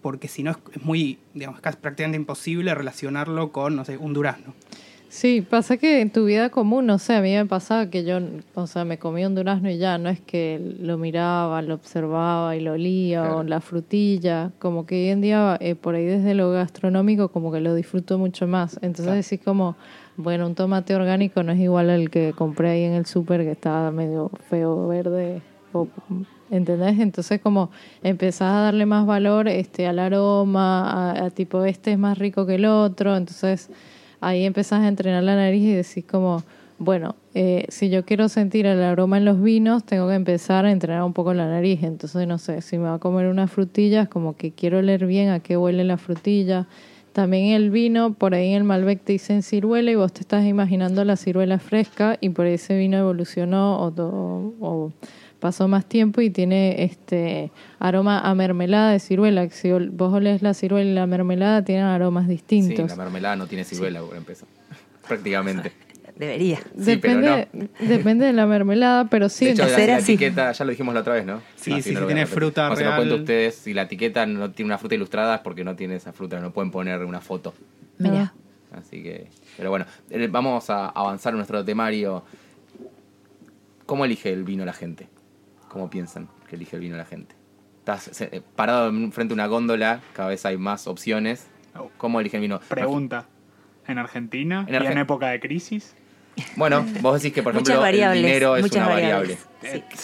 porque 0.02 0.28
si 0.28 0.44
no 0.44 0.52
es, 0.52 0.58
es 0.76 0.84
muy, 0.84 1.18
digamos, 1.34 1.62
casi 1.62 1.78
prácticamente 1.78 2.18
imposible 2.18 2.76
relacionarlo 2.76 3.52
con, 3.52 3.76
no 3.76 3.86
sé, 3.86 3.98
un 3.98 4.14
durazno. 4.14 4.54
Sí, 5.14 5.42
pasa 5.48 5.78
que 5.78 6.02
en 6.02 6.10
tu 6.10 6.26
vida 6.26 6.50
común, 6.50 6.88
no 6.88 6.98
sé, 6.98 7.14
a 7.14 7.22
mí 7.22 7.32
me 7.36 7.46
pasaba 7.46 7.88
que 7.88 8.04
yo, 8.04 8.18
o 8.56 8.66
sea, 8.66 8.84
me 8.84 8.98
comía 8.98 9.28
un 9.28 9.36
durazno 9.36 9.70
y 9.70 9.78
ya, 9.78 10.00
no 10.00 10.10
es 10.10 10.20
que 10.20 10.60
lo 10.80 10.98
miraba, 10.98 11.62
lo 11.62 11.76
observaba 11.76 12.56
y 12.56 12.62
lo 12.62 12.72
olía, 12.72 13.22
Claro. 13.22 13.38
o 13.38 13.44
la 13.44 13.62
frutilla, 13.62 14.50
como 14.58 14.88
que 14.88 14.96
hoy 15.04 15.10
en 15.10 15.22
día, 15.22 15.56
eh, 15.62 15.76
por 15.76 15.94
ahí 15.94 16.04
desde 16.06 16.34
lo 16.34 16.50
gastronómico, 16.50 17.28
como 17.30 17.52
que 17.52 17.62
lo 17.62 17.76
disfruto 17.76 18.18
mucho 18.18 18.48
más. 18.48 18.74
Entonces 18.82 19.06
Claro. 19.06 19.18
decís 19.18 19.40
como, 19.46 19.76
bueno, 20.18 20.48
un 20.48 20.56
tomate 20.56 20.96
orgánico 20.96 21.44
no 21.44 21.52
es 21.52 21.60
igual 21.60 21.92
al 21.92 22.10
que 22.10 22.34
compré 22.36 22.70
ahí 22.72 22.84
en 22.84 22.94
el 22.94 23.06
súper, 23.06 23.42
que 23.44 23.52
estaba 23.52 23.92
medio 23.92 24.32
feo, 24.50 24.88
verde, 24.88 25.44
o, 25.74 25.88
¿entendés? 26.50 26.98
Entonces 27.00 27.40
como 27.40 27.70
empezás 28.02 28.52
a 28.52 28.62
darle 28.62 28.88
más 28.88 29.06
valor 29.06 29.48
este 29.48 29.86
al 29.86 30.00
aroma, 30.00 31.12
a, 31.12 31.26
a 31.26 31.30
tipo 31.30 31.64
este 31.66 31.92
es 31.92 32.00
más 32.00 32.18
rico 32.18 32.48
que 32.48 32.56
el 32.56 32.66
otro, 32.66 33.16
entonces 33.16 33.70
ahí 34.26 34.46
empezás 34.46 34.82
a 34.82 34.88
entrenar 34.88 35.24
la 35.24 35.36
nariz 35.36 35.62
y 35.64 35.74
decís 35.74 36.06
como, 36.10 36.44
bueno, 36.80 37.16
eh, 37.36 37.66
si 37.70 37.90
yo 37.90 38.04
quiero 38.06 38.28
sentir 38.30 38.66
el 38.66 38.82
aroma 38.82 39.18
en 39.18 39.26
los 39.26 39.42
vinos, 39.42 39.84
tengo 39.84 40.08
que 40.08 40.16
empezar 40.16 40.66
a 40.66 40.72
entrenar 40.72 41.04
un 41.04 41.14
poco 41.14 41.34
la 41.34 41.48
nariz. 41.48 41.84
Entonces, 41.84 42.28
no 42.28 42.38
sé, 42.38 42.62
si 42.62 42.78
me 42.78 42.86
va 42.86 42.96
a 42.96 43.00
comer 43.00 43.28
unas 43.28 43.52
frutillas, 43.52 44.08
como 44.10 44.36
que 44.36 44.52
quiero 44.52 44.80
oler 44.80 45.06
bien 45.06 45.30
a 45.30 45.40
qué 45.40 45.56
huele 45.58 45.84
la 45.84 45.98
frutilla. 45.98 46.68
También 47.14 47.54
el 47.54 47.70
vino, 47.70 48.14
por 48.14 48.34
ahí 48.34 48.50
en 48.50 48.56
el 48.58 48.64
Malbec 48.64 49.02
te 49.04 49.14
dicen 49.14 49.44
ciruela 49.44 49.92
y 49.92 49.96
vos 49.96 50.12
te 50.12 50.22
estás 50.22 50.46
imaginando 50.46 51.06
la 51.06 51.16
ciruela 51.16 51.60
fresca 51.60 52.18
y 52.20 52.30
por 52.30 52.48
ahí 52.48 52.54
ese 52.56 52.76
vino 52.76 52.98
evolucionó 52.98 53.80
o, 53.80 53.92
to- 53.92 54.54
o 54.60 54.92
pasó 55.44 55.68
más 55.68 55.86
tiempo 55.86 56.22
y 56.22 56.30
tiene 56.30 56.86
este 56.86 57.52
aroma 57.78 58.22
a 58.22 58.34
mermelada 58.34 58.92
de 58.94 59.00
ciruela. 59.02 59.50
Si 59.50 59.70
vos 59.72 60.14
olés 60.14 60.42
la 60.42 60.54
ciruela 60.54 60.90
y 60.90 60.94
la 60.94 61.06
mermelada 61.06 61.66
tienen 61.66 61.84
aromas 61.84 62.28
Sí, 62.28 62.32
distintos. 62.32 62.90
la 62.90 62.96
mermelada 62.96 63.36
no 63.36 63.46
tiene 63.46 63.66
ciruela, 63.66 64.00
por 64.02 64.16
empezar. 64.16 64.48
Prácticamente. 65.08 65.74
Debería. 66.16 66.60
Sí, 66.80 66.96
pero 66.96 67.20
depende, 67.20 67.70
depende 67.82 68.26
de 68.28 68.32
la 68.34 68.46
mermelada, 68.46 69.10
pero 69.10 69.28
sí. 69.28 69.46
de 69.46 69.52
hecho, 69.52 69.66
la, 69.66 70.00
sí. 70.00 70.14
etiqueta, 70.14 70.52
ya 70.54 70.64
lo 70.64 70.72
dijimos 70.72 70.94
la 70.94 71.02
otra 71.02 71.16
vez, 71.16 71.26
¿no? 71.26 71.42
Sí, 71.58 71.74
Ah, 71.74 71.76
sí, 71.76 71.76
no 71.76 71.82
si 71.82 71.92
lo 71.96 72.00
voy 72.02 72.06
a 72.06 72.16
tiene 72.16 72.26
fruta 72.26 72.72
O 72.72 72.76
se 72.78 72.84
lo 72.84 72.90
real. 72.92 73.00
cuento 73.00 73.16
ustedes, 73.18 73.56
si 73.56 73.74
la 73.74 73.82
etiqueta 73.82 74.26
no 74.26 74.52
tiene 74.52 74.70
una 74.70 74.78
fruta 74.78 74.96
ilustrada 74.96 75.36
es 75.36 75.42
porque 75.42 75.66
no 75.66 75.76
tiene 75.76 75.96
esa 75.98 76.14
fruta, 76.14 76.40
no 76.40 76.52
pueden 76.54 76.72
poner 76.72 77.04
una 77.04 77.20
foto. 77.20 77.54
Mira. 77.98 78.34
Así 78.72 79.04
que, 79.04 79.28
pero 79.58 79.72
bueno, 79.72 79.86
eh, 80.10 80.28
vamos 80.32 80.70
a 80.70 80.88
avanzar 80.90 81.34
en 81.34 81.38
nuestro 81.38 81.66
temario. 81.66 82.24
¿Cómo 83.86 84.06
elige 84.06 84.32
el 84.32 84.44
vino 84.46 84.64
la 84.66 84.74
gente? 84.74 85.08
¿Cómo 85.74 85.90
piensan 85.90 86.30
que 86.48 86.56
elige 86.56 86.76
el 86.76 86.84
vino 86.84 86.96
la 86.96 87.06
gente? 87.06 87.34
Estás 87.80 88.22
eh, 88.22 88.42
parado 88.56 88.90
en- 88.90 89.12
frente 89.12 89.34
a 89.34 89.36
una 89.36 89.48
góndola, 89.48 90.02
cada 90.14 90.30
vez 90.30 90.46
hay 90.46 90.56
más 90.56 90.86
opciones. 90.86 91.48
Oh. 91.76 91.90
¿Cómo 91.98 92.20
eligen 92.20 92.38
el 92.38 92.42
vino? 92.44 92.60
Pregunta. 92.70 93.26
¿En 93.88 93.98
Argentina? 93.98 94.66
En 94.68 94.76
¿Y 94.76 94.78
Argen- 94.78 94.92
en 94.92 94.98
época 95.00 95.30
de 95.30 95.40
crisis? 95.40 95.96
Bueno, 96.56 96.86
vos 97.02 97.22
decís 97.22 97.34
que 97.34 97.42
por 97.44 97.54
ejemplo 97.54 97.84
el 97.86 98.14
dinero 98.14 98.56
es 98.56 98.72
una 98.72 98.88
variable. 98.88 99.38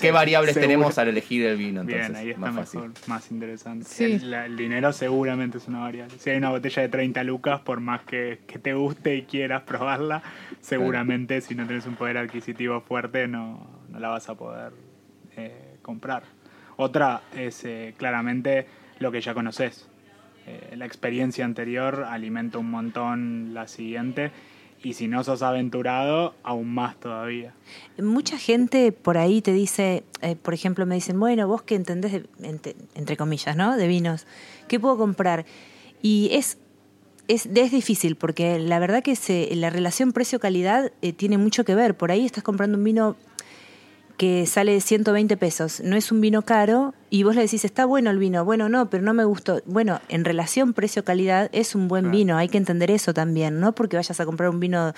¿Qué 0.01 0.11
variables 0.11 0.53
seguro- 0.55 0.67
tenemos 0.67 0.97
al 0.97 1.07
elegir 1.09 1.45
el 1.45 1.57
vino 1.57 1.82
entonces? 1.82 2.07
Bien, 2.09 2.15
ahí 2.20 2.30
está 2.32 2.39
más 2.41 2.53
mejor, 2.55 2.65
fácil. 2.93 3.09
más 3.09 3.32
interesante. 3.32 3.86
Sí. 3.86 4.20
El 4.24 4.57
dinero 4.57 4.91
seguramente 4.91 5.59
es 5.59 5.67
una 5.67 5.80
variable. 5.82 6.15
Si 6.17 6.32
hay 6.32 6.38
una 6.38 6.49
botella 6.49 6.82
de 6.82 6.89
30 6.89 7.24
lucas, 7.24 7.61
por 7.61 7.80
más 7.80 8.01
que, 8.01 8.39
que 8.47 8.57
te 8.57 8.74
guste 8.74 9.15
y 9.15 9.22
quieras 9.24 9.61
probarla, 9.63 10.24
seguramente 10.61 11.41
si 11.41 11.53
no 11.55 11.65
tienes 11.67 11.86
un 11.86 11.95
poder 11.95 12.17
adquisitivo 12.17 12.82
fuerte 12.82 13.28
no, 13.28 13.67
no 13.89 13.99
la 13.99 14.09
vas 14.09 14.30
a 14.30 14.36
poder 14.36 14.72
eh, 15.45 15.77
comprar. 15.81 16.23
Otra 16.77 17.21
es 17.35 17.63
eh, 17.65 17.93
claramente 17.97 18.67
lo 18.99 19.11
que 19.11 19.21
ya 19.21 19.33
conoces. 19.33 19.87
Eh, 20.47 20.75
la 20.77 20.85
experiencia 20.85 21.45
anterior 21.45 22.05
alimenta 22.09 22.57
un 22.57 22.69
montón 22.71 23.53
la 23.53 23.67
siguiente 23.67 24.31
y 24.81 24.93
si 24.93 25.07
no 25.09 25.23
sos 25.25 25.41
aventurado, 25.41 26.35
aún 26.41 26.73
más 26.73 26.95
todavía. 26.97 27.53
Mucha 28.01 28.37
gente 28.37 28.93
por 28.93 29.17
ahí 29.17 29.41
te 29.41 29.51
dice, 29.51 30.03
por 30.41 30.53
ejemplo, 30.53 30.85
me 30.85 30.95
dicen, 30.95 31.19
bueno, 31.19 31.49
vos 31.49 31.63
que 31.63 31.75
entendés, 31.75 32.13
de- 32.13 32.75
entre, 32.95 33.17
comillas, 33.17 33.57
¿no? 33.57 33.75
De 33.75 33.87
vinos, 33.87 34.25
¿qué 34.69 34.79
puedo 34.79 34.97
comprar? 34.97 35.45
Y 36.01 36.29
es, 36.31 36.57
es, 37.27 37.45
es 37.53 37.71
difícil 37.71 38.15
porque 38.15 38.57
la 38.57 38.79
verdad 38.79 39.03
que 39.03 39.17
se, 39.17 39.53
la 39.53 39.69
relación 39.69 40.13
precio-calidad 40.13 40.93
tiene 41.17 41.37
mucho 41.37 41.65
que 41.65 41.75
ver. 41.75 41.97
Por 41.97 42.09
ahí 42.11 42.25
estás 42.25 42.45
comprando 42.45 42.77
un 42.77 42.83
vino 42.85 43.17
que 44.20 44.45
sale 44.45 44.82
120 44.82 45.38
pesos, 45.38 45.80
no 45.80 45.95
es 45.95 46.11
un 46.11 46.20
vino 46.20 46.41
caro, 46.41 46.93
y 47.09 47.24
vos 47.24 47.36
le 47.36 47.41
decís, 47.43 47.63
está 47.63 47.86
bueno 47.86 48.11
el 48.11 48.17
vino, 48.20 48.43
bueno, 48.43 48.67
no, 48.67 48.89
pero 48.89 49.01
no 49.01 49.13
me 49.13 49.24
gustó. 49.24 49.61
Bueno, 49.65 50.01
en 50.09 50.26
relación 50.26 50.74
precio-calidad 50.74 51.49
es 51.53 51.74
un 51.74 51.88
buen 51.88 52.03
Claro. 52.03 52.17
vino, 52.17 52.38
hay 52.38 52.49
que 52.49 52.57
entender 52.57 52.91
eso 52.91 53.13
también, 53.13 53.61
¿no? 53.61 53.72
Porque 53.72 53.95
vayas 53.95 54.20
a 54.20 54.26
comprar 54.26 54.49
un 54.49 54.59
vino 54.59 54.93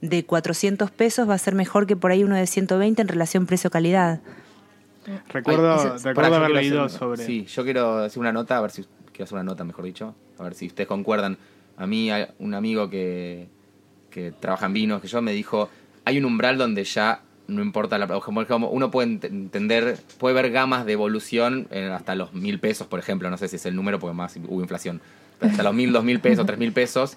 de 0.00 0.26
400 0.26 0.90
pesos 0.90 1.28
va 1.30 1.34
a 1.34 1.38
ser 1.38 1.54
mejor 1.54 1.86
que 1.86 1.94
por 1.96 2.10
ahí 2.10 2.24
uno 2.24 2.34
de 2.34 2.46
120 2.48 3.00
en 3.00 3.06
relación 3.08 3.46
precio-calidad. 3.46 4.20
Recuerdo, 5.28 5.70
haber 6.34 6.50
leído 6.50 6.82
hacer- 6.84 6.98
sobre... 6.98 7.24
Sí, 7.24 7.44
yo 7.46 7.62
quiero 7.64 7.98
hacer 7.98 8.18
una 8.20 8.32
nota, 8.32 8.58
a 8.58 8.60
ver 8.60 8.70
si. 8.70 8.84
Quiero 9.12 9.24
hacer 9.24 9.34
una 9.34 9.44
nota, 9.44 9.62
mejor 9.64 9.84
dicho. 9.84 10.14
A 10.38 10.42
ver 10.42 10.54
si 10.54 10.66
ustedes 10.66 10.88
concuerdan. 10.88 11.38
A 11.76 11.86
mí, 11.86 12.10
un 12.40 12.54
amigo 12.54 12.90
que, 12.90 13.48
que 14.10 14.32
trabaja 14.32 14.66
en 14.66 14.72
vinos, 14.72 15.00
que 15.00 15.08
yo 15.08 15.22
me 15.22 15.32
dijo: 15.32 15.68
hay 16.04 16.18
un 16.18 16.24
umbral 16.24 16.58
donde 16.58 16.82
ya 16.84 17.20
no 17.46 17.62
importa 17.62 17.98
la. 17.98 18.06
Como, 18.06 18.68
uno 18.68 18.90
puede 18.90 19.08
ent- 19.08 19.24
entender, 19.24 19.98
puede 20.18 20.34
ver 20.34 20.50
gamas 20.50 20.86
de 20.86 20.92
evolución 20.92 21.68
hasta 21.92 22.14
los 22.14 22.32
mil 22.34 22.58
pesos, 22.60 22.86
por 22.86 22.98
ejemplo. 22.98 23.28
No 23.30 23.36
sé 23.36 23.48
si 23.48 23.56
es 23.56 23.66
el 23.66 23.74
número 23.76 23.98
porque 23.98 24.14
más 24.14 24.36
hubo 24.48 24.60
inflación. 24.60 25.00
Pero 25.38 25.50
hasta 25.50 25.62
los 25.62 25.74
mil, 25.74 25.92
dos 25.92 26.04
mil 26.04 26.20
pesos, 26.20 26.46
tres 26.46 26.58
mil 26.58 26.72
pesos. 26.72 27.16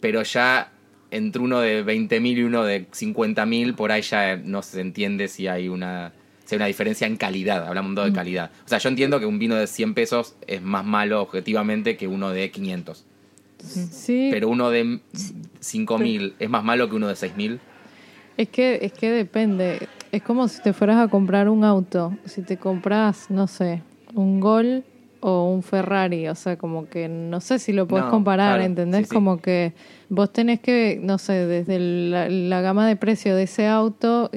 Pero 0.00 0.22
ya 0.22 0.70
entre 1.10 1.40
uno 1.42 1.60
de 1.60 1.82
20 1.82 2.20
mil 2.20 2.38
y 2.38 2.42
uno 2.42 2.64
de 2.64 2.86
50 2.92 3.46
mil, 3.46 3.74
por 3.74 3.90
ahí 3.92 4.02
ya 4.02 4.36
no 4.36 4.62
se 4.62 4.80
entiende 4.82 5.26
si 5.28 5.48
hay 5.48 5.68
una, 5.68 6.12
si 6.44 6.54
hay 6.54 6.58
una 6.58 6.66
diferencia 6.66 7.06
en 7.06 7.16
calidad, 7.16 7.66
hablando 7.66 8.04
de 8.04 8.12
calidad. 8.12 8.50
O 8.66 8.68
sea, 8.68 8.78
yo 8.78 8.90
entiendo 8.90 9.18
que 9.18 9.24
un 9.26 9.38
vino 9.38 9.54
de 9.56 9.66
100 9.66 9.94
pesos 9.94 10.36
es 10.46 10.60
más 10.62 10.84
malo 10.84 11.22
objetivamente 11.22 11.96
que 11.96 12.06
uno 12.06 12.30
de 12.30 12.50
500. 12.50 13.04
Sí, 13.58 14.28
Pero 14.30 14.48
uno 14.48 14.70
de 14.70 15.00
5 15.60 15.98
mil 15.98 16.34
es 16.38 16.48
más 16.48 16.62
malo 16.62 16.88
que 16.88 16.94
uno 16.96 17.08
de 17.08 17.16
6 17.16 17.34
mil. 17.36 17.58
Es 18.38 18.48
que, 18.48 18.78
es 18.82 18.92
que 18.92 19.10
depende. 19.10 19.78
Es 20.10 20.22
como 20.22 20.48
si 20.48 20.62
te 20.62 20.72
fueras 20.72 20.96
a 20.98 21.08
comprar 21.08 21.48
un 21.50 21.64
auto. 21.64 22.16
Si 22.24 22.40
te 22.42 22.56
compras, 22.56 23.30
no 23.30 23.46
sé, 23.46 23.82
un 24.14 24.40
Gol 24.40 24.84
o 25.20 25.50
un 25.52 25.62
Ferrari. 25.62 26.28
O 26.28 26.34
sea, 26.34 26.56
como 26.56 26.88
que 26.88 27.08
no 27.08 27.40
sé 27.40 27.58
si 27.58 27.72
lo 27.74 27.86
puedes 27.86 28.06
No, 28.06 28.10
comparar, 28.10 28.54
claro, 28.54 28.62
¿entendés? 28.62 29.00
sí, 29.00 29.04
sí. 29.10 29.14
Como 29.14 29.38
que 29.38 29.74
vos 30.08 30.32
tenés 30.32 30.60
que, 30.60 30.98
no 31.02 31.18
sé, 31.18 31.46
desde 31.46 31.78
la, 31.78 32.30
la 32.30 32.60
gama 32.62 32.86
de 32.88 32.96
precio 32.96 33.36
de 33.36 33.42
ese 33.42 33.66
auto 33.66 34.30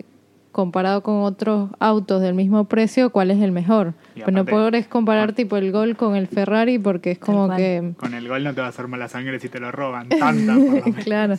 comparado 0.52 1.02
con 1.04 1.24
otros 1.24 1.70
autos 1.80 2.22
del 2.22 2.34
mismo 2.34 2.66
precio, 2.66 3.12
¿cuál 3.12 3.32
es 3.32 3.42
el 3.42 3.52
mejor? 3.52 3.94
Y 4.16 4.22
Pues 4.22 4.34
no 4.34 4.46
podés 4.46 4.88
comparar 4.88 5.34
tipo 5.34 5.58
el 5.58 5.72
Gol 5.72 5.96
con 5.96 6.16
el 6.16 6.28
Ferrari 6.28 6.78
porque 6.78 7.12
es 7.12 7.20
como 7.20 7.56
que... 7.56 7.94
Con 7.98 8.14
el 8.14 8.28
gol 8.28 8.44
no 8.44 8.54
te 8.54 8.62
va 8.62 8.68
a 8.68 8.70
hacer 8.70 8.88
mala 8.88 9.08
sangre 9.08 9.40
si 9.40 9.50
te 9.50 9.60
lo 9.60 9.72
roban. 9.72 10.10
Tanta, 10.10 10.54
por 10.54 10.64
lo 10.64 10.72
menos. 10.86 11.04
claro. 11.04 11.36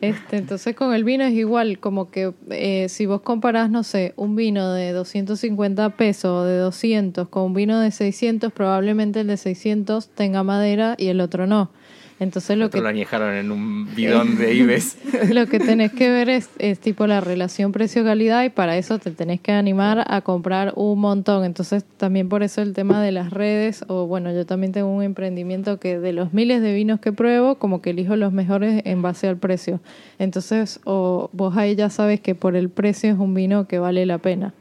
Este, 0.00 0.36
entonces 0.36 0.76
con 0.76 0.94
el 0.94 1.04
vino 1.04 1.24
es 1.24 1.32
igual, 1.32 1.78
como 1.78 2.10
que 2.10 2.32
eh, 2.50 2.86
si 2.88 3.06
vos 3.06 3.22
comparás, 3.22 3.70
no 3.70 3.82
sé, 3.82 4.12
un 4.16 4.36
vino 4.36 4.72
de 4.72 4.92
250 4.92 5.90
pesos 5.90 6.30
o 6.30 6.44
de 6.44 6.58
200 6.58 7.28
con 7.28 7.44
un 7.44 7.54
vino 7.54 7.80
de 7.80 7.90
600, 7.90 8.52
probablemente 8.52 9.20
el 9.20 9.26
de 9.26 9.36
600 9.36 10.08
tenga 10.10 10.42
madera 10.42 10.94
y 10.98 11.08
el 11.08 11.20
otro 11.20 11.46
no. 11.46 11.70
Entonces 12.20 12.58
lo 12.58 12.66
Otro 12.66 12.78
que 12.78 12.82
lo 12.82 12.88
añejaron 12.90 13.34
en 13.34 13.50
un 13.50 13.94
bidón 13.94 14.36
de 14.36 14.54
Ives. 14.54 14.98
lo 15.32 15.46
que 15.46 15.58
tenés 15.58 15.90
que 15.90 16.10
ver 16.10 16.28
es, 16.28 16.50
es 16.58 16.78
tipo 16.78 17.06
la 17.06 17.22
relación 17.22 17.72
precio-calidad 17.72 18.44
y 18.44 18.50
para 18.50 18.76
eso 18.76 18.98
te 18.98 19.10
tenés 19.10 19.40
que 19.40 19.52
animar 19.52 20.04
a 20.06 20.20
comprar 20.20 20.74
un 20.76 21.00
montón. 21.00 21.46
Entonces 21.46 21.82
también 21.96 22.28
por 22.28 22.42
eso 22.42 22.60
el 22.60 22.74
tema 22.74 23.02
de 23.02 23.10
las 23.10 23.30
redes 23.30 23.86
o 23.88 24.06
bueno, 24.06 24.32
yo 24.34 24.44
también 24.44 24.72
tengo 24.72 24.94
un 24.94 25.02
emprendimiento 25.02 25.80
que 25.80 25.98
de 25.98 26.12
los 26.12 26.34
miles 26.34 26.60
de 26.60 26.74
vinos 26.74 27.00
que 27.00 27.10
pruebo, 27.10 27.54
como 27.54 27.80
que 27.80 27.90
elijo 27.90 28.14
los 28.16 28.34
mejores 28.34 28.82
en 28.84 29.00
base 29.00 29.26
al 29.26 29.38
precio. 29.38 29.80
Entonces 30.18 30.78
o 30.84 31.30
vos 31.32 31.56
ahí 31.56 31.74
ya 31.74 31.88
sabes 31.88 32.20
que 32.20 32.34
por 32.34 32.54
el 32.54 32.68
precio 32.68 33.10
es 33.10 33.18
un 33.18 33.32
vino 33.32 33.66
que 33.66 33.78
vale 33.78 34.04
la 34.04 34.18
pena. 34.18 34.52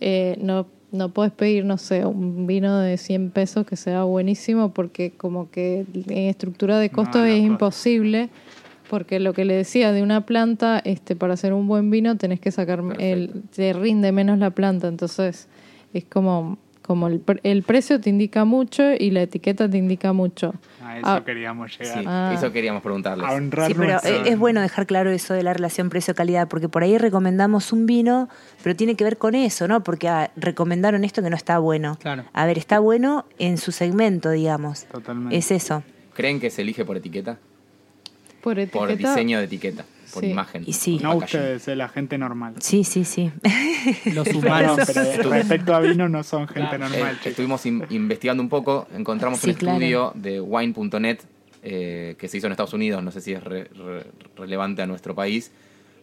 Eh, 0.00 0.36
no 0.40 0.66
no 0.94 1.08
puedes 1.08 1.32
pedir, 1.32 1.64
no 1.64 1.76
sé, 1.76 2.06
un 2.06 2.46
vino 2.46 2.78
de 2.78 2.96
100 2.96 3.30
pesos 3.30 3.66
que 3.66 3.76
sea 3.76 4.04
buenísimo 4.04 4.72
porque 4.72 5.10
como 5.10 5.50
que 5.50 5.84
en 5.92 6.28
estructura 6.28 6.78
de 6.78 6.90
costos 6.90 7.22
No, 7.22 7.26
es 7.26 7.42
imposible 7.42 8.30
Porque 8.88 9.18
lo 9.18 9.32
que 9.32 9.44
le 9.44 9.54
decía 9.54 9.92
de 9.92 10.02
una 10.02 10.24
planta, 10.24 10.78
este, 10.78 11.16
para 11.16 11.34
hacer 11.34 11.52
un 11.52 11.66
buen 11.66 11.90
vino 11.90 12.16
tenés 12.16 12.38
que 12.38 12.52
sacar, 12.52 12.82
el, 12.98 13.42
te 13.54 13.72
rinde 13.72 14.12
menos 14.12 14.38
la 14.38 14.50
planta, 14.50 14.88
entonces 14.88 15.48
es 15.92 16.04
como, 16.04 16.58
como 16.86 17.08
el, 17.08 17.18
pre- 17.20 17.40
el 17.44 17.62
precio 17.62 18.00
te 18.00 18.10
indica 18.10 18.44
mucho 18.44 18.82
y 18.98 19.10
la 19.10 19.22
etiqueta 19.22 19.68
te 19.68 19.78
indica 19.78 20.12
mucho. 20.12 20.54
A 20.84 20.98
eso 20.98 21.06
Ah. 21.08 21.22
queríamos 21.24 21.78
llegar. 21.78 21.98
Sí, 21.98 22.04
Ah. 22.06 22.32
eso 22.36 22.52
queríamos 22.52 22.82
preguntarles. 22.82 23.26
A 23.26 23.32
honrar 23.32 23.68
Sí, 23.68 23.74
pero 23.74 23.92
nuestro- 23.92 24.14
es 24.14 24.26
es 24.28 24.38
bueno 24.38 24.60
dejar 24.60 24.86
claro 24.86 25.10
eso 25.10 25.32
de 25.34 25.42
la 25.42 25.54
relación 25.54 25.88
precio-calidad, 25.88 26.46
porque 26.48 26.68
por 26.68 26.82
ahí 26.82 26.98
recomendamos 26.98 27.72
un 27.72 27.86
vino, 27.86 28.28
pero 28.62 28.76
tiene 28.76 28.94
que 28.96 29.04
ver 29.04 29.16
con 29.16 29.34
eso, 29.34 29.66
¿no? 29.66 29.82
Porque 29.82 30.08
ah, 30.08 30.30
recomendaron 30.36 31.04
esto 31.04 31.22
que 31.22 31.30
no 31.30 31.36
está 31.36 31.58
bueno. 31.58 31.96
Claro. 32.00 32.24
A 32.32 32.44
ver, 32.46 32.58
está 32.58 32.78
bueno 32.80 33.24
en 33.38 33.56
su 33.58 33.72
segmento, 33.72 34.30
digamos. 34.30 34.84
Totalmente. 34.84 35.36
Es 35.36 35.50
eso. 35.50 35.82
¿Creen 36.14 36.38
que 36.38 36.50
se 36.50 36.62
elige 36.62 36.84
por 36.84 36.96
etiqueta? 36.98 37.38
Por 38.42 38.58
etiqueta. 38.58 38.78
Por 38.86 38.96
diseño 38.96 39.38
de 39.38 39.44
etiqueta, 39.44 39.84
por 40.14 40.22
Sí. 40.22 40.30
imagen. 40.30 40.64
Y 40.66 40.72
sí. 40.72 40.98
No 41.02 41.16
ustedes, 41.16 41.68
eh, 41.68 41.76
la 41.76 41.88
gente 41.88 42.16
normal. 42.16 42.54
Sí, 42.60 42.84
sí, 42.84 43.04
sí. 43.04 43.30
Los 44.14 44.28
humanos. 44.34 44.78
pero 44.86 45.30
respecto 45.30 45.74
a 45.74 45.80
vino 45.80 46.08
no 46.08 46.22
son 46.22 46.48
gente 46.48 46.76
Eh, 46.76 46.78
normal. 46.78 47.10
chicos. 47.16 47.26
estuvimos 47.26 47.66
in- 47.66 47.84
investigando 47.90 48.42
un 48.42 48.48
poco, 48.48 48.86
encontramos 48.94 49.40
Sí, 49.40 49.50
un 49.50 49.56
claro. 49.56 49.76
estudio 49.78 50.12
de 50.14 50.40
wine.net 50.40 51.18
eh, 51.66 52.14
que 52.18 52.28
se 52.28 52.36
hizo 52.38 52.46
en 52.46 52.52
Estados 52.52 52.74
Unidos, 52.74 53.02
no 53.02 53.10
sé 53.10 53.20
si 53.22 53.32
es 53.32 53.42
re- 53.42 53.64
re- 53.64 54.04
relevante 54.36 54.82
a 54.82 54.86
nuestro 54.86 55.14
país, 55.14 55.50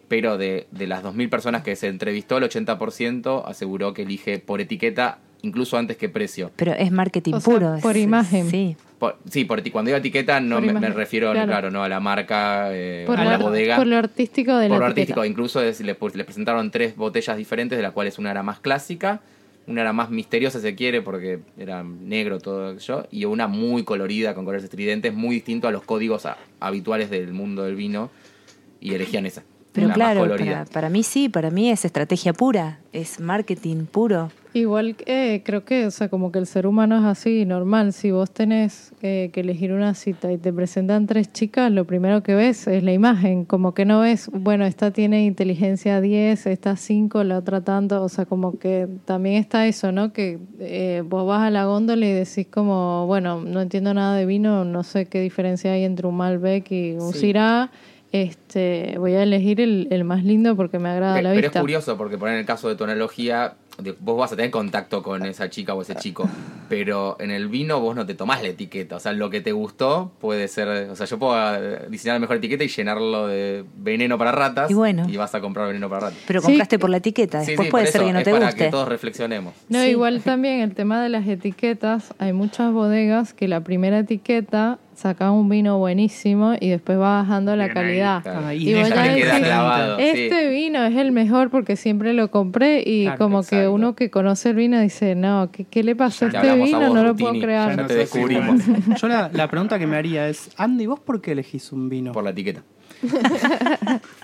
pero 0.08 0.36
de, 0.36 0.66
de 0.72 0.86
las 0.88 1.02
2.000 1.04 1.30
personas 1.30 1.62
que 1.62 1.76
se 1.76 1.86
entrevistó, 1.88 2.36
el 2.38 2.44
80% 2.44 3.44
aseguró 3.46 3.94
que 3.94 4.02
elige 4.02 4.38
por 4.40 4.60
etiqueta, 4.60 5.18
incluso 5.42 5.78
antes 5.78 5.96
que 5.96 6.08
precio. 6.08 6.50
Pero 6.56 6.72
es 6.72 6.90
marketing 6.90 7.34
O 7.34 7.40
sea, 7.40 7.54
puro. 7.54 7.76
por 7.80 7.96
es- 7.96 8.02
imagen. 8.02 8.50
Sí. 8.50 8.76
Por- 9.02 9.18
sí, 9.28 9.44
por, 9.44 9.60
eti- 9.60 9.72
cuando 9.72 9.88
digo 9.88 9.98
etiqueta 9.98 10.38
no 10.38 10.60
me, 10.60 10.72
refiero, 10.90 11.32
claro. 11.32 11.48
claro. 11.48 11.70
no 11.72 11.82
a 11.82 11.88
la 11.88 11.98
marca, 11.98 12.68
eh, 12.70 13.02
por, 13.04 13.18
a 13.18 13.24
la 13.24 13.36
bodega. 13.36 13.74
por 13.74 13.88
lo 13.88 13.96
artístico 13.96 14.56
de 14.58 14.68
por 14.68 14.78
la 14.78 14.86
lo 14.86 14.92
etiqueta. 14.92 15.14
artístico, 15.14 15.24
incluso 15.24 15.60
es- 15.60 15.80
le, 15.80 15.98
pu- 15.98 16.14
le 16.14 16.22
presentaron 16.22 16.70
tres 16.70 16.94
botellas 16.94 17.36
diferentes, 17.36 17.76
de 17.76 17.82
las 17.82 17.90
cuales 17.90 18.20
una 18.20 18.30
era 18.30 18.44
más 18.44 18.60
clásica, 18.60 19.20
una 19.66 19.80
era 19.80 19.92
más 19.92 20.10
misteriosa 20.10 20.60
si 20.60 20.66
se 20.68 20.76
quiere, 20.76 21.02
porque 21.02 21.40
era 21.58 21.82
negro 21.82 22.38
todo 22.38 22.78
yo, 22.78 23.06
y 23.10 23.24
una 23.24 23.48
muy 23.48 23.82
colorida, 23.82 24.34
con 24.34 24.44
colores 24.44 24.62
estridentes, 24.62 25.12
muy 25.12 25.34
distinto 25.34 25.66
a 25.66 25.72
los 25.72 25.82
códigos 25.82 26.24
a- 26.24 26.36
habituales 26.60 27.10
del 27.10 27.32
mundo 27.32 27.64
del 27.64 27.74
vino, 27.74 28.08
y 28.80 28.94
elegían 28.94 29.26
esa. 29.26 29.42
Pero 29.72 29.88
la 29.88 29.94
claro, 29.94 30.28
para, 30.28 30.64
para 30.66 30.88
mí 30.90 31.02
sí, 31.02 31.28
para 31.28 31.50
mí 31.50 31.70
es 31.70 31.84
estrategia 31.84 32.32
pura, 32.32 32.78
es 32.92 33.20
marketing 33.20 33.86
puro. 33.86 34.30
Igual 34.54 34.96
que 34.96 35.34
eh, 35.34 35.42
creo 35.42 35.64
que, 35.64 35.86
o 35.86 35.90
sea, 35.90 36.10
como 36.10 36.30
que 36.30 36.38
el 36.38 36.46
ser 36.46 36.66
humano 36.66 36.98
es 36.98 37.04
así, 37.04 37.46
normal. 37.46 37.94
Si 37.94 38.10
vos 38.10 38.30
tenés 38.30 38.92
eh, 39.00 39.30
que 39.32 39.40
elegir 39.40 39.72
una 39.72 39.94
cita 39.94 40.30
y 40.30 40.36
te 40.36 40.52
presentan 40.52 41.06
tres 41.06 41.32
chicas, 41.32 41.72
lo 41.72 41.86
primero 41.86 42.22
que 42.22 42.34
ves 42.34 42.66
es 42.66 42.82
la 42.82 42.92
imagen. 42.92 43.46
Como 43.46 43.72
que 43.72 43.86
no 43.86 44.00
ves, 44.00 44.28
bueno, 44.30 44.66
esta 44.66 44.90
tiene 44.90 45.24
inteligencia 45.24 46.02
10, 46.02 46.46
esta 46.46 46.76
5, 46.76 47.24
la 47.24 47.38
otra 47.38 47.62
tanto. 47.62 48.02
O 48.02 48.10
sea, 48.10 48.26
como 48.26 48.58
que 48.58 48.88
también 49.06 49.36
está 49.36 49.66
eso, 49.66 49.90
¿no? 49.90 50.12
Que 50.12 50.38
eh, 50.60 51.02
vos 51.06 51.26
vas 51.26 51.40
a 51.40 51.50
la 51.50 51.64
góndola 51.64 52.04
y 52.04 52.12
decís 52.12 52.46
como, 52.50 53.06
bueno, 53.06 53.40
no 53.40 53.62
entiendo 53.62 53.94
nada 53.94 54.16
de 54.16 54.26
vino, 54.26 54.66
no 54.66 54.82
sé 54.82 55.06
qué 55.06 55.20
diferencia 55.22 55.72
hay 55.72 55.84
entre 55.84 56.06
un 56.06 56.16
Malbec 56.16 56.70
y 56.70 56.92
un 56.92 57.12
Sí. 57.14 57.32
Este, 58.12 58.96
voy 58.98 59.14
a 59.14 59.22
elegir 59.22 59.58
el, 59.60 59.88
el 59.90 60.04
más 60.04 60.22
lindo 60.22 60.54
porque 60.54 60.78
me 60.78 60.90
agrada 60.90 61.14
Pe- 61.16 61.22
la 61.22 61.30
Pero 61.30 61.40
vista. 61.42 61.58
es 61.58 61.62
curioso 61.62 61.96
porque 61.96 62.18
por 62.18 62.28
en 62.28 62.36
el 62.36 62.44
caso 62.44 62.68
de 62.68 62.76
tu 62.76 62.84
analogía, 62.84 63.54
de- 63.78 63.96
vos 63.98 64.18
vas 64.18 64.30
a 64.32 64.36
tener 64.36 64.50
contacto 64.50 65.02
con 65.02 65.24
esa 65.24 65.48
chica 65.48 65.72
o 65.72 65.80
ese 65.80 65.94
chico, 65.94 66.28
pero 66.68 67.16
en 67.20 67.30
el 67.30 67.48
vino 67.48 67.80
vos 67.80 67.96
no 67.96 68.04
te 68.04 68.14
tomás 68.14 68.42
la 68.42 68.48
etiqueta, 68.48 68.96
o 68.96 69.00
sea, 69.00 69.12
lo 69.14 69.30
que 69.30 69.40
te 69.40 69.52
gustó 69.52 70.12
puede 70.20 70.46
ser, 70.48 70.90
o 70.90 70.94
sea, 70.94 71.06
yo 71.06 71.18
puedo 71.18 71.34
eh, 71.56 71.86
diseñar 71.88 72.16
la 72.16 72.20
mejor 72.20 72.36
etiqueta 72.36 72.64
y 72.64 72.68
llenarlo 72.68 73.28
de 73.28 73.64
veneno 73.78 74.18
para 74.18 74.30
ratas 74.30 74.70
Y 74.70 74.74
bueno. 74.74 75.06
vas 75.16 75.34
a 75.34 75.40
comprar 75.40 75.68
veneno 75.68 75.88
para 75.88 76.08
ratas. 76.08 76.18
Pero 76.26 76.42
compraste 76.42 76.78
por 76.78 76.90
la 76.90 76.98
etiqueta, 76.98 77.38
después 77.38 77.66
sí, 77.66 77.70
puede 77.70 77.86
ser 77.86 78.02
eso 78.02 78.06
que 78.08 78.12
no 78.12 78.18
es 78.18 78.24
te 78.26 78.30
para 78.30 78.46
guste. 78.46 78.64
que 78.66 78.70
todos 78.70 78.88
reflexionemos. 78.88 79.54
No, 79.70 79.80
Sí. 79.80 79.88
igual 79.88 80.20
también 80.22 80.60
el 80.60 80.74
tema 80.74 81.02
de 81.02 81.08
las 81.08 81.26
etiquetas, 81.26 82.12
hay 82.18 82.34
muchas 82.34 82.72
bodegas 82.74 83.32
que 83.32 83.48
la 83.48 83.62
primera 83.62 84.00
etiqueta 84.00 84.78
saca 85.02 85.30
un 85.30 85.48
vino 85.48 85.78
buenísimo 85.78 86.54
y 86.58 86.68
después 86.70 86.96
va 86.98 87.22
bajando 87.22 87.56
la 87.56 87.64
Bien 87.64 87.74
calidad. 87.74 88.22
Ah, 88.26 88.54
Y 88.54 88.70
y 88.70 88.74
vos 88.74 88.88
deja 88.88 89.06
ya 89.06 89.14
que 89.14 89.20
queda 89.20 89.40
clavado, 89.40 89.96
sí. 89.98 90.02
Este 90.04 90.48
vino 90.48 90.84
es 90.84 90.96
el 90.96 91.12
mejor 91.12 91.50
porque 91.50 91.76
siempre 91.76 92.12
lo 92.12 92.30
compré 92.30 92.82
y 92.86 93.08
como 93.18 93.40
que 93.42 93.56
exacto. 93.56 93.72
uno 93.74 93.94
que 93.94 94.10
conoce 94.10 94.50
el 94.50 94.56
vino 94.56 94.80
dice, 94.80 95.14
no, 95.14 95.50
¿qué, 95.52 95.64
qué 95.64 95.82
le 95.82 95.96
pasó 95.96 96.26
a 96.26 96.30
Te 96.30 96.36
este 96.36 96.50
a 96.50 96.54
vino? 96.54 96.78
vos, 96.80 96.94
no 96.94 97.02
lo 97.04 97.16
puedo 97.16 97.32
creer. 97.40 97.76
no 97.76 97.82
no 97.82 97.86
te 97.88 97.94
sos 97.94 98.12
descubrimos 98.12 98.62
Yo 99.00 99.08
la, 99.08 99.30
la 99.32 99.48
pregunta 99.50 99.78
que 99.78 99.86
me 99.86 99.96
haría 99.96 100.28
es, 100.28 100.50
Andy, 100.56 100.86
¿vos 100.86 101.00
por 101.00 101.20
qué 101.20 101.32
elegís 101.32 101.72
un 101.72 101.88
vino? 101.88 102.12
por 102.12 102.24
la 102.24 102.30
etiqueta. 102.30 102.62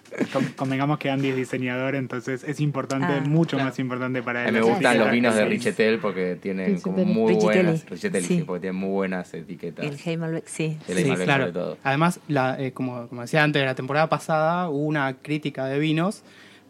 Convengamos 0.56 0.98
que 0.98 1.10
Andy 1.10 1.28
es 1.28 1.36
diseñador, 1.36 1.94
entonces 1.94 2.44
es 2.44 2.60
importante, 2.60 3.06
Ah, 3.08 3.22
mucho 3.26 3.56
claro. 3.56 3.68
más 3.70 3.78
importante 3.78 4.22
para 4.22 4.46
él. 4.46 4.52
me 4.52 4.60
gustan 4.60 4.98
los 4.98 5.10
vinos 5.10 5.34
de 5.34 5.44
Richetel 5.44 5.98
porque 5.98 6.36
tienen 6.40 6.80
como 6.80 7.04
muy 7.04 7.34
Richetelli. 7.34 7.62
buenas, 7.64 7.90
Richetelli, 7.90 8.26
sí, 8.26 8.36
Sí. 8.38 8.42
porque 8.44 8.60
tienen 8.62 8.80
muy 8.80 8.90
buenas 8.90 9.32
etiquetas. 9.34 9.84
El 9.84 9.98
Heimalbec, 10.04 10.46
sí. 10.46 10.76
El 10.88 10.98
Sí, 10.98 11.04
Malbec 11.04 11.24
claro. 11.24 11.42
sobre 11.44 11.52
todo. 11.52 11.78
Además, 11.84 12.20
la, 12.28 12.60
eh, 12.60 12.72
como, 12.72 13.08
como 13.08 13.22
decía 13.22 13.42
antes, 13.42 13.64
la 13.64 13.74
temporada 13.74 14.08
pasada 14.08 14.68
hubo 14.68 14.84
una 14.86 15.14
crítica 15.14 15.66
de 15.66 15.78
vinos, 15.78 16.22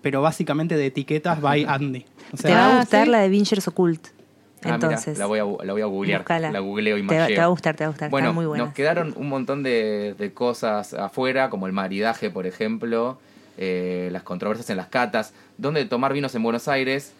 pero 0.02 0.22
básicamente 0.22 0.76
de 0.76 0.86
etiquetas 0.86 1.40
by 1.40 1.64
Andy. 1.68 2.04
O 2.32 2.36
Te 2.36 2.48
va 2.50 2.54
sea, 2.54 2.76
a 2.76 2.78
gustar 2.80 3.04
¿sí? 3.06 3.10
la 3.10 3.18
de 3.20 3.28
Vingers 3.28 3.66
Occult. 3.68 4.06
Ah, 4.08 4.60
mira, 4.64 4.74
Entonces, 4.74 5.18
la 5.18 5.26
voy 5.26 5.38
a, 5.38 5.44
la 5.64 5.72
voy 5.72 5.82
a 5.82 5.86
googlear. 5.86 6.24
La 6.28 6.58
googleo 6.58 6.98
y 6.98 7.06
te, 7.06 7.16
va- 7.16 7.26
te 7.28 7.36
va 7.38 7.44
a 7.44 7.46
gustar, 7.46 7.76
te 7.76 7.84
va 7.84 7.88
a 7.88 7.90
gustar. 7.90 8.10
Bueno, 8.10 8.32
muy 8.32 8.58
nos 8.58 8.72
quedaron 8.74 9.14
un 9.16 9.28
montón 9.28 9.62
de, 9.62 10.16
de 10.18 10.32
cosas 10.32 10.94
afuera, 10.94 11.48
como 11.48 11.68
el 11.68 11.72
maridaje, 11.72 12.28
por 12.30 12.44
ejemplo, 12.44 13.20
eh, 13.58 14.08
las 14.12 14.22
controversias 14.22 14.70
en 14.70 14.78
las 14.78 14.86
catas, 14.86 15.34
dónde 15.58 15.84
tomar 15.84 16.12
vinos 16.14 16.34
en 16.34 16.42
Buenos 16.42 16.68
Aires, 16.68 17.12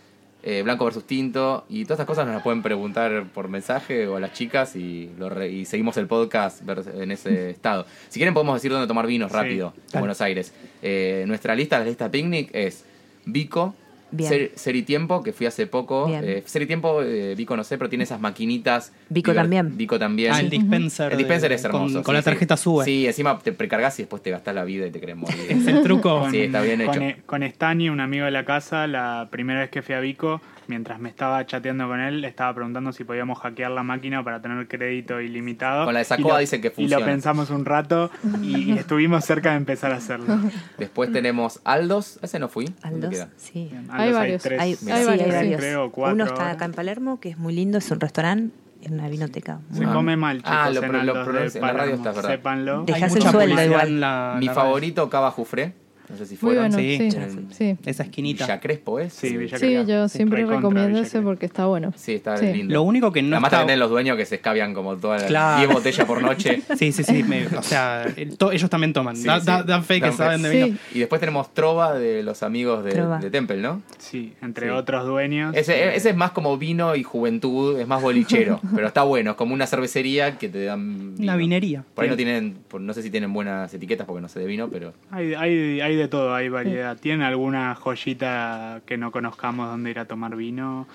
eh, 0.45 0.63
blanco 0.63 0.85
versus 0.85 1.05
tinto, 1.05 1.67
y 1.69 1.83
todas 1.85 1.97
estas 1.97 2.07
cosas 2.07 2.25
nos 2.25 2.35
las 2.37 2.43
pueden 2.45 2.63
preguntar 2.63 3.27
por 3.35 3.49
mensaje 3.49 4.07
o 4.07 4.17
a 4.17 4.21
las 4.21 4.33
chicas 4.33 4.77
y, 4.77 5.11
lo 5.19 5.29
re- 5.29 5.51
y 5.51 5.65
seguimos 5.65 5.97
el 5.97 6.07
podcast 6.07 6.63
en 6.95 7.11
ese 7.11 7.51
estado. 7.51 7.85
Si 8.09 8.21
quieren 8.21 8.35
podemos 8.35 8.55
decir 8.55 8.71
dónde 8.71 8.87
tomar 8.87 9.07
vinos 9.09 9.33
Sí. 9.33 9.37
rápido 9.37 9.75
en. 9.93 9.99
Buenos 10.01 10.21
Aires. 10.21 10.55
Eh, 10.81 11.25
nuestra 11.27 11.55
lista, 11.57 11.79
la 11.81 11.85
lista 11.87 12.09
picnic, 12.11 12.51
es 12.55 12.85
Vico, 13.27 13.75
Bien. 14.11 14.29
Ser, 14.31 14.53
Ser 14.55 14.77
y 14.77 14.83
Tiempo, 14.83 15.23
que 15.23 15.33
fui 15.33 15.47
hace 15.47 15.67
poco. 15.67 16.09
Eh, 16.11 16.43
Ser 16.47 16.63
y 16.63 16.67
Tiempo, 16.67 17.03
eh, 17.03 17.35
Vico 17.37 17.57
no 17.57 17.65
sé, 17.65 17.77
pero 17.79 17.89
tiene 17.91 18.05
esas 18.05 18.21
maquinitas. 18.21 18.93
Vico 19.09 19.35
también. 19.35 19.77
Vico 19.77 19.99
también. 19.99 20.33
ah, 20.33 20.41
el 20.41 20.51
dispenser. 20.51 21.13
El 21.13 21.19
dispenser 21.19 21.51
de- 21.51 21.55
es 21.57 21.65
hermoso. 21.65 21.95
Con, 21.97 22.03
con 22.05 22.15
sí, 22.15 22.17
la 22.19 22.23
tarjeta 22.23 22.57
sí. 22.57 22.63
sube. 22.65 22.85
Sí, 22.85 23.07
encima 23.07 23.39
te 23.39 23.53
precargas 23.53 23.99
y 23.99 24.03
después 24.03 24.23
te 24.23 24.31
gastas 24.31 24.55
la 24.55 24.65
vida 24.65 24.87
y 24.87 24.91
te 24.91 25.01
querés 25.01 25.17
morir. 25.17 25.37
Es 25.49 25.67
el 25.67 25.83
truco. 25.83 26.21
Con, 26.21 26.31
Sí, 26.31 26.41
está 26.41 26.61
bien 26.63 26.85
con, 26.85 26.95
hecho. 26.95 27.03
e- 27.03 27.23
con 27.27 27.43
Stani, 27.43 27.89
un 27.91 28.01
amigo 28.01 28.25
de 28.25 28.31
la 28.31 28.45
casa, 28.45 28.87
la 28.87 29.29
primera 29.31 29.61
vez 29.61 29.71
que 29.71 29.83
fui 29.83 29.95
a 29.95 30.01
Vico, 30.01 30.41
mientras 30.69 31.01
me 31.01 31.09
estaba 31.09 31.45
chateando 31.47 31.89
con 31.89 31.99
él, 32.01 32.21
le 32.21 32.29
estaba 32.29 32.55
preguntando 32.55 32.93
si 32.93 33.05
podíamos 33.05 33.39
hackear 33.41 33.71
la 33.73 33.83
máquina 33.83 34.23
para 34.23 34.41
tener 34.41 34.69
crédito 34.69 35.21
ilimitado. 35.21 35.85
Con 35.85 35.95
la 35.95 35.99
de 36.01 36.03
Y 36.03 36.07
Sacoa 36.07 36.35
lo- 36.35 36.39
dicen 36.39 36.61
que 36.63 36.69
Y 36.69 36.71
funciona. 36.71 37.01
lo 37.05 37.11
pensamos 37.11 37.51
un 37.51 37.65
rato 37.65 38.11
y, 38.43 38.73
y 38.73 38.79
estuvimos 38.79 39.25
cerca 39.25 39.51
de 39.51 39.57
empezar 39.57 39.93
a 39.93 39.97
hacerlo. 39.97 40.39
Después 40.79 41.13
tenemos 41.13 41.61
Aldos. 41.65 42.19
Ese 42.23 42.39
no 42.39 42.49
fui. 42.49 42.67
¿Dónde 42.89 43.07
Aldos, 43.09 43.27
sí. 43.37 43.69
Bien, 43.71 43.89
Hay 43.91 44.03
Aldos 44.09 44.19
varios. 44.21 44.43
tres, 44.43 44.61
Hay, 44.61 44.75
sí, 44.77 44.91
Hay 44.91 45.05
varios, 45.05 45.27
sí. 45.29 45.33
varios. 45.35 45.61
creo, 45.61 45.91
cuatro 45.91 46.15
Uno 46.15 46.25
está 46.25 46.51
acá 46.51 46.65
en 46.67 46.73
Palermo, 46.73 47.19
que 47.21 47.31
es 47.31 47.39
muy 47.39 47.55
lindo, 47.55 47.79
es 47.79 47.91
un 47.91 48.01
restaurante, 48.01 48.55
es 48.83 48.91
una 48.91 49.09
vinoteca. 49.09 49.61
Se 49.73 49.85
Ah. 49.85 49.93
come 49.93 50.17
mal, 50.17 50.37
chicos, 50.39 50.53
Ah, 50.55 50.71
lo 50.71 50.83
en 50.83 50.93
lo 50.93 50.99
Aldos 51.01 51.55
en 51.57 51.63
la 51.63 51.73
radio 51.73 51.95
está, 51.95 52.13
verdad. 52.13 52.29
Sépanlo. 52.31 52.85
Dejás 52.85 53.17
el 53.17 53.23
sueldo 53.23 53.65
igual. 53.65 53.89
en 53.89 54.01
la- 54.01 54.37
Mi 54.39 54.47
la 54.47 54.55
favorito, 54.55 55.09
Cava 55.11 55.31
Jufré. 55.31 55.73
No 56.11 56.17
sé 56.17 56.27
si 56.27 56.37
fueron. 56.37 56.69
bueno, 56.71 56.79
Sí. 56.79 57.11
sí. 57.11 57.17
En 57.19 57.53
Sí, 57.53 57.77
Esa 57.85 58.03
esquinita. 58.05 58.45
Villa 58.47 58.61
Crespo, 58.61 58.99
¿es? 58.99 59.13
Sí, 59.13 59.37
Villa 59.37 59.59
Sí, 59.59 59.67
Crespo. 59.67 59.89
yo 59.91 60.09
siempre 60.09 60.45
recomiendo 60.47 60.99
ese 60.99 61.21
porque 61.21 61.47
está 61.47 61.67
bueno. 61.67 61.93
Sí, 61.97 62.15
está 62.15 62.37
Sí. 62.37 62.47
lindo. 62.47 62.73
Lo 62.75 62.83
único 62.83 63.13
que 63.13 63.21
no 63.23 63.37
Además 63.37 63.49
está... 63.49 63.59
también 63.59 63.67
tienen 63.69 63.81
los 63.81 63.91
dueños 63.91 64.17
que 64.17 64.25
se 64.27 64.37
escabian 64.37 64.73
como 64.75 64.97
todas 64.97 65.23
las 65.23 65.29
Claro. 65.31 65.59
10 65.59 65.73
botellas 65.75 66.07
por 66.07 66.23
noche. 66.23 66.63
Sí, 66.79 66.93
sí, 66.93 67.05
sí. 67.05 67.23
me- 67.25 67.47
o 67.47 67.63
sea, 67.63 68.05
el- 68.17 68.37
to- 68.39 68.53
ellos 68.53 68.71
también 68.71 68.93
toman. 68.93 69.17
Sí, 69.17 69.27
Da- 69.27 69.41
sí. 69.41 69.47
da- 69.47 69.63
dan 69.63 69.85
fe 69.85 69.97
que 69.97 70.07
Dan 70.07 70.13
fe. 70.13 70.17
saben 70.17 70.43
de 70.43 70.51
Sí. 70.51 70.63
vino. 70.65 70.79
Y 70.95 70.99
después 71.01 71.21
tenemos 71.21 71.53
Trova 71.53 71.95
de 71.99 72.23
los 72.23 72.43
amigos 72.43 72.85
de, 72.85 72.93
de 73.21 73.31
Temple, 73.31 73.59
¿no? 73.59 73.83
Sí, 73.99 74.33
entre 74.43 74.67
Sí. 74.69 74.73
otros 74.73 75.07
dueños. 75.07 75.55
Ese, 75.57 75.95
ese 75.97 76.11
es 76.11 76.17
más 76.17 76.31
como 76.31 76.57
vino 76.57 76.95
y 76.97 77.03
juventud, 77.03 77.79
es 77.79 77.87
más 77.87 78.01
bolichero, 78.03 78.61
pero 78.75 78.87
está 78.87 79.03
bueno, 79.03 79.33
es 79.33 79.37
como 79.37 79.55
una 79.55 79.67
cervecería 79.67 80.39
que 80.39 80.49
te 80.49 80.65
dan 80.65 81.17
vino. 81.17 81.25
Una 81.25 81.37
vinería. 81.37 81.85
Por 81.95 82.05
ahí 82.05 82.11
no 82.11 82.17
tienen, 82.17 82.57
no 82.79 82.95
sé 82.95 83.03
si 83.03 83.11
tienen 83.11 83.33
buenas 83.33 83.73
etiquetas 83.75 84.07
porque 84.07 84.21
no 84.23 84.29
sé 84.29 84.41
de 84.41 84.47
vino, 84.47 84.69
pero 84.69 84.93
Hay, 85.11 85.35
hay, 85.35 85.81
hay 85.81 85.97
de 85.99 86.09
todo, 86.09 86.35
hay 86.35 86.49
variedad. 86.49 86.97
¿Tienen 86.99 87.23
alguna 87.23 87.75
joyita 87.75 88.83
que 88.87 88.97
no 88.97 89.11
conozcamos 89.11 89.69
donde 89.69 89.91
ir 89.91 89.99
a 89.99 90.07
tomar 90.07 90.37
vino? 90.37 90.87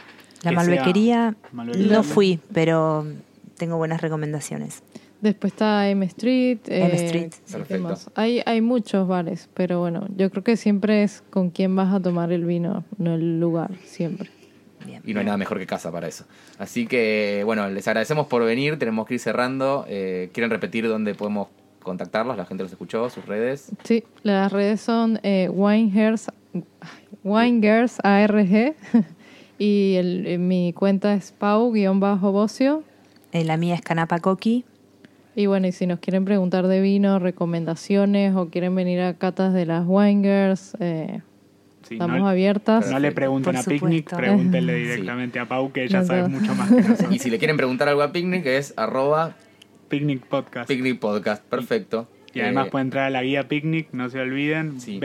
La 0.43 0.51
Que 0.51 0.55
malbequería, 0.55 1.35
no 1.51 2.03
fui, 2.03 2.39
pero 2.53 3.05
tengo 3.57 3.77
buenas 3.77 4.01
recomendaciones. 4.01 4.83
Después 5.21 5.53
está 5.53 5.89
M 5.89 6.05
Street. 6.07 6.59
M 6.67 6.93
eh, 6.93 7.05
Street, 7.05 7.31
¿qué 7.47 7.57
Perfecto. 7.57 8.11
Hay, 8.15 8.41
hay 8.45 8.59
muchos 8.59 9.07
bares, 9.07 9.47
pero 9.53 9.79
bueno, 9.79 10.05
yo 10.17 10.29
creo 10.29 10.43
que 10.43 10.57
siempre 10.57 11.03
es 11.03 11.23
con 11.29 11.49
quién 11.49 11.77
vas 11.77 11.93
a 11.93 12.01
tomar 12.01 12.33
el 12.33 12.43
vino, 12.43 12.83
no 12.97 13.13
el 13.13 13.39
lugar, 13.39 13.71
siempre. 13.85 14.29
Bien. 14.85 15.01
y 15.05 15.13
no 15.13 15.21
hay 15.21 15.25
nada 15.25 15.37
mejor 15.37 15.59
que 15.59 15.65
casa 15.65 15.93
para 15.93 16.09
eso. 16.09 16.25
Así 16.57 16.87
que, 16.87 17.43
bueno, 17.45 17.69
les 17.69 17.87
agradecemos 17.87 18.27
por 18.27 18.43
venir, 18.43 18.77
tenemos 18.77 19.07
que 19.07 19.13
ir 19.13 19.21
cerrando. 19.21 19.85
Eh, 19.87 20.29
¿Quieren 20.33 20.49
repetir 20.49 20.89
dónde 20.89 21.15
podemos 21.15 21.47
contactarlos, 21.83 22.37
la 22.37 22.45
gente 22.45 22.63
los 22.63 22.71
escuchó, 22.71 23.09
sus 23.09 23.25
redes. 23.25 23.71
Sí, 23.83 24.03
las 24.23 24.51
redes 24.51 24.81
son 24.81 25.19
eh, 25.23 25.49
Winegirls, 25.51 26.31
Winegirls 27.23 27.97
ARG 28.03 28.75
y 29.57 29.95
el, 29.95 30.25
eh, 30.27 30.37
mi 30.37 30.73
cuenta 30.73 31.13
es 31.13 31.31
pau-bocio. 31.31 32.83
Eh, 33.31 33.43
la 33.45 33.57
mía 33.57 33.75
es 33.75 33.81
Canapa 33.81 34.19
Coqui. 34.19 34.65
Y 35.35 35.47
bueno, 35.47 35.65
y 35.67 35.71
si 35.71 35.87
nos 35.87 35.99
quieren 35.99 36.25
preguntar 36.25 36.67
de 36.67 36.79
vino, 36.79 37.17
recomendaciones 37.17 38.35
o 38.35 38.49
quieren 38.49 38.75
venir 38.75 39.01
a 39.01 39.15
catas 39.15 39.53
de 39.53 39.65
las 39.65 39.83
Winegirls, 39.87 40.75
eh, 40.79 41.21
Sí, 41.87 41.95
estamos 41.95 42.17
no, 42.19 42.29
abiertas. 42.29 42.89
no 42.89 42.97
le 42.97 43.11
pregunten 43.11 43.57
a 43.57 43.63
Picnic, 43.63 44.15
pregúntenle 44.15 44.73
Sí. 44.77 44.79
directamente 44.83 45.39
a 45.39 45.47
Pau, 45.49 45.71
que 45.73 45.83
ella 45.83 45.99
No, 45.99 46.05
sabe 46.05 46.21
no. 46.21 46.29
mucho 46.29 46.55
más 46.55 46.69
que 46.71 46.81
nosotros. 46.81 47.13
Y 47.13 47.19
si 47.19 47.29
le 47.29 47.39
quieren 47.39 47.57
preguntar 47.57 47.89
algo 47.89 48.01
a 48.03 48.13
Picnic 48.13 48.45
es 48.45 48.73
arroba 48.77 49.35
Picnic 49.93 50.25
Podcast. 50.25 50.67
Picnic 50.67 50.99
Podcast. 50.99 51.43
Perfecto. 51.43 52.07
Y 52.33 52.39
además 52.41 52.67
Eh, 52.67 52.71
pueden 52.71 52.87
entrar 52.87 53.05
a 53.05 53.09
la 53.11 53.21
guía 53.21 53.47
Picnic, 53.47 53.89
no 53.91 54.09
se 54.09 54.19
olviden. 54.19 54.81
Sí. 54.81 54.99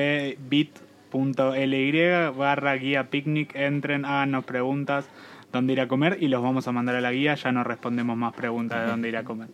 Bit.ly 0.49 2.31
barra 2.37 2.75
guía 2.77 3.11
Picnic. 3.11 3.55
Entren, 3.55 4.05
háganos 4.07 4.45
preguntas 4.47 5.07
dónde 5.53 5.75
ir 5.75 5.81
a 5.83 5.89
comer 5.89 6.17
y 6.21 6.29
los 6.29 6.43
vamos 6.43 6.67
a 6.69 6.73
mandar 6.73 6.95
a 6.97 7.01
la 7.03 7.13
guía. 7.13 7.35
Ya 7.35 7.53
no 7.53 7.65
respondemos 7.65 8.17
más 8.17 8.33
preguntas 8.35 8.83
de 8.83 8.91
dónde 8.91 9.09
ir 9.11 9.17
a 9.19 9.25
comer. 9.25 9.49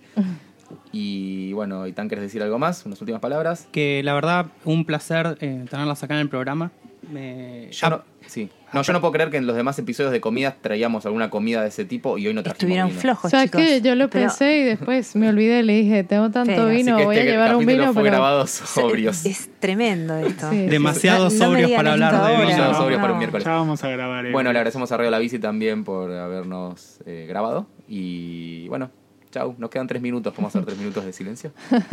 Y 0.93 1.53
bueno, 1.53 1.87
Itán, 1.87 2.09
¿querés 2.09 2.23
decir 2.23 2.43
algo 2.43 2.59
más? 2.59 2.87
Unas 2.87 3.01
últimas 3.01 3.21
palabras. 3.21 3.69
Que 3.73 4.03
la 4.05 4.15
verdad, 4.15 4.47
un 4.65 4.85
placer 4.85 5.37
eh, 5.41 5.65
tenerlas 5.69 6.03
acá 6.05 6.15
en 6.15 6.21
el 6.21 6.29
programa. 6.29 6.71
Me- 7.13 7.69
Yo 7.73 7.91
no, 7.91 8.03
sí. 8.27 8.49
No, 8.75 8.83
yo 8.83 8.93
no 8.93 9.01
puedo 9.01 9.13
creer 9.13 9.31
que 9.31 9.37
en 9.39 9.47
los 9.47 9.57
demás 9.57 9.79
episodios 9.79 10.13
de 10.13 10.21
comidas 10.21 10.55
traíamos 10.61 11.07
alguna 11.07 11.31
comida 11.31 11.63
de 11.63 11.69
ese 11.69 11.85
tipo 11.85 12.19
y 12.19 12.27
hoy 12.27 12.35
no 12.35 12.43
trajimos 12.43 12.59
Estuvieron 12.63 12.89
vino. 12.89 12.99
O 12.99 13.01
flojos, 13.01 13.31
sea 13.31 13.45
chicos. 13.45 13.61
que 13.61 13.81
yo 13.81 13.95
lo 13.95 14.11
Pero 14.11 14.27
pensé 14.27 14.59
y 14.59 14.63
después 14.65 15.17
me 15.17 15.29
olvidé, 15.29 15.63
le 15.63 15.75
dije, 15.75 16.05
tengo 16.05 16.31
tanto 16.31 16.53
Pero- 16.53 16.67
vino, 16.69 16.95
voy 17.03 17.17
a 17.17 17.21
este 17.21 17.31
llevar 17.33 17.57
un 17.57 17.65
vino, 17.67 17.85
fue 17.93 18.03
pero... 18.03 18.13
grabado 18.17 18.47
sobrios. 18.49 19.25
Es, 19.25 19.41
es 19.41 19.51
tremendo 19.61 20.17
esto. 20.19 20.51
Sí. 20.51 20.67
Demasiado 20.67 21.25
No- 21.25 21.31
no 21.31 21.31
me 21.31 21.39
sobrios 21.45 21.67
digan 21.69 21.79
para 21.79 21.93
hablar 21.93 22.13
de 22.15 22.19
vino. 22.33 22.41
Demasiado 22.41 22.75
sobrios 22.75 23.01
para 23.01 23.13
un 23.13 23.17
no. 23.17 23.19
miércoles. 23.21 23.45
Ya 23.45 23.53
vamos 23.53 23.85
a 23.85 23.89
grabar. 23.89 24.27
eh. 24.27 24.33
Bueno, 24.33 24.53
le 24.53 24.59
agradecemos 24.59 24.91
a 24.93 24.97
Radio 24.97 25.11
La 25.11 25.19
Bici 25.19 25.39
también 25.39 25.85
por 25.85 26.11
habernos 26.11 26.99
eh, 27.07 27.27
grabado. 27.29 27.67
Y 27.89 28.67
bueno, 28.69 28.91
chau. 29.31 29.55
Nos 29.59 29.71
quedan 29.71 29.87
tres 29.87 30.03
minutos. 30.03 30.33
¿Podemos 30.33 30.51
hacer 30.55 30.65
tres 30.67 30.79
minutos 30.79 31.05
de 31.05 31.13
silencio? 31.13 31.53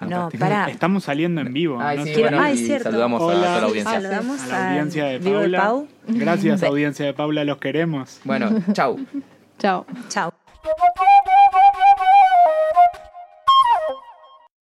No. 0.00 0.28
Estamos 0.68 1.04
saliendo 1.04 1.40
en 1.40 1.52
vivo. 1.52 1.78
Ay, 1.80 1.98
no 1.98 2.04
sí, 2.04 2.14
sé. 2.14 2.20
bueno, 2.20 2.40
Ay, 2.40 2.54
y 2.54 2.66
cierto. 2.66 2.90
saludamos 2.90 3.20
a 3.20 3.24
toda 3.24 3.34
la 3.34 3.62
audiencia. 3.62 3.92
Saludamos 3.92 4.42
a 4.42 4.46
la 4.46 4.68
audiencia 4.70 5.04
de 5.06 5.20
Paula. 5.20 5.58
Pau. 5.60 5.88
Gracias, 6.06 6.62
audiencia 6.62 7.06
de 7.06 7.14
Paula, 7.14 7.44
los 7.44 7.58
queremos. 7.58 8.20
Bueno, 8.24 8.50
chau. 8.72 8.98
Chao. 9.58 9.86
Chao. 10.08 10.32
Thank 10.68 10.98
you. 10.98 11.17